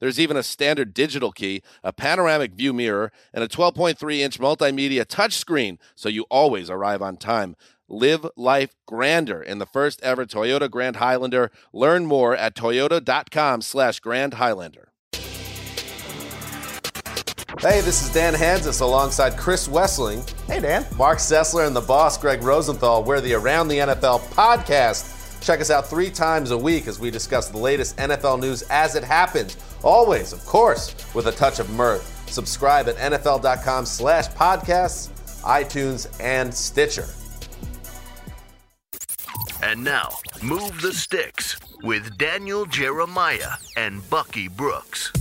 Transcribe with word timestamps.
There's 0.00 0.20
even 0.20 0.36
a 0.36 0.42
standard 0.42 0.94
digital 0.94 1.32
key, 1.32 1.62
a 1.82 1.92
panoramic 1.92 2.52
view 2.52 2.72
mirror, 2.72 3.12
and 3.32 3.44
a 3.44 3.48
12.3 3.48 4.18
inch 4.18 4.38
multimedia 4.38 5.04
touchscreen 5.04 5.78
so 5.94 6.08
you 6.08 6.26
always 6.30 6.70
arrive 6.70 7.02
on 7.02 7.16
time. 7.16 7.56
Live 7.88 8.24
life 8.36 8.74
grander 8.86 9.42
in 9.42 9.58
the 9.58 9.66
first 9.66 10.00
ever 10.02 10.24
Toyota 10.24 10.70
Grand 10.70 10.96
Highlander. 10.96 11.50
Learn 11.72 12.06
more 12.06 12.36
at 12.36 12.54
toyota.com 12.54 13.62
slash 13.62 13.98
Grand 13.98 14.34
Highlander. 14.34 14.92
Hey, 17.60 17.82
this 17.82 18.02
is 18.02 18.10
Dan 18.10 18.32
Hanzus 18.32 18.80
alongside 18.80 19.36
Chris 19.36 19.68
Wesseling. 19.68 20.26
Hey, 20.46 20.60
Dan. 20.60 20.86
Marc 20.96 21.18
Sessler 21.18 21.66
and 21.66 21.76
the 21.76 21.80
boss, 21.80 22.16
Gregg 22.16 22.42
Rosenthal. 22.42 23.04
We're 23.04 23.20
the 23.20 23.34
Around 23.34 23.68
the 23.68 23.78
NFL 23.78 24.20
podcast. 24.30 25.19
Check 25.40 25.60
us 25.60 25.70
out 25.70 25.88
three 25.88 26.10
times 26.10 26.50
a 26.50 26.58
week 26.58 26.86
as 26.86 26.98
we 26.98 27.10
discuss 27.10 27.48
the 27.48 27.58
latest 27.58 27.96
NFL 27.96 28.40
news 28.40 28.62
as 28.70 28.94
it 28.94 29.04
happens. 29.04 29.56
Always, 29.82 30.32
of 30.32 30.44
course, 30.46 30.94
with 31.14 31.26
a 31.26 31.32
touch 31.32 31.58
of 31.58 31.70
mirth. 31.70 32.06
Subscribe 32.30 32.88
at 32.88 32.96
NFL.com 32.96 33.86
slash 33.86 34.28
podcasts, 34.28 35.10
iTunes, 35.42 36.08
and 36.20 36.52
Stitcher. 36.54 37.08
And 39.62 39.84
now, 39.84 40.10
Move 40.42 40.80
the 40.80 40.92
Sticks 40.92 41.58
with 41.82 42.16
Daniel 42.16 42.64
Jeremiah 42.64 43.56
and 43.76 44.08
Bucky 44.08 44.48
Brooks. 44.48 45.12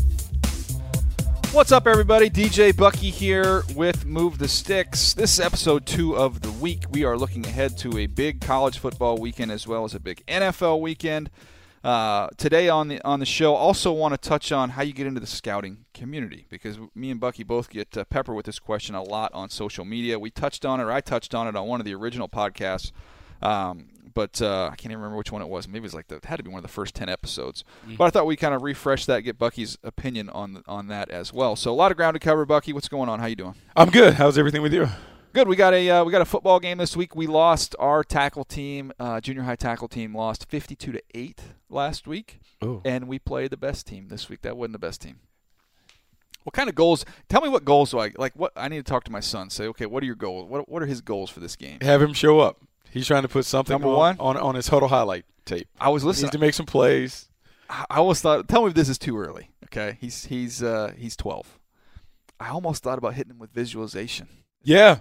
What's 1.52 1.72
up, 1.72 1.88
everybody? 1.88 2.30
DJ 2.30 2.78
Bucky 2.78 3.10
here 3.10 3.64
with 3.76 4.06
Move 4.06 4.38
the 4.38 4.48
Sticks. 4.48 5.16
This 5.16 5.34
is 5.34 5.40
episode 5.40 5.88
two 5.88 6.16
of 6.16 6.42
the 6.42 6.52
week. 6.52 6.84
We 6.92 7.04
are 7.04 7.18
looking 7.18 7.44
ahead 7.44 7.76
to 7.80 7.98
a 7.98 8.06
big 8.06 8.40
college 8.40 8.78
football 8.78 9.18
weekend 9.18 9.52
as 9.52 9.66
well 9.66 9.84
as 9.84 9.96
a 9.96 10.00
big 10.00 10.24
NFL 10.28 10.80
weekend. 10.80 11.32
Uh, 11.84 12.28
today 12.38 12.70
on 12.70 12.88
the 12.88 13.04
on 13.04 13.20
the 13.20 13.26
show, 13.26 13.56
also 13.56 13.92
want 13.92 14.14
to 14.14 14.30
touch 14.30 14.52
on 14.52 14.70
how 14.70 14.84
you 14.84 14.94
get 14.94 15.08
into 15.08 15.20
the 15.20 15.28
scouting 15.28 15.86
community 15.92 16.46
because 16.50 16.78
me 16.94 17.10
and 17.10 17.20
Bucky 17.20 17.44
both 17.44 17.72
get 17.72 17.98
uh, 17.98 18.04
pepper 18.06 18.36
with 18.36 18.46
this 18.46 18.60
question 18.60 18.94
a 18.94 19.02
lot 19.02 19.34
on 19.34 19.50
social 19.50 19.86
media. 19.86 20.20
We 20.20 20.30
touched 20.30 20.66
on 20.66 20.80
it, 20.80 20.84
or 20.84 20.92
I 20.92 21.02
touched 21.02 21.34
on 21.34 21.48
it 21.48 21.56
on 21.56 21.68
one 21.68 21.82
of 21.82 21.86
the 21.86 21.96
original 21.96 22.30
podcasts. 22.30 22.92
Um, 23.42 23.88
but 24.14 24.42
uh, 24.42 24.66
I 24.72 24.76
can't 24.76 24.86
even 24.86 24.98
remember 24.98 25.18
which 25.18 25.32
one 25.32 25.42
it 25.42 25.50
was. 25.50 25.68
Maybe 25.68 25.80
it 25.80 25.84
was 25.84 25.94
like 25.94 26.08
the 26.08 26.16
it 26.16 26.26
had 26.26 26.38
to 26.38 26.44
be 26.44 26.50
one 26.50 26.60
of 26.60 26.64
the 26.64 26.68
first 26.68 26.96
ten 26.96 27.10
episodes. 27.10 27.64
Mm-hmm. 27.86 27.96
But 27.96 28.06
I 28.06 28.10
thought 28.10 28.26
we 28.26 28.36
kind 28.36 28.54
of 28.54 28.62
refresh 28.62 29.06
that, 29.06 29.22
get 29.22 29.38
Bucky's 29.38 29.78
opinion 29.84 30.30
on 30.30 30.64
on 30.68 30.88
that 30.88 31.10
as 31.10 31.34
well. 31.34 31.56
So 31.56 31.72
a 31.72 31.76
lot 31.76 31.92
of 31.92 31.98
ground 31.98 32.16
to 32.16 32.20
cover. 32.20 32.46
Bucky, 32.46 32.74
what's 32.74 32.90
going 32.90 33.10
on? 33.10 33.20
How 33.20 33.28
you 33.28 33.36
doing? 33.36 33.56
I'm 33.76 33.90
good. 33.90 34.16
How's 34.16 34.38
everything 34.38 34.62
with 34.62 34.74
you? 34.74 34.88
Good. 35.32 35.48
We 35.48 35.56
got 35.56 35.74
a 35.74 35.90
uh, 35.90 36.04
we 36.04 36.12
got 36.12 36.22
a 36.22 36.26
football 36.26 36.60
game 36.60 36.80
this 36.80 36.98
week. 36.98 37.16
We 37.16 37.28
lost 37.28 37.76
our 37.78 38.04
tackle 38.04 38.44
team, 38.44 38.92
uh, 39.00 39.22
junior 39.22 39.44
high 39.44 39.56
tackle 39.56 39.88
team, 39.88 40.16
lost 40.16 40.50
52 40.50 40.92
to 40.92 41.02
eight 41.14 41.42
last 41.70 42.08
week, 42.08 42.40
Ooh. 42.64 42.82
and 42.84 43.08
we 43.08 43.20
played 43.20 43.52
the 43.52 43.58
best 43.58 43.86
team 43.86 44.08
this 44.08 44.28
week. 44.28 44.42
That 44.42 44.58
wasn't 44.58 44.74
the 44.74 44.80
best 44.80 45.02
team. 45.02 45.20
What 46.44 46.54
kind 46.54 46.68
of 46.68 46.74
goals? 46.74 47.06
Tell 47.28 47.42
me 47.42 47.50
what 47.50 47.64
goals 47.64 47.92
do 47.92 48.00
I 48.00 48.12
like? 48.18 48.34
What 48.34 48.54
I 48.56 48.70
need 48.70 48.78
to 48.78 48.84
talk 48.84 49.04
to 49.04 49.12
my 49.12 49.20
son. 49.20 49.52
Say, 49.52 49.68
okay, 49.68 49.86
what 49.86 50.02
are 50.02 50.06
your 50.08 50.16
goals? 50.16 50.50
What 50.50 50.68
what 50.68 50.82
are 50.82 50.88
his 50.88 51.02
goals 51.02 51.30
for 51.30 51.42
this 51.42 51.56
game? 51.56 51.78
Have 51.82 52.02
him 52.02 52.14
show 52.14 52.40
up. 52.40 52.58
He's 52.92 53.08
trying 53.08 53.22
to 53.24 53.28
put 53.30 53.46
something 53.46 53.74
Number 53.74 53.88
on, 53.90 53.96
one? 53.96 54.20
on 54.20 54.38
on 54.38 54.56
his 54.56 54.70
Hudl 54.70 54.90
highlight 54.90 55.26
tape. 55.46 55.68
I 55.80 55.90
was 55.90 56.04
He 56.04 56.08
listening. 56.08 56.26
needs 56.28 56.32
to 56.34 56.40
make 56.40 56.54
some 56.54 56.66
plays. 56.66 57.28
I 57.70 57.86
I 57.90 57.98
almost 57.98 58.22
thought. 58.24 58.48
Tell 58.48 58.64
me 58.64 58.70
if 58.70 58.74
this 58.74 58.90
is 58.90 58.98
too 58.98 59.18
early. 59.18 59.50
Okay, 59.66 59.98
he's 60.02 60.26
he's 60.26 60.64
uh, 60.64 60.94
he's 60.98 61.16
12. 61.16 61.60
I 62.40 62.50
almost 62.50 62.84
thought 62.84 62.98
about 62.98 63.14
hitting 63.16 63.32
him 63.32 63.40
with 63.40 63.52
visualization. 63.52 64.28
Yeah. 64.64 65.00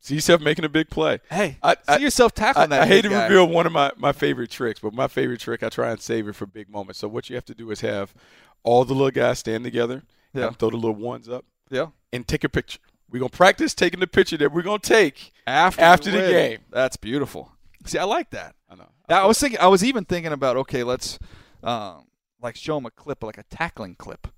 See 0.00 0.14
yourself 0.14 0.40
making 0.40 0.64
a 0.64 0.68
big 0.68 0.90
play. 0.90 1.18
Hey, 1.30 1.58
I- 1.62 1.74
see 1.74 1.78
I- 1.88 1.96
yourself 1.98 2.32
I, 2.36 2.40
tackling 2.40 2.70
that. 2.70 2.82
I 2.82 2.86
hate 2.86 3.02
to 3.02 3.08
reveal 3.10 3.46
one 3.48 3.66
of 3.66 3.72
my, 3.72 3.90
my 3.96 4.12
favorite 4.12 4.48
tricks, 4.50 4.78
but 4.80 4.94
my 4.94 5.08
favorite 5.08 5.40
trick, 5.40 5.62
I 5.64 5.68
try 5.70 5.90
and 5.90 6.00
save 6.00 6.28
it 6.28 6.34
for 6.36 6.46
big 6.46 6.70
moments. 6.70 7.00
So 7.00 7.08
what 7.08 7.28
you 7.28 7.34
have 7.36 7.44
to 7.46 7.54
do 7.54 7.70
is 7.72 7.80
have 7.80 8.14
all 8.62 8.84
the 8.84 8.94
little 8.94 9.10
guys 9.10 9.40
stand 9.40 9.64
together, 9.64 10.04
Yeah. 10.32 10.50
throw 10.50 10.70
the 10.70 10.76
little 10.76 10.94
ones 10.94 11.28
up, 11.28 11.44
Yeah. 11.68 11.86
and 12.12 12.26
take 12.28 12.44
a 12.44 12.48
picture. 12.48 12.78
We're 13.10 13.20
going 13.20 13.30
to 13.30 13.36
practice 13.36 13.74
taking 13.74 14.00
the 14.00 14.06
picture 14.06 14.36
that 14.36 14.52
we're 14.52 14.62
going 14.62 14.80
to 14.80 14.88
take 14.88 15.32
After, 15.46 15.80
after 15.80 16.10
you 16.10 16.20
the 16.20 16.28
game. 16.28 16.58
That's 16.70 16.96
beautiful. 16.96 17.52
See, 17.86 17.98
I 17.98 18.04
like 18.04 18.30
that. 18.30 18.54
I 18.68 18.74
know. 18.74 18.88
I 19.08 19.24
was 19.26 19.38
thinking. 19.40 19.58
I 19.60 19.68
was 19.68 19.82
even 19.82 20.04
thinking 20.04 20.32
about 20.32 20.56
okay, 20.58 20.84
let's 20.84 21.18
um, 21.62 22.04
like 22.42 22.56
show 22.56 22.76
him 22.76 22.84
a 22.86 22.90
clip, 22.90 23.22
like 23.22 23.38
a 23.38 23.44
tackling 23.44 23.94
clip, 23.94 24.28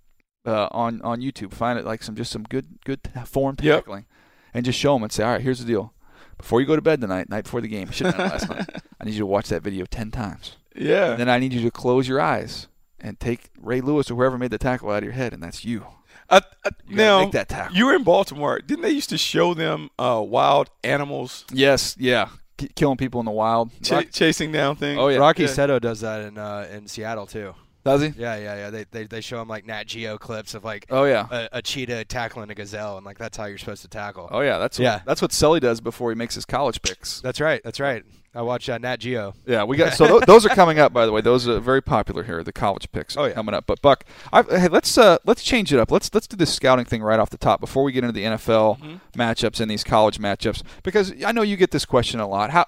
uh, 0.47 0.69
on 0.71 1.03
on 1.03 1.21
YouTube. 1.21 1.53
Find 1.53 1.77
it 1.79 1.85
like 1.85 2.03
some 2.05 2.15
just 2.15 2.31
some 2.31 2.45
good 2.45 2.79
good 2.85 3.01
form 3.27 3.57
Yep. 3.61 3.81
tackling, 3.81 4.07
and 4.55 4.65
just 4.65 4.79
show 4.79 4.95
him 4.95 5.03
and 5.03 5.11
say, 5.11 5.25
all 5.25 5.33
right, 5.33 5.41
here's 5.41 5.59
the 5.59 5.67
deal. 5.67 5.93
Before 6.39 6.61
you 6.61 6.67
go 6.67 6.77
to 6.77 6.83
bed 6.83 7.01
tonight, 7.01 7.29
night 7.29 7.45
before 7.45 7.61
the 7.61 7.69
game, 7.69 7.91
should 7.91 8.07
have 8.07 8.19
last 8.19 8.49
night. 8.49 8.69
I 9.01 9.05
need 9.05 9.15
you 9.15 9.21
to 9.21 9.27
watch 9.27 9.49
that 9.49 9.63
video 9.63 9.85
ten 9.85 10.13
times. 10.13 10.57
Yeah. 10.77 11.11
And 11.11 11.21
then 11.21 11.29
I 11.29 11.41
need 11.41 11.53
you 11.53 11.63
to 11.63 11.71
close 11.73 12.07
your 12.07 12.21
eyes 12.21 12.69
and 13.01 13.19
take 13.19 13.51
Ray 13.61 13.81
Lewis 13.81 14.11
or 14.11 14.15
whoever 14.15 14.39
made 14.39 14.53
the 14.53 14.59
tackle 14.59 14.91
out 14.91 14.99
of 14.99 15.05
your 15.05 15.15
head, 15.15 15.33
and 15.33 15.43
that's 15.43 15.65
you. 15.65 15.87
I, 16.31 16.37
I, 16.37 16.41
You 16.87 16.97
gotta 16.97 16.97
now, 16.97 17.19
make 17.25 17.33
that 17.33 17.49
tackle. 17.49 17.77
you 17.77 17.87
were 17.87 17.95
in 17.95 18.05
Baltimore. 18.05 18.61
Didn't 18.61 18.83
they 18.83 18.91
used 18.91 19.11
to 19.11 19.19
show 19.19 19.53
them 19.55 19.91
uh, 19.99 20.23
wild 20.25 20.71
animals 20.85 21.45
Yes, 21.53 21.97
yeah, 21.99 22.29
K- 22.57 22.69
killing 22.77 22.97
people 22.97 23.21
in 23.21 23.27
the 23.27 23.33
wild. 23.33 23.71
ch- 23.83 24.11
chasing 24.13 24.53
down 24.53 24.77
things? 24.77 24.99
Oh, 25.01 25.09
yeah. 25.09 25.19
Rocky 25.19 25.43
Yeah. 25.43 25.49
Seto 25.49 25.81
does 25.81 26.01
that 26.01 26.21
in 26.23 26.39
uh, 26.39 26.69
in 26.73 26.87
Seattle 26.87 27.27
too. 27.27 27.55
Does 27.85 28.03
he? 28.03 28.09
Yeah, 28.09 28.37
yeah, 28.37 28.55
yeah. 28.57 28.71
They 28.71 28.85
they, 28.91 29.05
they 29.07 29.21
show 29.21 29.41
him 29.41 29.49
like 29.49 29.65
Nat 29.67 29.85
Geo 29.87 30.19
clips 30.19 30.55
of 30.55 30.65
like 30.65 30.87
Oh 30.91 31.05
yeah. 31.05 31.27
a, 31.31 31.49
a 31.59 31.63
cheetah 31.63 32.05
tackling 32.05 32.51
a 32.51 32.55
gazelle, 32.55 32.97
and 32.99 33.07
like 33.07 33.17
that's 33.19 33.37
how 33.37 33.47
you're 33.47 33.59
supposed 33.59 33.83
to 33.83 33.89
tackle. 33.89 34.29
Oh 34.31 34.41
yeah, 34.41 34.59
that's 34.59 34.79
what, 34.79 34.85
Yeah. 34.85 35.01
That's 35.07 35.23
what 35.23 35.33
Sully 35.33 35.61
does 35.61 35.81
before 35.81 36.11
he 36.11 36.15
makes 36.15 36.35
his 36.35 36.45
college 36.45 36.83
picks. 36.83 37.21
That's 37.21 37.41
right. 37.41 37.61
That's 37.65 37.81
right. 37.81 38.05
I 38.33 38.43
watch 38.43 38.69
uh, 38.69 38.79
Nat 38.79 38.99
Geo. 38.99 39.35
Yeah, 39.45 39.65
we 39.65 39.77
got 39.77 39.93
so 39.97 40.07
th- 40.07 40.23
those 40.27 40.47
are 40.47 40.51
coming 40.51 40.79
up. 40.79 40.93
By 40.93 41.05
the 41.07 41.11
way, 41.11 41.21
those 41.21 41.49
are 41.49 41.59
very 41.59 41.83
popular 41.83 42.23
here. 42.23 42.45
The 42.45 42.53
college 42.53 42.93
picks 42.93 43.17
Oh, 43.17 43.25
yeah. 43.25 43.33
coming 43.33 43.55
up. 43.55 43.67
But 43.67 43.81
Buck, 43.83 44.05
I, 44.33 44.43
hey, 44.43 44.69
let's 44.69 44.97
uh, 44.99 45.17
let's 45.25 45.43
change 45.43 45.73
it 45.73 45.81
up. 45.81 45.91
Let's 45.91 46.13
let's 46.15 46.27
do 46.29 46.37
this 46.37 46.53
scouting 46.55 46.85
thing 46.85 47.03
right 47.03 47.19
off 47.19 47.31
the 47.31 47.39
top 47.39 47.61
before 47.61 47.83
we 47.83 47.93
get 47.93 48.05
into 48.05 48.13
the 48.13 48.25
NFL 48.25 48.79
Mm-hmm. 48.79 49.21
matchups 49.21 49.59
and 49.61 49.71
these 49.71 49.83
college 49.83 50.19
matchups 50.19 50.63
because 50.83 51.13
I 51.25 51.33
know 51.33 51.43
you 51.43 51.57
get 51.57 51.71
this 51.73 51.85
question 51.87 52.21
a 52.21 52.29
lot. 52.29 52.51
How 52.51 52.67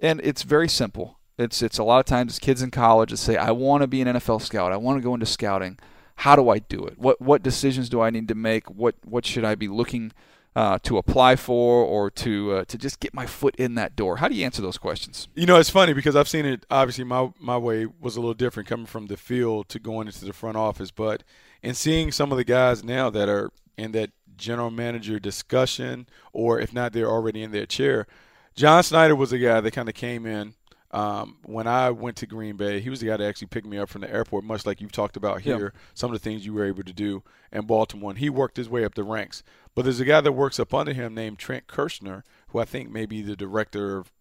and 0.00 0.20
it's 0.22 0.42
very 0.44 0.68
simple. 0.68 1.18
It's 1.40 1.62
it's 1.62 1.78
a 1.78 1.84
lot 1.84 1.98
of 2.00 2.06
times 2.06 2.38
kids 2.38 2.62
in 2.62 2.70
college 2.70 3.10
that 3.10 3.16
say 3.16 3.36
I 3.36 3.50
want 3.50 3.82
to 3.82 3.86
be 3.86 4.00
an 4.00 4.08
NFL 4.08 4.42
scout. 4.42 4.72
I 4.72 4.76
want 4.76 4.98
to 4.98 5.02
go 5.02 5.14
into 5.14 5.26
scouting. 5.26 5.78
How 6.16 6.36
do 6.36 6.50
I 6.50 6.58
do 6.58 6.84
it? 6.84 6.98
What 6.98 7.20
what 7.20 7.42
decisions 7.42 7.88
do 7.88 8.00
I 8.00 8.10
need 8.10 8.28
to 8.28 8.34
make? 8.34 8.70
What 8.70 8.96
what 9.04 9.24
should 9.24 9.44
I 9.44 9.54
be 9.54 9.68
looking 9.68 10.12
uh, 10.54 10.78
to 10.82 10.98
apply 10.98 11.36
for 11.36 11.84
or 11.84 12.10
to 12.10 12.52
uh, 12.52 12.64
to 12.66 12.76
just 12.76 13.00
get 13.00 13.14
my 13.14 13.26
foot 13.26 13.56
in 13.56 13.74
that 13.76 13.96
door? 13.96 14.18
How 14.18 14.28
do 14.28 14.34
you 14.34 14.44
answer 14.44 14.60
those 14.60 14.78
questions? 14.78 15.28
You 15.34 15.46
know, 15.46 15.56
it's 15.56 15.70
funny 15.70 15.92
because 15.92 16.16
I've 16.16 16.28
seen 16.28 16.44
it. 16.44 16.66
Obviously, 16.70 17.04
my 17.04 17.30
my 17.38 17.56
way 17.56 17.86
was 17.86 18.16
a 18.16 18.20
little 18.20 18.34
different 18.34 18.68
coming 18.68 18.86
from 18.86 19.06
the 19.06 19.16
field 19.16 19.68
to 19.70 19.78
going 19.78 20.08
into 20.08 20.24
the 20.24 20.32
front 20.32 20.56
office, 20.56 20.90
but 20.90 21.22
in 21.62 21.74
seeing 21.74 22.12
some 22.12 22.32
of 22.32 22.38
the 22.38 22.44
guys 22.44 22.84
now 22.84 23.10
that 23.10 23.28
are 23.28 23.50
in 23.76 23.92
that 23.92 24.10
general 24.36 24.70
manager 24.70 25.18
discussion, 25.18 26.06
or 26.32 26.60
if 26.60 26.72
not, 26.72 26.92
they're 26.92 27.10
already 27.10 27.42
in 27.42 27.52
their 27.52 27.66
chair. 27.66 28.06
John 28.54 28.82
Schneider 28.82 29.14
was 29.14 29.32
a 29.32 29.38
guy 29.38 29.60
that 29.60 29.70
kind 29.70 29.88
of 29.88 29.94
came 29.94 30.26
in 30.26 30.54
um, 30.92 31.36
when 31.44 31.66
I 31.66 31.90
went 31.90 32.16
to 32.18 32.26
Green 32.26 32.56
Bay. 32.56 32.80
He 32.80 32.90
was 32.90 33.00
the 33.00 33.06
guy 33.06 33.16
that 33.16 33.28
actually 33.28 33.48
picked 33.48 33.66
me 33.66 33.78
up 33.78 33.88
from 33.88 34.00
the 34.00 34.12
airport, 34.12 34.44
much 34.44 34.66
like 34.66 34.80
you've 34.80 34.92
talked 34.92 35.16
about 35.16 35.42
here. 35.42 35.72
Yeah. 35.74 35.80
Some 35.94 36.12
of 36.12 36.20
the 36.20 36.22
things 36.22 36.44
you 36.44 36.52
were 36.52 36.64
able 36.64 36.82
to 36.82 36.92
do 36.92 37.22
in 37.52 37.66
Baltimore. 37.66 38.10
And 38.10 38.18
he 38.18 38.28
worked 38.28 38.56
his 38.56 38.68
way 38.68 38.84
up 38.84 38.94
the 38.94 39.04
ranks. 39.04 39.42
But 39.74 39.82
there's 39.82 40.00
a 40.00 40.04
guy 40.04 40.20
that 40.20 40.32
works 40.32 40.58
up 40.58 40.74
under 40.74 40.92
him 40.92 41.14
named 41.14 41.38
Trent 41.38 41.68
Kirchner, 41.68 42.24
who 42.48 42.58
I 42.58 42.64
think 42.64 42.90
may 42.90 43.06
be 43.06 43.22
the 43.22 43.36
director 43.36 43.96
of 43.96 44.12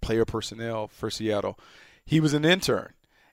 player 0.00 0.24
personnel 0.24 0.88
for 0.88 1.10
Seattle. 1.10 1.58
He 2.04 2.18
was 2.18 2.34
an 2.34 2.44
intern 2.44 2.92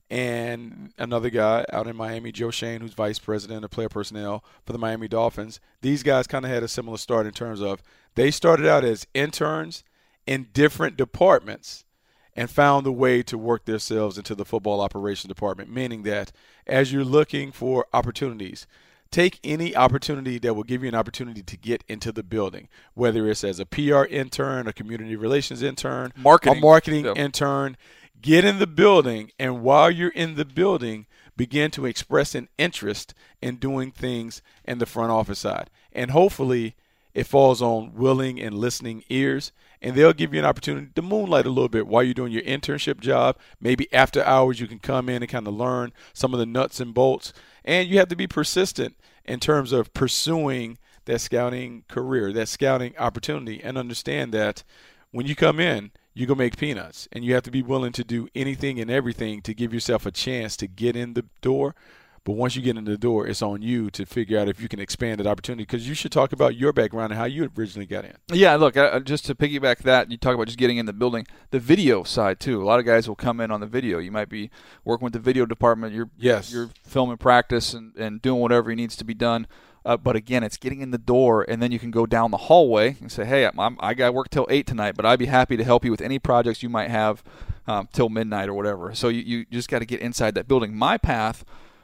and 0.09 0.93
another 0.99 1.31
guy 1.31 1.65
out 1.73 1.87
in 1.87 1.95
Miami, 1.95 2.31
Joe 2.31 2.51
Schoen, 2.51 2.81
who's 2.81 2.93
vice 2.93 3.17
president 3.17 3.65
of 3.65 3.71
player 3.71 3.89
personnel 3.89 4.43
for 4.65 4.73
the 4.73 4.79
Miami 4.79 5.07
Dolphins. 5.07 5.59
These 5.81 6.03
guys 6.03 6.27
kind 6.27 6.45
of 6.45 6.51
had 6.51 6.61
a 6.61 6.67
similar 6.67 6.97
start 6.97 7.25
in 7.25 7.33
terms 7.33 7.61
of 7.61 7.81
they 8.13 8.29
started 8.29 8.67
out 8.67 8.83
as 8.83 9.07
interns 9.15 9.83
in 10.27 10.49
different 10.53 10.97
departments 10.97 11.85
and 12.35 12.49
found 12.49 12.85
a 12.87 12.91
way 12.91 13.21
to 13.23 13.37
work 13.37 13.65
themselves 13.65 14.17
into 14.17 14.35
the 14.35 14.45
football 14.45 14.81
operations 14.81 15.27
department, 15.29 15.71
meaning 15.71 16.03
that 16.03 16.31
as 16.65 16.91
you're 16.91 17.03
looking 17.03 17.51
for 17.51 17.85
opportunities, 17.93 18.65
take 19.11 19.39
any 19.43 19.75
opportunity 19.75 20.39
that 20.39 20.55
will 20.55 20.63
give 20.63 20.81
you 20.81 20.89
an 20.89 20.95
opportunity 20.95 21.43
to 21.43 21.57
get 21.57 21.83
into 21.87 22.11
the 22.11 22.23
building, 22.23 22.67
whether 22.95 23.29
it's 23.29 23.43
as 23.43 23.59
a 23.59 23.65
PR 23.65 24.05
intern, 24.05 24.67
a 24.67 24.73
community 24.73 25.15
relations 25.15 25.61
intern, 25.61 26.11
Marketing. 26.15 26.57
a 26.57 26.61
marketing 26.61 27.05
Yep. 27.05 27.17
intern. 27.17 27.77
Get 28.21 28.45
in 28.45 28.57
the 28.57 28.67
building, 28.67 29.31
and 29.37 29.61
while 29.61 29.91
you're 29.91 30.09
in 30.09 30.35
the 30.35 30.45
building, 30.45 31.05
begin 31.35 31.69
to 31.71 31.85
express 31.85 32.33
an 32.35 32.47
interest 32.57 33.13
in 33.41 33.57
doing 33.57 33.91
things 33.91 34.41
in 34.63 34.77
the 34.77 34.85
front 34.85 35.11
office 35.11 35.39
side. 35.39 35.69
And 35.91 36.11
hopefully, 36.11 36.75
it 37.13 37.27
falls 37.27 37.61
on 37.61 37.93
willing 37.93 38.39
and 38.39 38.55
listening 38.55 39.03
ears, 39.09 39.51
and 39.81 39.95
they'll 39.95 40.13
give 40.13 40.33
you 40.33 40.39
an 40.39 40.45
opportunity 40.45 40.87
to 40.95 41.01
moonlight 41.01 41.45
a 41.45 41.49
little 41.49 41.69
bit 41.69 41.87
while 41.87 42.03
you're 42.03 42.13
doing 42.13 42.31
your 42.31 42.41
internship 42.43 42.99
job. 42.99 43.37
Maybe 43.59 43.91
after 43.93 44.23
hours, 44.23 44.59
you 44.59 44.67
can 44.67 44.79
come 44.79 45.09
in 45.09 45.21
and 45.21 45.29
kind 45.29 45.47
of 45.47 45.53
learn 45.53 45.91
some 46.13 46.33
of 46.33 46.39
the 46.39 46.45
nuts 46.45 46.79
and 46.79 46.93
bolts. 46.93 47.33
And 47.65 47.87
you 47.87 47.99
have 47.99 48.07
to 48.09 48.15
be 48.15 48.27
persistent 48.27 48.95
in 49.25 49.39
terms 49.39 49.71
of 49.71 49.93
pursuing 49.93 50.77
that 51.05 51.19
scouting 51.19 51.83
career, 51.87 52.31
that 52.33 52.47
scouting 52.47 52.97
opportunity, 52.97 53.61
and 53.61 53.77
understand 53.77 54.33
that 54.33 54.63
when 55.11 55.27
you 55.27 55.35
come 55.35 55.59
in, 55.59 55.91
you 56.13 56.25
go 56.25 56.35
make 56.35 56.57
peanuts. 56.57 57.07
And 57.11 57.23
you 57.23 57.33
have 57.33 57.43
to 57.43 57.51
be 57.51 57.61
willing 57.61 57.91
to 57.93 58.03
do 58.03 58.29
anything 58.33 58.79
and 58.79 58.89
everything 58.89 59.41
to 59.41 59.53
give 59.53 59.73
yourself 59.73 60.05
a 60.05 60.11
chance 60.11 60.55
to 60.57 60.67
get 60.67 60.95
in 60.95 61.13
the 61.13 61.25
door. 61.41 61.75
But 62.25 62.33
once 62.33 62.55
you 62.55 62.61
get 62.61 62.77
in 62.77 62.85
the 62.85 62.97
door, 62.97 63.27
it's 63.27 63.41
on 63.41 63.61
you 63.61 63.89
to 63.91 64.05
figure 64.05 64.39
out 64.39 64.47
if 64.47 64.61
you 64.61 64.69
can 64.69 64.79
expand 64.79 65.19
that 65.19 65.27
opportunity. 65.27 65.63
Because 65.63 65.87
you 65.89 65.93
should 65.93 66.11
talk 66.11 66.31
about 66.31 66.55
your 66.55 66.71
background 66.71 67.11
and 67.11 67.19
how 67.19 67.25
you 67.25 67.51
originally 67.57 67.85
got 67.85 68.05
in. 68.05 68.13
Yeah, 68.31 68.55
look, 68.55 68.77
uh, 68.77 68.99
just 69.01 69.25
to 69.25 69.35
piggyback 69.35 69.79
that, 69.79 70.09
you 70.09 70.15
talk 70.17 70.33
about 70.33 70.45
just 70.47 70.57
getting 70.57 70.77
in 70.77 70.85
the 70.85 70.93
building, 70.93 71.27
the 71.51 71.59
video 71.59 72.03
side 72.03 72.39
too. 72.39 72.61
A 72.61 72.65
lot 72.65 72.79
of 72.79 72.85
guys 72.85 73.09
will 73.09 73.15
come 73.17 73.41
in 73.41 73.51
on 73.51 73.59
the 73.59 73.67
video. 73.67 73.99
You 73.99 74.11
might 74.11 74.29
be 74.29 74.49
working 74.85 75.03
with 75.03 75.13
the 75.13 75.19
video 75.19 75.45
department. 75.45 75.93
You're 75.93 76.09
Yes. 76.17 76.53
you're 76.53 76.69
filming 76.85 77.17
practice 77.17 77.73
and, 77.73 77.93
and 77.97 78.21
doing 78.21 78.39
whatever 78.39 78.73
needs 78.73 78.95
to 78.95 79.03
be 79.03 79.13
done. 79.13 79.45
Uh, 79.85 79.97
but 79.97 80.15
again, 80.15 80.43
it's 80.43 80.55
getting 80.55 80.79
in 80.79 80.91
the 80.91 80.97
door, 80.97 81.45
and 81.49 81.61
then 81.61 81.73
you 81.73 81.77
can 81.77 81.91
go 81.91 82.05
down 82.05 82.31
the 82.31 82.37
hallway 82.37 82.95
and 83.01 83.11
say, 83.11 83.25
"Hey, 83.25 83.45
I'm, 83.45 83.75
I 83.81 83.93
got 83.93 84.13
work 84.13 84.29
till 84.29 84.47
eight 84.49 84.65
tonight, 84.65 84.95
but 84.95 85.05
I'd 85.05 85.19
be 85.19 85.25
happy 85.25 85.57
to 85.57 85.63
help 85.65 85.83
you 85.83 85.91
with 85.91 85.99
any 85.99 86.19
projects 86.19 86.63
you 86.63 86.69
might 86.69 86.89
have 86.89 87.21
um, 87.67 87.89
till 87.91 88.07
midnight 88.07 88.47
or 88.47 88.53
whatever." 88.53 88.95
So 88.95 89.09
you, 89.09 89.21
you 89.23 89.45
just 89.51 89.67
got 89.69 89.79
to 89.79 89.85
get 89.85 89.99
inside 89.99 90.35
that 90.35 90.47
building. 90.47 90.73
My 90.73 90.97
path 90.97 91.43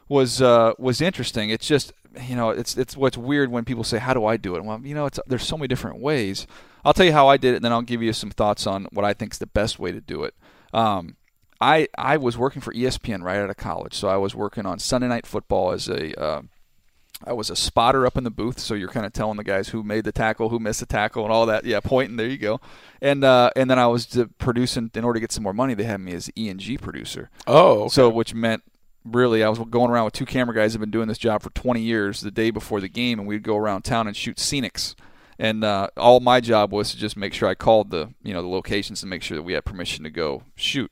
was 0.10 0.42
uh, 0.42 0.74
was 0.78 1.00
interesting. 1.00 1.50
It's 1.50 1.68
just 1.68 1.94
you 2.28 2.36
know 2.36 2.50
it's 2.50 2.76
it's 2.76 2.98
what's 2.98 3.18
weird 3.18 3.52
when 3.52 3.64
people 3.64 3.84
say 3.84 4.00
how 4.00 4.14
do 4.14 4.26
I 4.26 4.36
do 4.36 4.56
it? 4.56 4.64
Well, 4.64 4.82
you 4.84 4.96
know 4.96 5.06
it's 5.06 5.20
there's 5.28 5.44
so 5.44 5.58
many 5.58 5.68
different 5.68 6.02
ways. 6.02 6.48
I'll 6.84 6.94
tell 6.94 7.06
you 7.06 7.14
how 7.14 7.28
I 7.28 7.38
did 7.38 7.54
it, 7.54 7.58
and 7.58 7.66
then 7.66 7.72
I'll 7.72 7.82
give 7.82 8.02
you 8.02 8.12
some 8.12 8.32
thoughts 8.32 8.66
on 8.66 8.88
what 8.92 9.06
I 9.06 9.14
think 9.14 9.34
is 9.34 9.40
the 9.40 9.48
best 9.48 9.80
way 9.80 9.92
to 9.92 10.02
do 10.02 10.24
it. 10.24 10.34
Um, 10.74 11.16
I 11.62 11.88
I 11.98 12.18
was 12.18 12.38
working 12.38 12.62
for 12.62 12.74
ESPN 12.74 13.22
right 13.24 13.38
out 13.38 13.50
of 13.50 13.58
college, 13.58 13.94
so 13.94 14.08
I 14.08 14.18
was 14.18 14.34
working 14.34 14.66
on 14.66 14.80
Sunday 14.80 15.08
Night 15.08 15.28
Football 15.28 15.72
as 15.72 15.88
a 15.88 16.20
uh, 16.20 16.42
I 17.26 17.34
was 17.34 17.50
a 17.50 17.56
spotter 17.56 18.06
up 18.06 18.18
in 18.18 18.24
the 18.24 18.32
booth, 18.32 18.60
so 18.60 18.74
you're 18.74 18.90
kind 18.90 19.06
of 19.06 19.12
telling 19.12 19.38
the 19.38 19.44
guys 19.44 19.70
who 19.70 19.84
made 19.84 20.06
the 20.06 20.12
tackle, 20.12 20.50
who 20.50 20.60
missed 20.60 20.80
the 20.80 20.86
tackle, 20.86 21.24
and 21.24 21.34
all 21.34 21.46
that. 21.48 21.66
Yeah, 21.66 21.82
pointing. 21.82 22.16
There 22.16 22.28
you 22.28 22.38
go. 22.38 22.62
And 23.02 23.24
uh, 23.24 23.52
and 23.58 23.70
then 23.70 23.78
I 23.78 23.88
was 23.88 24.18
producing 24.38 24.90
in 24.94 25.04
order 25.04 25.18
to 25.18 25.22
get 25.22 25.32
some 25.34 25.44
more 25.44 25.54
money. 25.54 25.74
They 25.74 25.84
had 25.84 26.00
me 26.00 26.14
as 26.14 26.32
E 26.38 26.50
and 26.50 26.60
G 26.60 26.78
producer. 26.78 27.30
Oh, 27.46 27.82
okay. 27.82 27.90
So, 27.90 28.10
which 28.10 28.34
meant 28.34 28.64
really, 29.14 29.44
I 29.44 29.50
was 29.50 29.60
going 29.60 29.92
around 29.92 30.06
with 30.06 30.14
two 30.14 30.26
camera 30.26 30.56
guys 30.56 30.74
who've 30.74 30.80
been 30.80 30.92
doing 30.92 31.08
this 31.08 31.18
job 31.18 31.42
for 31.42 31.50
20 31.52 31.82
years. 31.82 32.22
The 32.22 32.32
day 32.32 32.52
before 32.52 32.82
the 32.82 32.90
game, 32.90 33.20
and 33.20 33.28
we'd 33.28 33.44
go 33.44 33.58
around 33.58 33.84
town 33.84 34.08
and 34.08 34.16
shoot 34.16 34.38
scenics. 34.38 34.96
And 35.38 35.64
uh, 35.64 35.88
all 35.96 36.20
my 36.20 36.42
job 36.42 36.72
was 36.74 36.92
to 36.92 36.98
just 36.98 37.16
make 37.16 37.34
sure 37.34 37.48
I 37.48 37.56
called 37.56 37.92
the 37.92 38.14
you 38.22 38.34
know 38.34 38.42
the 38.42 38.48
locations 38.48 39.04
and 39.04 39.10
make 39.10 39.24
sure 39.24 39.38
that 39.38 39.44
we 39.44 39.54
had 39.54 39.66
permission 39.66 40.04
to 40.04 40.10
go 40.10 40.44
shoot. 40.56 40.92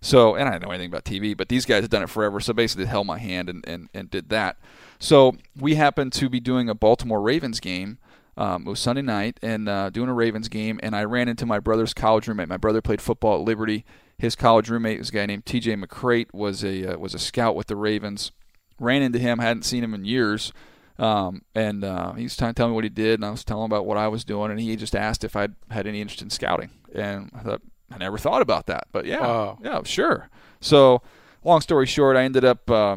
So, 0.00 0.34
and 0.34 0.48
I 0.48 0.52
didn't 0.52 0.64
know 0.64 0.70
anything 0.70 0.88
about 0.88 1.04
TV, 1.04 1.36
but 1.36 1.48
these 1.48 1.66
guys 1.66 1.82
had 1.82 1.90
done 1.90 2.02
it 2.02 2.08
forever. 2.08 2.40
So 2.40 2.52
basically, 2.52 2.84
they 2.84 2.90
held 2.90 3.06
my 3.06 3.18
hand 3.18 3.50
and, 3.50 3.66
and, 3.68 3.88
and 3.92 4.10
did 4.10 4.30
that. 4.30 4.56
So 4.98 5.36
we 5.58 5.74
happened 5.74 6.12
to 6.14 6.28
be 6.28 6.40
doing 6.40 6.68
a 6.68 6.74
Baltimore 6.74 7.20
Ravens 7.20 7.60
game. 7.60 7.98
Um, 8.36 8.66
it 8.66 8.70
was 8.70 8.80
Sunday 8.80 9.02
night 9.02 9.38
and 9.42 9.68
uh, 9.68 9.90
doing 9.90 10.08
a 10.08 10.14
Ravens 10.14 10.48
game, 10.48 10.80
and 10.82 10.96
I 10.96 11.04
ran 11.04 11.28
into 11.28 11.44
my 11.44 11.58
brother's 11.58 11.92
college 11.92 12.28
roommate. 12.28 12.48
My 12.48 12.56
brother 12.56 12.80
played 12.80 13.02
football 13.02 13.40
at 13.40 13.44
Liberty. 13.44 13.84
His 14.20 14.36
college 14.36 14.68
roommate 14.68 14.98
was 14.98 15.08
a 15.08 15.12
guy 15.12 15.26
named 15.26 15.46
T.J. 15.46 15.76
McCreight. 15.76 16.26
was 16.34 16.62
a 16.62 16.94
uh, 16.94 16.98
was 16.98 17.14
a 17.14 17.18
scout 17.18 17.56
with 17.56 17.68
the 17.68 17.76
Ravens. 17.76 18.32
Ran 18.78 19.02
into 19.02 19.18
him, 19.18 19.38
hadn't 19.38 19.64
seen 19.64 19.82
him 19.84 19.92
in 19.94 20.04
years, 20.04 20.52
um, 20.98 21.42
and 21.54 21.84
uh, 21.84 22.12
he 22.12 22.22
was 22.24 22.36
trying 22.36 22.52
to 22.52 22.54
tell 22.54 22.68
me 22.68 22.74
what 22.74 22.84
he 22.84 22.90
did, 22.90 23.14
and 23.14 23.24
I 23.26 23.30
was 23.30 23.44
telling 23.44 23.64
him 23.64 23.72
about 23.72 23.84
what 23.86 23.96
I 23.98 24.08
was 24.08 24.24
doing, 24.24 24.50
and 24.50 24.58
he 24.60 24.74
just 24.76 24.94
asked 24.96 25.22
if 25.24 25.36
I 25.36 25.48
had 25.70 25.86
any 25.86 26.00
interest 26.00 26.22
in 26.22 26.30
scouting, 26.30 26.70
and 26.94 27.30
I 27.34 27.40
thought 27.40 27.62
I 27.92 27.98
never 27.98 28.16
thought 28.18 28.40
about 28.42 28.66
that, 28.66 28.84
but 28.92 29.04
yeah, 29.04 29.20
Wow. 29.20 29.58
yeah, 29.62 29.82
sure. 29.84 30.30
So, 30.60 31.02
long 31.44 31.60
story 31.60 31.86
short, 31.86 32.16
I 32.16 32.22
ended 32.24 32.44
up. 32.44 32.70
Uh, 32.70 32.96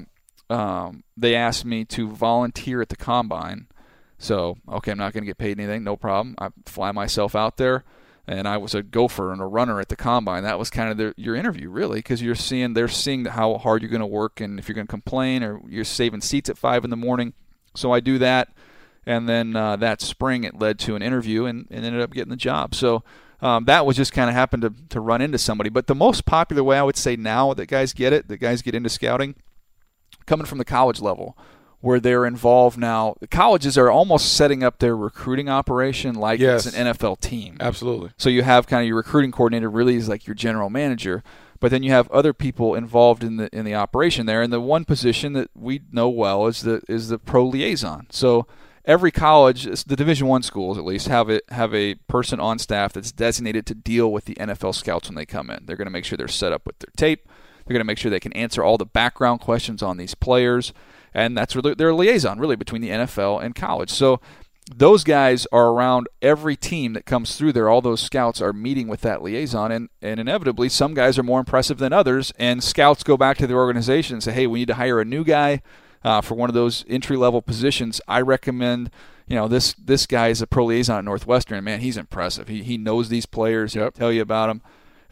um, 0.50 1.04
they 1.18 1.36
asked 1.36 1.66
me 1.66 1.84
to 1.86 2.10
volunteer 2.10 2.82
at 2.82 2.90
the 2.90 2.96
combine. 2.98 3.68
So, 4.18 4.56
okay, 4.70 4.92
I'm 4.92 4.98
not 4.98 5.12
going 5.14 5.24
to 5.24 5.28
get 5.28 5.38
paid 5.38 5.60
anything, 5.60 5.84
no 5.84 5.96
problem. 5.98 6.36
I 6.38 6.50
fly 6.66 6.92
myself 6.92 7.36
out 7.36 7.58
there, 7.58 7.84
and 8.28 8.48
I 8.48 8.58
was 8.58 8.74
a 8.74 8.82
gopher 8.82 9.32
and 9.32 9.42
a 9.42 9.46
runner 9.46 9.80
at 9.80 9.90
the 9.90 9.96
combine. 9.96 10.44
That 10.44 10.58
was 10.58 10.70
kind 10.70 10.90
of 10.90 10.98
the, 10.98 11.14
your 11.18 11.36
interview, 11.36 11.70
really, 11.70 12.00
because 12.00 12.22
you're 12.22 12.36
seeing 12.36 12.74
they're 12.74 12.88
seeing 12.88 13.26
how 13.26 13.58
hard 13.58 13.82
you're 13.82 13.92
going 13.92 14.00
to 14.00 14.06
work 14.06 14.40
and 14.40 14.60
if 14.60 14.68
you're 14.68 14.76
going 14.76 14.88
to 14.88 14.92
complain 14.92 15.44
or 15.44 15.62
you're 15.68 15.84
saving 15.84 16.22
seats 16.22 16.50
at 16.50 16.58
five 16.58 16.84
in 16.84 16.90
the 16.90 16.96
morning. 16.96 17.34
So 17.76 17.92
I 17.92 18.00
do 18.00 18.18
that, 18.20 18.50
and 19.06 19.28
then 19.28 19.56
uh, 19.56 19.76
that 19.78 20.00
spring 20.00 20.44
it 20.44 20.60
led 20.60 20.80
to 20.80 20.96
an 20.96 21.02
interview 21.02 21.46
and, 21.46 21.68
and 21.70 21.86
ended 21.86 22.02
up 22.02 22.12
getting 22.12 22.30
the 22.30 22.36
job. 22.36 22.76
So 22.76 23.04
um, 23.42 23.66
that 23.66 23.86
was 23.86 23.98
just 23.98 24.14
kind 24.14 24.30
of 24.30 24.36
happened 24.36 24.62
to, 24.62 24.74
to 24.90 25.02
run 25.02 25.22
into 25.22 25.38
somebody. 25.38 25.70
But 25.70 25.88
the 25.88 25.96
most 25.96 26.26
popular 26.26 26.64
way 26.64 26.78
I 26.78 26.84
would 26.84 26.96
say 26.96 27.16
now 27.16 27.54
that 27.56 27.66
guys 27.66 27.92
get 27.92 28.14
it, 28.14 28.30
that 28.30 28.38
guys 28.38 28.62
get 28.62 28.76
into 28.76 28.90
scouting, 28.90 29.36
coming 30.26 30.46
from 30.46 30.60
the 30.60 30.66
college 30.66 31.02
level, 31.02 31.38
where 31.84 32.00
they're 32.00 32.26
involved 32.26 32.78
now. 32.78 33.14
The 33.20 33.28
colleges 33.28 33.78
are 33.78 33.92
almost 33.92 34.34
setting 34.36 34.64
up 34.64 34.80
their 34.80 34.96
recruiting 34.96 35.50
operation 35.50 36.16
like 36.16 36.40
Yes. 36.40 36.66
it's 36.66 36.78
an 36.78 36.88
NFL 36.88 37.20
team. 37.20 37.58
absolutely. 37.60 38.12
So 38.16 38.30
you 38.30 38.42
have 38.42 38.68
kind 38.68 38.82
of 38.84 38.88
your 38.88 38.96
recruiting 38.96 39.34
coordinator 39.34 39.70
really 39.70 39.96
is 39.96 40.08
like 40.08 40.26
your 40.26 40.34
general 40.34 40.70
manager, 40.70 41.24
but 41.60 41.72
then 41.72 41.84
you 41.84 41.92
have 41.92 42.10
other 42.10 42.32
people 42.32 42.74
involved 42.74 43.22
in 43.22 43.36
the 43.36 43.54
in 43.54 43.66
the 43.66 43.76
operation 43.76 44.26
there. 44.28 44.42
And 44.42 44.54
the 44.54 44.62
one 44.62 44.86
position 44.86 45.34
that 45.34 45.50
we 45.54 45.82
know 45.92 46.08
well 46.08 46.48
is 46.48 46.62
the 46.62 46.82
is 46.88 47.10
the 47.10 47.20
pro 47.20 47.46
liaison. 47.46 48.08
So 48.12 48.48
every 48.86 49.12
college, 49.12 49.64
the 49.84 49.98
Division 49.98 50.28
One 50.28 50.42
schools 50.44 50.78
at 50.78 50.86
least, 50.86 51.10
have 51.10 51.30
it 51.30 51.44
have 51.50 51.76
a 51.76 51.96
person 52.08 52.40
on 52.40 52.60
staff 52.60 52.94
that's 52.94 53.12
designated 53.12 53.66
to 53.66 53.76
deal 53.76 54.10
with 54.10 54.24
the 54.24 54.36
NFL 54.36 54.74
scouts 54.74 55.10
when 55.10 55.16
they 55.16 55.26
come 55.26 55.50
in. 55.50 55.66
They're 55.66 55.76
going 55.76 55.88
to 55.88 55.92
make 55.92 56.06
sure 56.06 56.18
they're 56.18 56.30
set 56.30 56.54
up 56.54 56.66
with 56.66 56.80
their 56.80 56.94
tape. 56.96 57.28
They're 57.66 57.74
going 57.74 57.82
to 57.82 57.86
make 57.92 57.98
sure 57.98 58.10
they 58.10 58.22
can 58.22 58.34
answer 58.34 58.64
all 58.64 58.78
the 58.78 58.86
background 58.86 59.42
questions 59.42 59.84
on 59.84 59.98
these 59.98 60.16
players, 60.16 60.72
and 61.14 61.38
that's 61.38 61.56
really 61.56 61.74
their 61.74 61.94
liaison 61.94 62.40
really 62.40 62.56
between 62.56 62.82
the 62.82 62.90
NFL 62.90 63.44
and 63.44 63.56
college. 63.56 63.90
So 63.90 64.20
those 64.74 65.04
guys 65.04 65.46
are 65.52 65.70
around 65.70 66.08
every 66.22 66.56
team 66.56 66.94
that 66.94 67.06
comes 67.06 67.36
through 67.36 67.54
there. 67.54 67.70
All 67.70 67.82
those 67.82 68.02
scouts 68.02 68.42
are 68.42 68.54
meeting 68.54 68.88
with 68.88 69.02
that 69.02 69.22
liaison, 69.22 69.72
and, 69.72 69.90
and 70.02 70.20
inevitably, 70.20 70.70
some 70.70 70.94
guys 70.94 71.20
are 71.20 71.24
more 71.24 71.40
impressive 71.40 71.78
than 71.78 71.94
others. 71.94 72.32
And 72.38 72.64
scouts 72.64 73.04
go 73.04 73.18
back 73.18 73.38
to 73.38 73.48
their 73.48 73.58
organization 73.58 74.16
and 74.16 74.24
say, 74.24 74.32
"Hey, 74.32 74.48
we 74.48 74.60
need 74.60 74.68
to 74.70 74.76
hire 74.76 75.00
a 75.00 75.06
new 75.06 75.24
guy 75.24 75.62
uh, 76.04 76.22
for 76.22 76.36
one 76.36 76.50
of 76.50 76.54
those 76.54 76.86
entry 76.88 77.18
level 77.18 77.42
positions. 77.42 78.02
I 78.08 78.22
recommend." 78.22 78.90
You 79.26 79.38
know 79.38 79.48
this 79.48 79.74
this 79.74 80.06
guy 80.06 80.28
is 80.28 80.42
a 80.42 80.48
pro 80.48 80.66
liaison 80.66 80.98
at 80.98 81.06
Northwestern. 81.06 81.64
Man, 81.64 81.80
he's 81.80 81.96
impressive. 81.96 82.50
He 82.50 82.62
he 82.62 82.78
knows 82.78 83.08
these 83.08 83.26
players. 83.26 83.74
He 83.74 83.80
can 83.80 83.92
tell 83.94 84.12
you 84.12 84.22
about 84.22 84.48
them. 84.48 84.62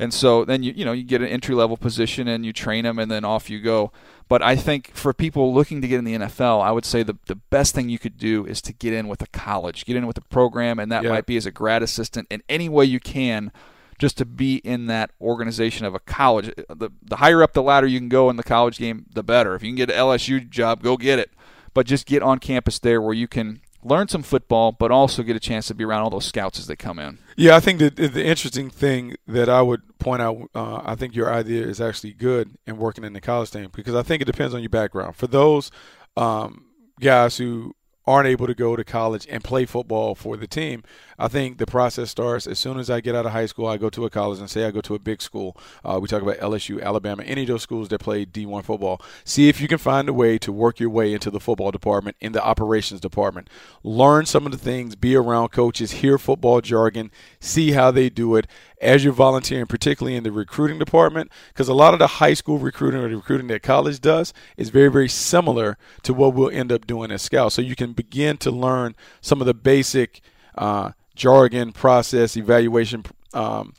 And 0.02 0.14
so 0.14 0.44
then 0.44 0.64
you 0.64 0.74
you 0.76 0.84
know 0.84 0.92
you 0.94 1.04
get 1.04 1.22
an 1.22 1.28
entry 1.28 1.56
level 1.56 1.78
position 1.78 2.28
and 2.28 2.46
you 2.46 2.52
train 2.52 2.84
them 2.84 2.98
and 3.00 3.10
then 3.12 3.24
off 3.24 3.50
you 3.50 3.60
go. 3.62 3.92
But 4.28 4.42
I 4.42 4.56
think 4.56 4.92
for 4.96 5.14
people 5.14 5.54
looking 5.54 5.82
to 5.82 5.88
get 5.88 6.00
in 6.00 6.06
the 6.06 6.16
NFL, 6.16 6.62
I 6.62 6.72
would 6.72 6.86
say 6.86 7.04
the 7.04 7.18
the 7.28 7.36
best 7.36 7.76
thing 7.76 7.88
you 7.90 8.00
could 8.00 8.18
do 8.18 8.46
is 8.46 8.62
to 8.64 8.74
get 8.74 8.94
in 8.94 9.08
with 9.08 9.22
a 9.22 9.28
college, 9.28 9.86
get 9.86 9.96
in 9.96 10.08
with 10.08 10.18
a 10.18 10.22
program, 10.22 10.80
and 10.80 10.92
that 10.92 11.04
Yeah. 11.04 11.10
might 11.12 11.26
be 11.26 11.38
as 11.38 11.46
a 11.46 11.52
grad 11.52 11.84
assistant 11.84 12.28
in 12.32 12.42
any 12.50 12.68
way 12.68 12.86
you 12.86 13.00
can, 13.00 13.52
just 14.00 14.18
to 14.18 14.26
be 14.26 14.56
in 14.58 14.88
that 14.88 15.12
organization 15.22 15.86
of 15.86 15.94
a 15.94 16.00
college. 16.00 16.52
The 16.68 16.90
the 17.04 17.18
higher 17.18 17.44
up 17.44 17.54
the 17.54 17.62
ladder 17.62 17.88
you 17.88 18.00
can 18.00 18.10
go 18.10 18.30
in 18.30 18.38
the 18.38 18.44
college 18.44 18.78
game, 18.80 19.06
the 19.14 19.24
better. 19.24 19.54
If 19.56 19.62
you 19.64 19.70
can 19.70 19.76
get 19.76 19.92
an 19.92 19.98
LSU 19.98 20.50
job, 20.50 20.82
go 20.82 20.98
get 20.98 21.20
it. 21.20 21.32
But 21.74 21.86
just 21.86 22.06
get 22.06 22.22
on 22.24 22.40
campus 22.40 22.80
there 22.80 23.02
where 23.02 23.14
you 23.14 23.28
can 23.28 23.62
learn 23.84 24.08
some 24.08 24.24
football, 24.24 24.72
but 24.72 24.92
also 24.92 25.24
get 25.24 25.36
a 25.36 25.40
chance 25.40 25.68
to 25.68 25.76
be 25.76 25.84
around 25.84 26.02
all 26.02 26.10
those 26.10 26.26
scouts 26.26 26.60
as 26.60 26.68
they 26.68 26.76
come 26.76 27.00
in. 27.00 27.20
Yeah, 27.36 27.56
I 27.56 27.60
think 27.60 27.80
that 27.80 27.96
the 27.96 28.24
interesting 28.24 28.70
thing 28.70 29.16
that 29.28 29.50
I 29.50 29.62
would 29.62 29.98
point 30.00 30.22
out, 30.22 30.50
uh, 30.54 30.82
I 30.84 30.96
think 30.96 31.16
your 31.16 31.34
idea 31.34 31.66
is 31.66 31.82
actually 31.82 32.14
good 32.14 32.58
in 32.66 32.78
working 32.78 33.04
in 33.04 33.14
the 33.14 33.22
college 33.22 33.50
thing 33.50 33.70
because 33.74 33.96
I 33.96 34.04
think 34.04 34.22
it 34.22 34.26
depends 34.26 34.54
on 34.54 34.62
your 34.62 34.70
background. 34.70 35.16
For 35.16 35.28
those 35.28 35.72
um, 36.16 36.66
guys 37.00 37.38
who 37.38 37.76
aren't 38.06 38.28
able 38.28 38.48
to 38.48 38.56
go 38.56 38.76
to 38.76 38.84
college 38.84 39.28
and 39.30 39.44
play 39.44 39.66
football 39.66 40.16
for 40.16 40.36
the 40.38 40.48
team, 40.48 40.84
I 41.22 41.28
think 41.28 41.60
the 41.60 41.68
process 41.68 42.10
starts 42.10 42.48
as 42.48 42.58
soon 42.58 42.80
as 42.80 42.90
I 42.90 43.00
get 43.00 43.14
out 43.14 43.28
of 43.28 43.32
high 43.32 43.46
school. 43.46 43.68
I 43.68 43.78
go 43.78 43.92
to 43.92 44.06
a 44.06 44.10
college 44.10 44.40
and 44.40 44.50
say 44.50 44.66
I 44.66 44.72
go 44.72 44.82
to 44.82 44.96
a 44.96 45.00
big 45.00 45.22
school. 45.22 45.56
Uh, 45.86 46.00
we 46.02 46.08
talk 46.08 46.24
about 46.24 46.38
LSU, 46.38 46.82
Alabama, 46.82 47.22
any 47.22 47.44
of 47.44 47.48
those 47.48 47.62
schools 47.62 47.90
that 47.90 48.00
play 48.00 48.26
D1 48.26 48.64
football. 48.64 49.00
See 49.24 49.48
if 49.48 49.62
you 49.62 49.68
can 49.68 49.78
find 49.78 50.10
a 50.10 50.14
way 50.14 50.40
to 50.40 50.52
work 50.52 50.80
your 50.80 50.90
way 50.90 51.14
into 51.14 51.30
the 51.30 51.40
football 51.40 51.70
department, 51.70 52.18
in 52.22 52.32
the 52.32 52.44
operations 52.44 53.00
department. 53.00 53.52
Learn 53.84 54.26
some 54.26 54.48
of 54.48 54.52
the 54.52 54.58
things, 54.58 54.96
be 54.96 55.16
around 55.16 55.50
coaches, 55.50 55.92
hear 55.92 56.18
football 56.18 56.60
jargon, 56.60 57.12
see 57.40 57.74
how 57.74 57.92
they 57.92 58.10
do 58.10 58.36
it 58.36 58.48
as 58.82 59.04
you're 59.04 59.14
volunteering, 59.14 59.68
particularly 59.68 60.18
in 60.18 60.24
the 60.24 60.32
recruiting 60.32 60.80
department, 60.80 61.30
because 61.50 61.68
a 61.68 61.74
lot 61.76 61.94
of 61.94 62.00
the 62.00 62.08
high 62.08 62.34
school 62.34 62.58
recruiting 62.58 63.00
or 63.00 63.08
the 63.08 63.16
recruiting 63.16 63.46
that 63.46 63.62
college 63.62 64.02
does 64.02 64.34
is 64.58 64.70
very, 64.70 64.90
very 64.90 65.08
similar 65.08 65.78
to 66.02 66.16
what 66.16 66.34
we'll 66.34 66.50
end 66.50 66.72
up 66.72 66.88
doing 66.88 67.12
as 67.12 67.22
scouts. 67.22 67.54
So 67.54 67.62
you 67.62 67.76
can 67.76 67.94
begin 67.94 68.38
to 68.38 68.50
learn 68.50 68.96
some 69.22 69.40
of 69.40 69.46
the 69.46 69.54
basic 69.54 70.22
uh, 70.58 70.92
jargon, 71.22 71.72
process, 71.72 72.36
evaluation 72.36 73.04
um, 73.34 73.74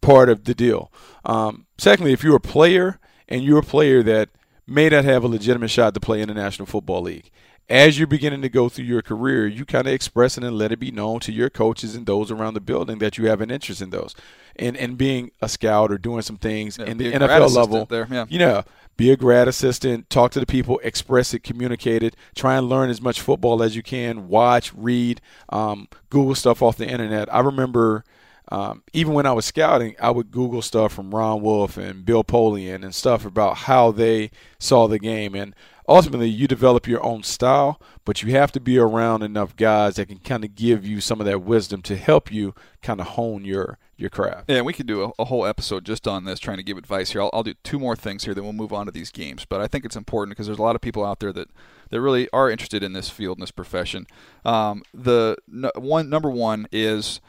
part 0.00 0.30
of 0.30 0.44
the 0.44 0.54
deal. 0.54 0.90
Um, 1.24 1.66
secondly, 1.76 2.12
if 2.12 2.24
you're 2.24 2.36
a 2.36 2.40
player 2.40 2.98
and 3.28 3.44
you're 3.44 3.58
a 3.58 3.62
player 3.62 4.02
that 4.02 4.30
may 4.66 4.88
not 4.88 5.04
have 5.04 5.22
a 5.22 5.28
legitimate 5.28 5.70
shot 5.70 5.92
to 5.94 6.00
play 6.00 6.22
in 6.22 6.28
the 6.28 6.34
National 6.34 6.64
Football 6.64 7.02
League, 7.02 7.30
as 7.68 7.98
you're 7.98 8.06
beginning 8.06 8.42
to 8.42 8.48
go 8.48 8.68
through 8.68 8.84
your 8.86 9.02
career, 9.02 9.46
you 9.46 9.64
kind 9.66 9.86
of 9.86 9.92
express 9.92 10.38
it 10.38 10.44
and 10.44 10.56
let 10.56 10.72
it 10.72 10.78
be 10.78 10.90
known 10.90 11.20
to 11.20 11.32
your 11.32 11.50
coaches 11.50 11.94
and 11.94 12.06
those 12.06 12.30
around 12.30 12.54
the 12.54 12.60
building 12.60 12.98
that 12.98 13.18
you 13.18 13.26
have 13.26 13.40
an 13.40 13.50
interest 13.50 13.82
in 13.82 13.90
those. 13.90 14.14
And 14.54 14.76
and 14.76 14.96
being 14.96 15.32
a 15.42 15.48
scout 15.48 15.92
or 15.92 15.98
doing 15.98 16.22
some 16.22 16.38
things 16.38 16.78
Yeah, 16.78 16.86
in 16.86 16.96
the 16.96 17.12
NFL 17.12 17.54
level, 17.54 17.84
there, 17.84 18.06
yeah. 18.10 18.24
you 18.28 18.38
know, 18.38 18.62
be 18.96 19.10
a 19.10 19.16
grad 19.16 19.48
assistant, 19.48 20.08
talk 20.08 20.30
to 20.32 20.40
the 20.40 20.46
people, 20.46 20.80
express 20.82 21.34
it, 21.34 21.42
communicate 21.42 22.02
it, 22.02 22.16
try 22.34 22.56
and 22.56 22.68
learn 22.68 22.90
as 22.90 23.00
much 23.00 23.20
football 23.20 23.62
as 23.62 23.76
you 23.76 23.82
can, 23.82 24.28
watch, 24.28 24.72
read, 24.74 25.20
um, 25.50 25.88
Google 26.10 26.34
stuff 26.34 26.62
off 26.62 26.76
the 26.76 26.88
internet. 26.88 27.32
I 27.32 27.40
remember 27.40 28.04
um, 28.48 28.82
even 28.92 29.12
when 29.12 29.26
I 29.26 29.32
was 29.32 29.44
scouting, 29.44 29.96
I 30.00 30.10
would 30.10 30.30
Google 30.30 30.62
stuff 30.62 30.92
from 30.92 31.14
Ron 31.14 31.42
Wolf 31.42 31.76
and 31.76 32.04
Bill 32.04 32.22
Polian 32.22 32.84
and 32.84 32.94
stuff 32.94 33.24
about 33.24 33.56
how 33.58 33.90
they 33.90 34.30
saw 34.58 34.86
the 34.86 35.00
game. 35.00 35.34
And 35.34 35.54
ultimately, 35.88 36.28
you 36.28 36.46
develop 36.46 36.86
your 36.86 37.04
own 37.04 37.24
style, 37.24 37.80
but 38.04 38.22
you 38.22 38.32
have 38.32 38.52
to 38.52 38.60
be 38.60 38.78
around 38.78 39.22
enough 39.22 39.56
guys 39.56 39.96
that 39.96 40.06
can 40.06 40.18
kind 40.18 40.44
of 40.44 40.54
give 40.54 40.86
you 40.86 41.00
some 41.00 41.20
of 41.20 41.26
that 41.26 41.42
wisdom 41.42 41.82
to 41.82 41.96
help 41.96 42.32
you 42.32 42.54
kind 42.82 43.00
of 43.00 43.08
hone 43.08 43.44
your 43.44 43.78
your 43.96 44.10
craft. 44.10 44.44
Yeah, 44.48 44.60
we 44.62 44.72
could 44.72 44.86
do 44.86 45.04
a, 45.04 45.12
a 45.18 45.24
whole 45.24 45.46
episode 45.46 45.84
just 45.84 46.06
on 46.06 46.24
this, 46.24 46.38
trying 46.38 46.58
to 46.58 46.62
give 46.62 46.76
advice 46.76 47.12
here. 47.12 47.22
I'll, 47.22 47.30
I'll 47.32 47.42
do 47.42 47.54
two 47.62 47.78
more 47.78 47.96
things 47.96 48.24
here, 48.24 48.34
then 48.34 48.44
we'll 48.44 48.52
move 48.52 48.72
on 48.72 48.86
to 48.86 48.92
these 48.92 49.10
games. 49.10 49.44
But 49.44 49.60
I 49.60 49.66
think 49.66 49.84
it's 49.84 49.96
important 49.96 50.36
because 50.36 50.46
there's 50.46 50.58
a 50.58 50.62
lot 50.62 50.76
of 50.76 50.82
people 50.82 51.04
out 51.04 51.20
there 51.20 51.32
that, 51.32 51.48
that 51.90 52.00
really 52.00 52.28
are 52.32 52.50
interested 52.50 52.82
in 52.82 52.92
this 52.92 53.08
field 53.08 53.38
and 53.38 53.42
this 53.42 53.50
profession. 53.50 54.06
Um, 54.44 54.82
the 54.92 55.36
one 55.76 56.10
number 56.10 56.30
one 56.30 56.66
is 56.70 57.20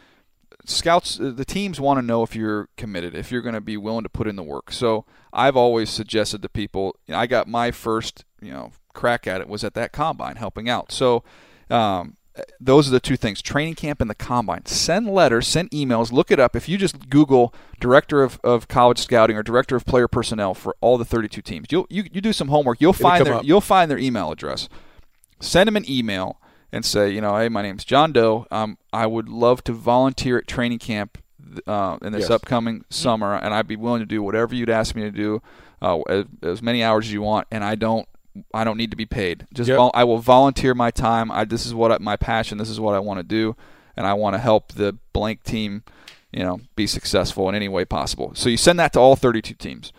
scouts. 0.66 1.20
uh, 1.20 1.32
The 1.32 1.46
teams 1.46 1.80
want 1.80 2.00
to 2.00 2.06
know 2.06 2.24
if 2.24 2.36
you're 2.36 2.68
committed, 2.76 3.16
if 3.16 3.32
you're 3.32 3.42
going 3.42 3.56
to 3.56 3.62
be 3.62 3.78
willing 3.78 4.04
to 4.04 4.10
put 4.10 4.28
in 4.28 4.36
the 4.36 4.44
work. 4.44 4.72
So 4.72 5.06
I've 5.32 5.56
always 5.56 5.90
suggested 5.90 6.42
to 6.42 6.50
people. 6.50 6.96
You 7.08 7.14
know, 7.14 7.20
I 7.20 7.28
got 7.28 7.48
my 7.48 7.72
first 7.72 8.26
you 8.42 8.52
know 8.52 8.72
crack 8.94 9.26
at 9.28 9.42
it 9.42 9.48
was 9.48 9.64
at 9.64 9.74
that 9.76 9.92
combine 9.92 10.36
helping 10.36 10.70
out. 10.70 10.92
So. 10.92 11.24
Um, 11.70 12.16
those 12.60 12.88
are 12.88 12.92
the 12.92 13.00
two 13.00 13.18
things. 13.18 13.42
Training 13.42 13.76
camp 13.76 14.02
and 14.02 14.10
the 14.10 14.16
combine. 14.16 14.66
Send 14.66 15.08
letters 15.08 15.48
send 15.48 15.72
emails. 15.72 16.12
Look 16.12 16.32
it 16.32 16.40
up. 16.40 16.56
If 16.56 16.68
you 16.70 16.78
just 16.78 17.10
google 17.10 17.54
director 17.80 18.24
of, 18.24 18.40
of 18.44 18.68
college 18.68 19.00
scouting 19.00 19.36
or 19.38 19.44
director 19.44 19.76
of 19.76 19.86
player 19.86 20.08
personnel 20.08 20.54
for 20.54 20.76
all 20.82 20.98
the 20.98 21.06
32 21.06 21.42
teams 21.42 21.68
you'll, 21.72 21.88
you, 21.90 22.04
you 22.12 22.22
do 22.22 22.34
some 22.34 22.48
homework. 22.50 22.82
You'll 22.82 22.94
find 22.94 23.26
their 23.26 23.36
up. 23.36 23.46
you'll 23.46 23.62
find 23.62 23.90
their 23.90 23.98
email 24.00 24.32
address. 24.32 24.68
Send 25.40 25.68
them 25.68 25.76
an 25.76 25.90
email 25.90 26.40
and 26.72 26.84
say 26.84 27.10
you 27.10 27.22
know 27.22 27.38
hey 27.38 27.48
my 27.48 27.62
name's 27.62 27.86
john 27.86 28.12
doe. 28.12 28.46
Um, 28.52 28.78
i 28.92 29.06
would 29.08 29.30
love 29.30 29.64
to 29.66 29.72
volunteer 29.74 30.38
at 30.40 30.48
training 30.48 30.80
camp 30.80 31.18
uh, 31.66 31.98
in 32.02 32.12
this 32.12 32.24
Yes. 32.24 32.30
upcoming 32.32 32.84
summer 32.90 33.36
and 33.36 33.54
i'd 33.54 33.68
be 33.68 33.78
willing 33.78 34.02
to 34.02 34.06
do 34.06 34.22
whatever 34.22 34.54
you'd 34.54 34.70
ask 34.70 34.94
me 34.96 35.04
to 35.04 35.12
do 35.12 35.42
uh, 35.82 36.02
as, 36.10 36.26
as 36.44 36.62
many 36.62 36.84
hours 36.84 37.06
as 37.06 37.14
you 37.14 37.22
want 37.22 37.48
and 37.52 37.64
i 37.64 37.76
don't 37.76 38.08
I 38.54 38.64
don't 38.64 38.78
need 38.78 38.92
to 38.92 38.98
be 38.98 39.06
paid. 39.06 39.48
Just 39.54 39.68
Yep. 39.70 39.78
vol- 39.78 39.92
I 39.94 40.04
will 40.04 40.20
volunteer 40.20 40.74
my 40.74 40.92
time. 40.92 41.32
I 41.32 41.46
this 41.46 41.66
is 41.66 41.74
what 41.74 41.92
I, 41.92 41.98
my 42.00 42.16
passion. 42.16 42.58
This 42.58 42.70
is 42.70 42.80
what 42.80 42.96
I 42.96 43.00
want 43.00 43.20
to 43.20 43.24
do, 43.24 43.56
and 43.96 44.06
I 44.08 44.14
want 44.14 44.34
to 44.36 44.40
help 44.40 44.74
the 44.74 44.98
blank 45.14 45.44
team, 45.44 45.84
you 46.32 46.44
know, 46.44 46.60
be 46.76 46.88
successful 46.88 47.48
in 47.50 47.56
any 47.56 47.68
way 47.68 47.86
possible. 47.86 48.32
So 48.36 48.50
you 48.50 48.58
send 48.58 48.80
that 48.80 48.94
to 48.94 49.00
all 49.00 49.16
32 49.16 49.54
teams. 49.56 49.92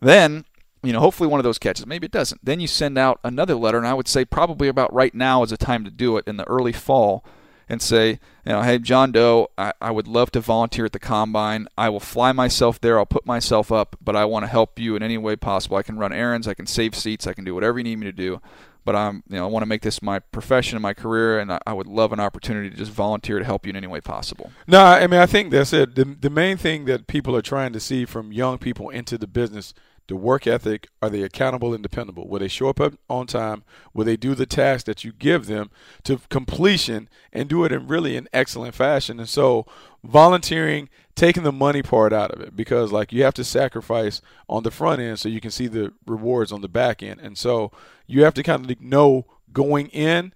Then, 0.00 0.44
you 0.82 0.92
know, 0.92 1.00
hopefully 1.00 1.28
one 1.28 1.40
of 1.40 1.44
those 1.44 1.58
catches. 1.58 1.86
Maybe 1.86 2.06
it 2.06 2.12
doesn't. 2.12 2.44
Then 2.44 2.60
you 2.60 2.66
send 2.66 2.98
out 2.98 3.20
another 3.24 3.54
letter, 3.54 3.78
and 3.78 3.86
I 3.86 3.94
would 3.94 4.08
say 4.08 4.24
probably 4.24 4.68
about 4.68 4.92
right 4.92 5.14
now 5.14 5.42
is 5.42 5.52
a 5.52 5.56
time 5.56 5.84
to 5.84 5.90
do 5.90 6.16
it 6.16 6.24
in 6.26 6.36
the 6.36 6.46
early 6.48 6.72
fall, 6.72 7.24
and 7.68 7.80
say, 7.80 8.20
you 8.44 8.52
know, 8.52 8.62
hey 8.62 8.78
John 8.78 9.12
Doe, 9.12 9.48
I, 9.56 9.72
I 9.80 9.90
would 9.90 10.08
love 10.08 10.30
to 10.32 10.40
volunteer 10.40 10.84
at 10.84 10.92
the 10.92 10.98
combine. 10.98 11.66
I 11.76 11.88
will 11.88 12.00
fly 12.00 12.32
myself 12.32 12.80
there. 12.80 12.98
I'll 12.98 13.06
put 13.06 13.26
myself 13.26 13.72
up, 13.72 13.96
but 14.00 14.16
I 14.16 14.24
want 14.24 14.44
to 14.44 14.48
help 14.48 14.78
you 14.78 14.96
in 14.96 15.02
any 15.02 15.18
way 15.18 15.36
possible. 15.36 15.76
I 15.76 15.82
can 15.82 15.98
run 15.98 16.12
errands. 16.12 16.48
I 16.48 16.54
can 16.54 16.66
save 16.66 16.94
seats. 16.94 17.26
I 17.26 17.32
can 17.32 17.44
do 17.44 17.54
whatever 17.54 17.78
you 17.78 17.84
need 17.84 17.96
me 17.96 18.06
to 18.06 18.12
do. 18.12 18.40
But 18.84 18.96
I'm, 18.96 19.22
you 19.30 19.36
know, 19.36 19.44
I 19.44 19.48
want 19.48 19.62
to 19.62 19.66
make 19.66 19.80
this 19.80 20.02
my 20.02 20.18
profession 20.18 20.76
and 20.76 20.82
my 20.82 20.92
career, 20.92 21.38
and 21.38 21.50
I, 21.50 21.58
I 21.66 21.72
would 21.72 21.86
love 21.86 22.12
an 22.12 22.20
opportunity 22.20 22.68
to 22.68 22.76
just 22.76 22.92
volunteer 22.92 23.38
to 23.38 23.44
help 23.44 23.64
you 23.64 23.70
in 23.70 23.76
any 23.76 23.86
way 23.86 24.02
possible. 24.02 24.52
No, 24.66 24.84
I 24.84 25.06
mean 25.06 25.20
I 25.20 25.26
think 25.26 25.50
that's 25.50 25.72
it. 25.72 25.94
The 25.94 26.04
the 26.04 26.28
main 26.28 26.58
thing 26.58 26.84
that 26.84 27.06
people 27.06 27.34
are 27.34 27.42
trying 27.42 27.72
to 27.72 27.80
see 27.80 28.04
from 28.04 28.30
young 28.30 28.58
people 28.58 28.90
into 28.90 29.16
the 29.16 29.26
business, 29.26 29.72
the 30.06 30.16
work 30.16 30.46
ethic, 30.46 30.88
are 31.00 31.08
they 31.08 31.22
accountable 31.22 31.72
and 31.72 31.82
dependable? 31.82 32.28
Will 32.28 32.40
they 32.40 32.48
show 32.48 32.68
up 32.68 32.80
on 33.08 33.26
time? 33.26 33.64
Will 33.94 34.04
they 34.04 34.16
do 34.16 34.34
the 34.34 34.46
task 34.46 34.86
that 34.86 35.04
you 35.04 35.12
give 35.12 35.46
them 35.46 35.70
to 36.02 36.20
completion 36.28 37.08
and 37.32 37.48
do 37.48 37.64
it 37.64 37.72
in 37.72 37.88
really 37.88 38.16
an 38.16 38.28
excellent 38.32 38.74
fashion? 38.74 39.18
And 39.18 39.28
so 39.28 39.66
volunteering, 40.02 40.90
taking 41.14 41.42
the 41.42 41.52
money 41.52 41.82
part 41.82 42.12
out 42.12 42.32
of 42.32 42.40
it 42.40 42.54
because 42.54 42.92
like 42.92 43.12
you 43.12 43.22
have 43.24 43.34
to 43.34 43.44
sacrifice 43.44 44.20
on 44.48 44.62
the 44.62 44.70
front 44.70 45.00
end 45.00 45.18
so 45.18 45.28
you 45.28 45.40
can 45.40 45.50
see 45.50 45.68
the 45.68 45.92
rewards 46.06 46.52
on 46.52 46.60
the 46.60 46.68
back 46.68 47.02
end. 47.02 47.20
And 47.20 47.38
so 47.38 47.72
you 48.06 48.24
have 48.24 48.34
to 48.34 48.42
kind 48.42 48.70
of 48.70 48.80
know 48.80 49.26
going 49.52 49.88
in 49.88 50.34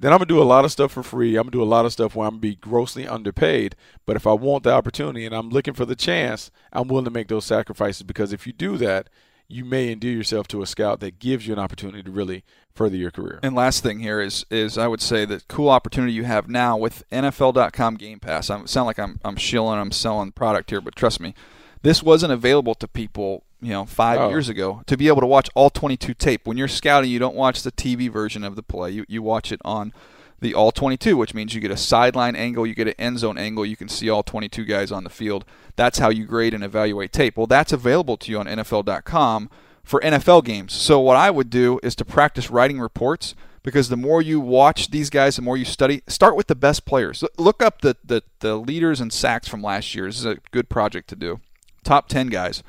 then 0.00 0.12
I'm 0.12 0.18
gonna 0.18 0.26
do 0.26 0.42
a 0.42 0.44
lot 0.44 0.64
of 0.64 0.72
stuff 0.72 0.92
for 0.92 1.02
free. 1.02 1.36
I'm 1.36 1.44
gonna 1.44 1.52
do 1.52 1.62
a 1.62 1.64
lot 1.64 1.84
of 1.84 1.92
stuff 1.92 2.16
where 2.16 2.26
I'm 2.26 2.34
gonna 2.34 2.40
be 2.40 2.56
grossly 2.56 3.06
underpaid. 3.06 3.76
But 4.06 4.16
if 4.16 4.26
I 4.26 4.32
want 4.32 4.64
the 4.64 4.72
opportunity 4.72 5.26
and 5.26 5.34
I'm 5.34 5.50
looking 5.50 5.74
for 5.74 5.84
the 5.84 5.94
chance, 5.94 6.50
I'm 6.72 6.88
willing 6.88 7.04
to 7.04 7.10
make 7.10 7.28
those 7.28 7.44
sacrifices 7.44 8.02
because 8.02 8.32
if 8.32 8.46
you 8.46 8.52
do 8.52 8.76
that, 8.78 9.08
you 9.46 9.64
may 9.64 9.90
endear 9.90 10.12
yourself 10.12 10.48
to 10.48 10.62
a 10.62 10.66
scout 10.66 11.00
that 11.00 11.18
gives 11.18 11.46
you 11.46 11.52
an 11.52 11.58
opportunity 11.58 12.02
to 12.02 12.10
really 12.10 12.44
further 12.72 12.96
your 12.96 13.10
career. 13.10 13.40
And 13.42 13.54
last 13.54 13.82
thing 13.82 13.98
here 13.98 14.20
is 14.20 14.46
is 14.50 14.78
I 14.78 14.86
would 14.86 15.02
say 15.02 15.24
the 15.24 15.42
cool 15.48 15.68
opportunity 15.68 16.12
you 16.12 16.24
have 16.24 16.48
now 16.48 16.76
with 16.76 17.04
NFL.com 17.10 17.96
Game 17.96 18.20
Pass. 18.20 18.48
I 18.48 18.64
sound 18.64 18.86
like 18.86 18.98
I'm 18.98 19.20
I'm 19.24 19.36
shilling, 19.36 19.78
I'm 19.78 19.92
selling 19.92 20.32
product 20.32 20.70
here, 20.70 20.80
but 20.80 20.96
trust 20.96 21.20
me, 21.20 21.34
this 21.82 22.02
wasn't 22.02 22.32
available 22.32 22.74
to 22.76 22.88
people, 22.88 23.44
you 23.62 23.70
know, 23.70 23.84
five 23.84 24.18
Oh. 24.20 24.28
years 24.28 24.48
ago 24.48 24.82
to 24.86 24.96
be 24.96 25.08
able 25.08 25.20
to 25.20 25.26
watch 25.26 25.48
all 25.54 25.70
22 25.70 26.14
tape. 26.14 26.46
When 26.46 26.56
you're 26.56 26.68
scouting, 26.68 27.10
you 27.10 27.18
don't 27.18 27.34
watch 27.36 27.62
the 27.62 27.72
TV 27.72 28.08
version 28.10 28.42
of 28.44 28.56
the 28.56 28.62
play. 28.62 28.90
You 28.90 29.04
you 29.08 29.22
watch 29.22 29.52
it 29.52 29.60
on 29.64 29.92
the 30.40 30.54
all 30.54 30.72
22, 30.72 31.16
which 31.18 31.34
means 31.34 31.54
you 31.54 31.60
get 31.60 31.70
a 31.70 31.76
sideline 31.76 32.34
angle, 32.34 32.66
you 32.66 32.74
get 32.74 32.88
an 32.88 32.94
end 32.98 33.18
zone 33.18 33.36
angle, 33.36 33.66
you 33.66 33.76
can 33.76 33.88
see 33.88 34.08
all 34.08 34.22
22 34.22 34.64
guys 34.64 34.90
on 34.90 35.04
the 35.04 35.10
field. 35.10 35.44
That's 35.76 35.98
how 35.98 36.08
you 36.08 36.24
grade 36.24 36.54
and 36.54 36.64
evaluate 36.64 37.12
tape. 37.12 37.36
Well, 37.36 37.46
that's 37.46 37.72
available 37.74 38.16
to 38.16 38.30
you 38.32 38.38
on 38.38 38.46
NFL.com 38.46 39.50
for 39.84 40.00
NFL 40.00 40.44
games. 40.44 40.72
So 40.72 40.98
what 41.00 41.16
I 41.16 41.30
would 41.30 41.50
do 41.50 41.78
is 41.82 41.94
to 41.96 42.04
practice 42.06 42.50
writing 42.50 42.80
reports 42.80 43.34
because 43.62 43.90
the 43.90 43.96
more 43.98 44.22
you 44.22 44.40
watch 44.40 44.90
these 44.90 45.10
guys, 45.10 45.36
the 45.36 45.42
more 45.42 45.58
you 45.58 45.66
study. 45.66 46.02
Start 46.06 46.36
with 46.36 46.46
the 46.46 46.54
best 46.54 46.86
players. 46.86 47.22
Look 47.36 47.62
up 47.62 47.82
the 47.82 47.96
the, 48.02 48.22
the 48.40 48.56
leaders 48.56 49.00
and 49.00 49.12
sacks 49.12 49.46
from 49.48 49.60
last 49.62 49.94
year. 49.94 50.06
This 50.06 50.18
is 50.18 50.24
a 50.24 50.38
good 50.52 50.70
project 50.70 51.08
to 51.10 51.16
do. 51.16 51.40
Top 51.84 52.08
10 52.08 52.28
guys. 52.28 52.62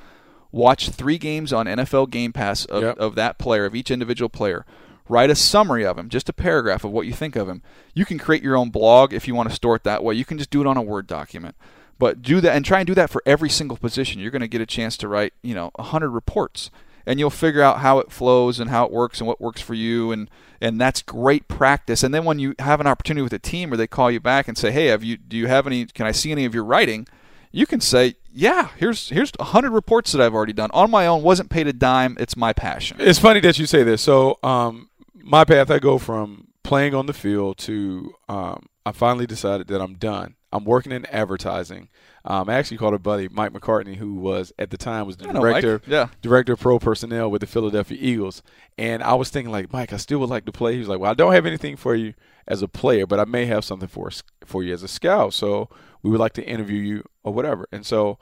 Watch 0.52 0.90
three 0.90 1.18
games 1.18 1.54
on 1.54 1.66
NFL 1.68 2.10
Game 2.10 2.34
Pass 2.34 2.66
of, 2.66 2.84
Yep. 2.84 2.98
of 2.98 3.16
that 3.16 3.38
player, 3.38 3.66
of 3.66 3.76
each 3.76 3.92
individual 3.92 4.30
player. 4.30 4.66
Write 5.08 5.30
a 5.30 5.36
summary 5.36 5.86
of 5.86 5.98
him, 5.98 6.10
just 6.10 6.30
a 6.30 6.34
paragraph 6.34 6.84
of 6.84 6.92
what 6.92 7.06
you 7.06 7.14
think 7.14 7.36
of 7.36 7.50
him. 7.50 7.62
You 7.94 8.06
can 8.06 8.18
create 8.18 8.44
your 8.44 8.56
own 8.56 8.70
blog 8.70 9.14
if 9.14 9.28
you 9.28 9.36
want 9.36 9.50
to 9.50 9.56
store 9.56 9.76
it 9.76 9.84
that 9.84 10.04
way. 10.04 10.14
You 10.16 10.26
can 10.26 10.38
just 10.38 10.50
do 10.50 10.62
it 10.62 10.68
on 10.68 10.78
a 10.78 10.82
Word 10.82 11.08
document. 11.08 11.56
But 12.00 12.22
do 12.22 12.42
that 12.42 12.56
and 12.56 12.66
try 12.66 12.80
and 12.80 12.88
do 12.88 12.96
that 12.96 13.10
for 13.10 13.22
every 13.26 13.50
single 13.50 13.78
position. 13.78 14.22
You're 14.22 14.32
going 14.32 14.42
to 14.42 14.48
get 14.48 14.62
a 14.62 14.66
chance 14.66 14.98
to 14.98 15.08
write, 15.08 15.34
you 15.44 15.54
know, 15.54 15.72
100 15.76 16.10
reports 16.10 16.72
and 17.06 17.20
you'll 17.20 17.30
figure 17.30 17.62
out 17.62 17.80
how 17.80 18.00
it 18.00 18.12
flows 18.12 18.60
and 18.60 18.70
how 18.70 18.86
it 18.86 18.92
works 18.92 19.20
and 19.20 19.28
what 19.28 19.42
works 19.42 19.62
for 19.62 19.74
you 19.74 20.12
and 20.12 20.30
and 20.60 20.80
that's 20.80 21.02
great 21.02 21.48
practice. 21.48 22.04
And 22.04 22.14
then 22.14 22.24
when 22.24 22.38
you 22.40 22.54
have 22.60 22.80
an 22.80 22.88
opportunity 22.88 23.24
with 23.24 23.34
a 23.34 23.40
team 23.40 23.74
or 23.74 23.78
they 23.78 23.88
call 23.88 24.12
you 24.12 24.20
back 24.20 24.48
and 24.48 24.56
say, 24.58 24.72
"Hey, 24.72 24.88
have 24.88 25.04
you 25.04 25.18
do 25.18 25.36
you 25.36 25.48
have 25.48 25.66
any 25.66 25.86
can 25.86 26.06
I 26.06 26.12
see 26.12 26.32
any 26.32 26.46
of 26.46 26.54
your 26.54 26.64
writing?" 26.64 27.08
You 27.52 27.66
can 27.66 27.82
say, 27.82 28.16
"Yeah, 28.34 28.70
here's 28.78 29.10
here's 29.10 29.32
100 29.38 29.72
reports 29.72 30.12
that 30.12 30.22
I've 30.22 30.34
already 30.34 30.54
done 30.54 30.70
on 30.74 30.90
my 30.90 31.08
own, 31.08 31.22
wasn't 31.22 31.50
paid 31.50 31.68
a 31.68 31.74
dime, 31.74 32.18
it's 32.20 32.38
my 32.38 32.54
passion." 32.54 32.98
It's 33.00 33.20
funny 33.20 33.40
that 33.42 33.60
you 33.60 33.66
say 33.66 33.84
this. 33.84 34.02
So, 34.02 34.40
um, 34.44 34.90
my 35.14 35.44
path, 35.44 35.70
I 35.70 35.80
go 35.80 35.98
from 35.98 36.48
playing 36.64 36.94
on 36.96 37.06
the 37.06 37.14
field 37.14 37.58
to 37.60 38.16
um, 38.30 38.68
I 38.86 38.92
finally 38.92 39.28
decided 39.28 39.68
that 39.68 39.82
I'm 39.82 39.96
done. 39.96 40.36
I'm 40.52 40.66
working 40.66 40.92
in 40.92 41.06
advertising. 41.08 41.90
Um, 42.26 42.50
I 42.50 42.56
actually 42.56 42.78
called 42.78 42.94
a 42.94 43.00
buddy, 43.00 43.28
Mike 43.30 43.52
McCartney, 43.54 43.96
who 43.96 44.16
was 44.16 44.52
at 44.60 44.70
the 44.70 44.78
time 44.78 45.08
was 45.08 45.18
the 45.18 45.30
I 45.30 45.34
director, 45.34 45.82
Yeah. 45.88 46.10
director 46.22 46.54
of 46.54 46.60
pro 46.60 46.78
personnel 46.78 47.32
with 47.32 47.42
the 47.42 47.48
Philadelphia 47.48 47.98
Eagles. 48.00 48.44
And 48.78 49.02
I 49.02 49.14
was 49.16 49.30
thinking, 49.30 49.52
like, 49.52 49.72
Mike, 49.74 49.92
I 49.94 49.98
still 49.98 50.20
would 50.20 50.30
like 50.30 50.46
to 50.46 50.52
play. 50.52 50.74
He 50.74 50.80
was 50.80 50.88
like, 50.88 51.00
Well, 51.00 51.10
I 51.12 51.16
don't 51.16 51.34
have 51.34 51.46
anything 51.46 51.78
for 51.78 51.96
you 51.96 52.14
as 52.48 52.62
a 52.62 52.68
player, 52.68 53.08
but 53.08 53.20
I 53.20 53.26
may 53.26 53.46
have 53.46 53.64
something 53.66 53.88
for 53.88 54.10
for 54.46 54.62
you 54.64 54.74
as 54.74 54.84
a 54.84 54.88
scout. 54.88 55.34
So 55.34 55.70
we 56.04 56.10
would 56.12 56.20
like 56.20 56.34
to 56.34 56.44
interview 56.46 56.80
you 56.82 57.04
or 57.24 57.34
whatever. 57.34 57.68
And 57.72 57.86
so 57.86 58.20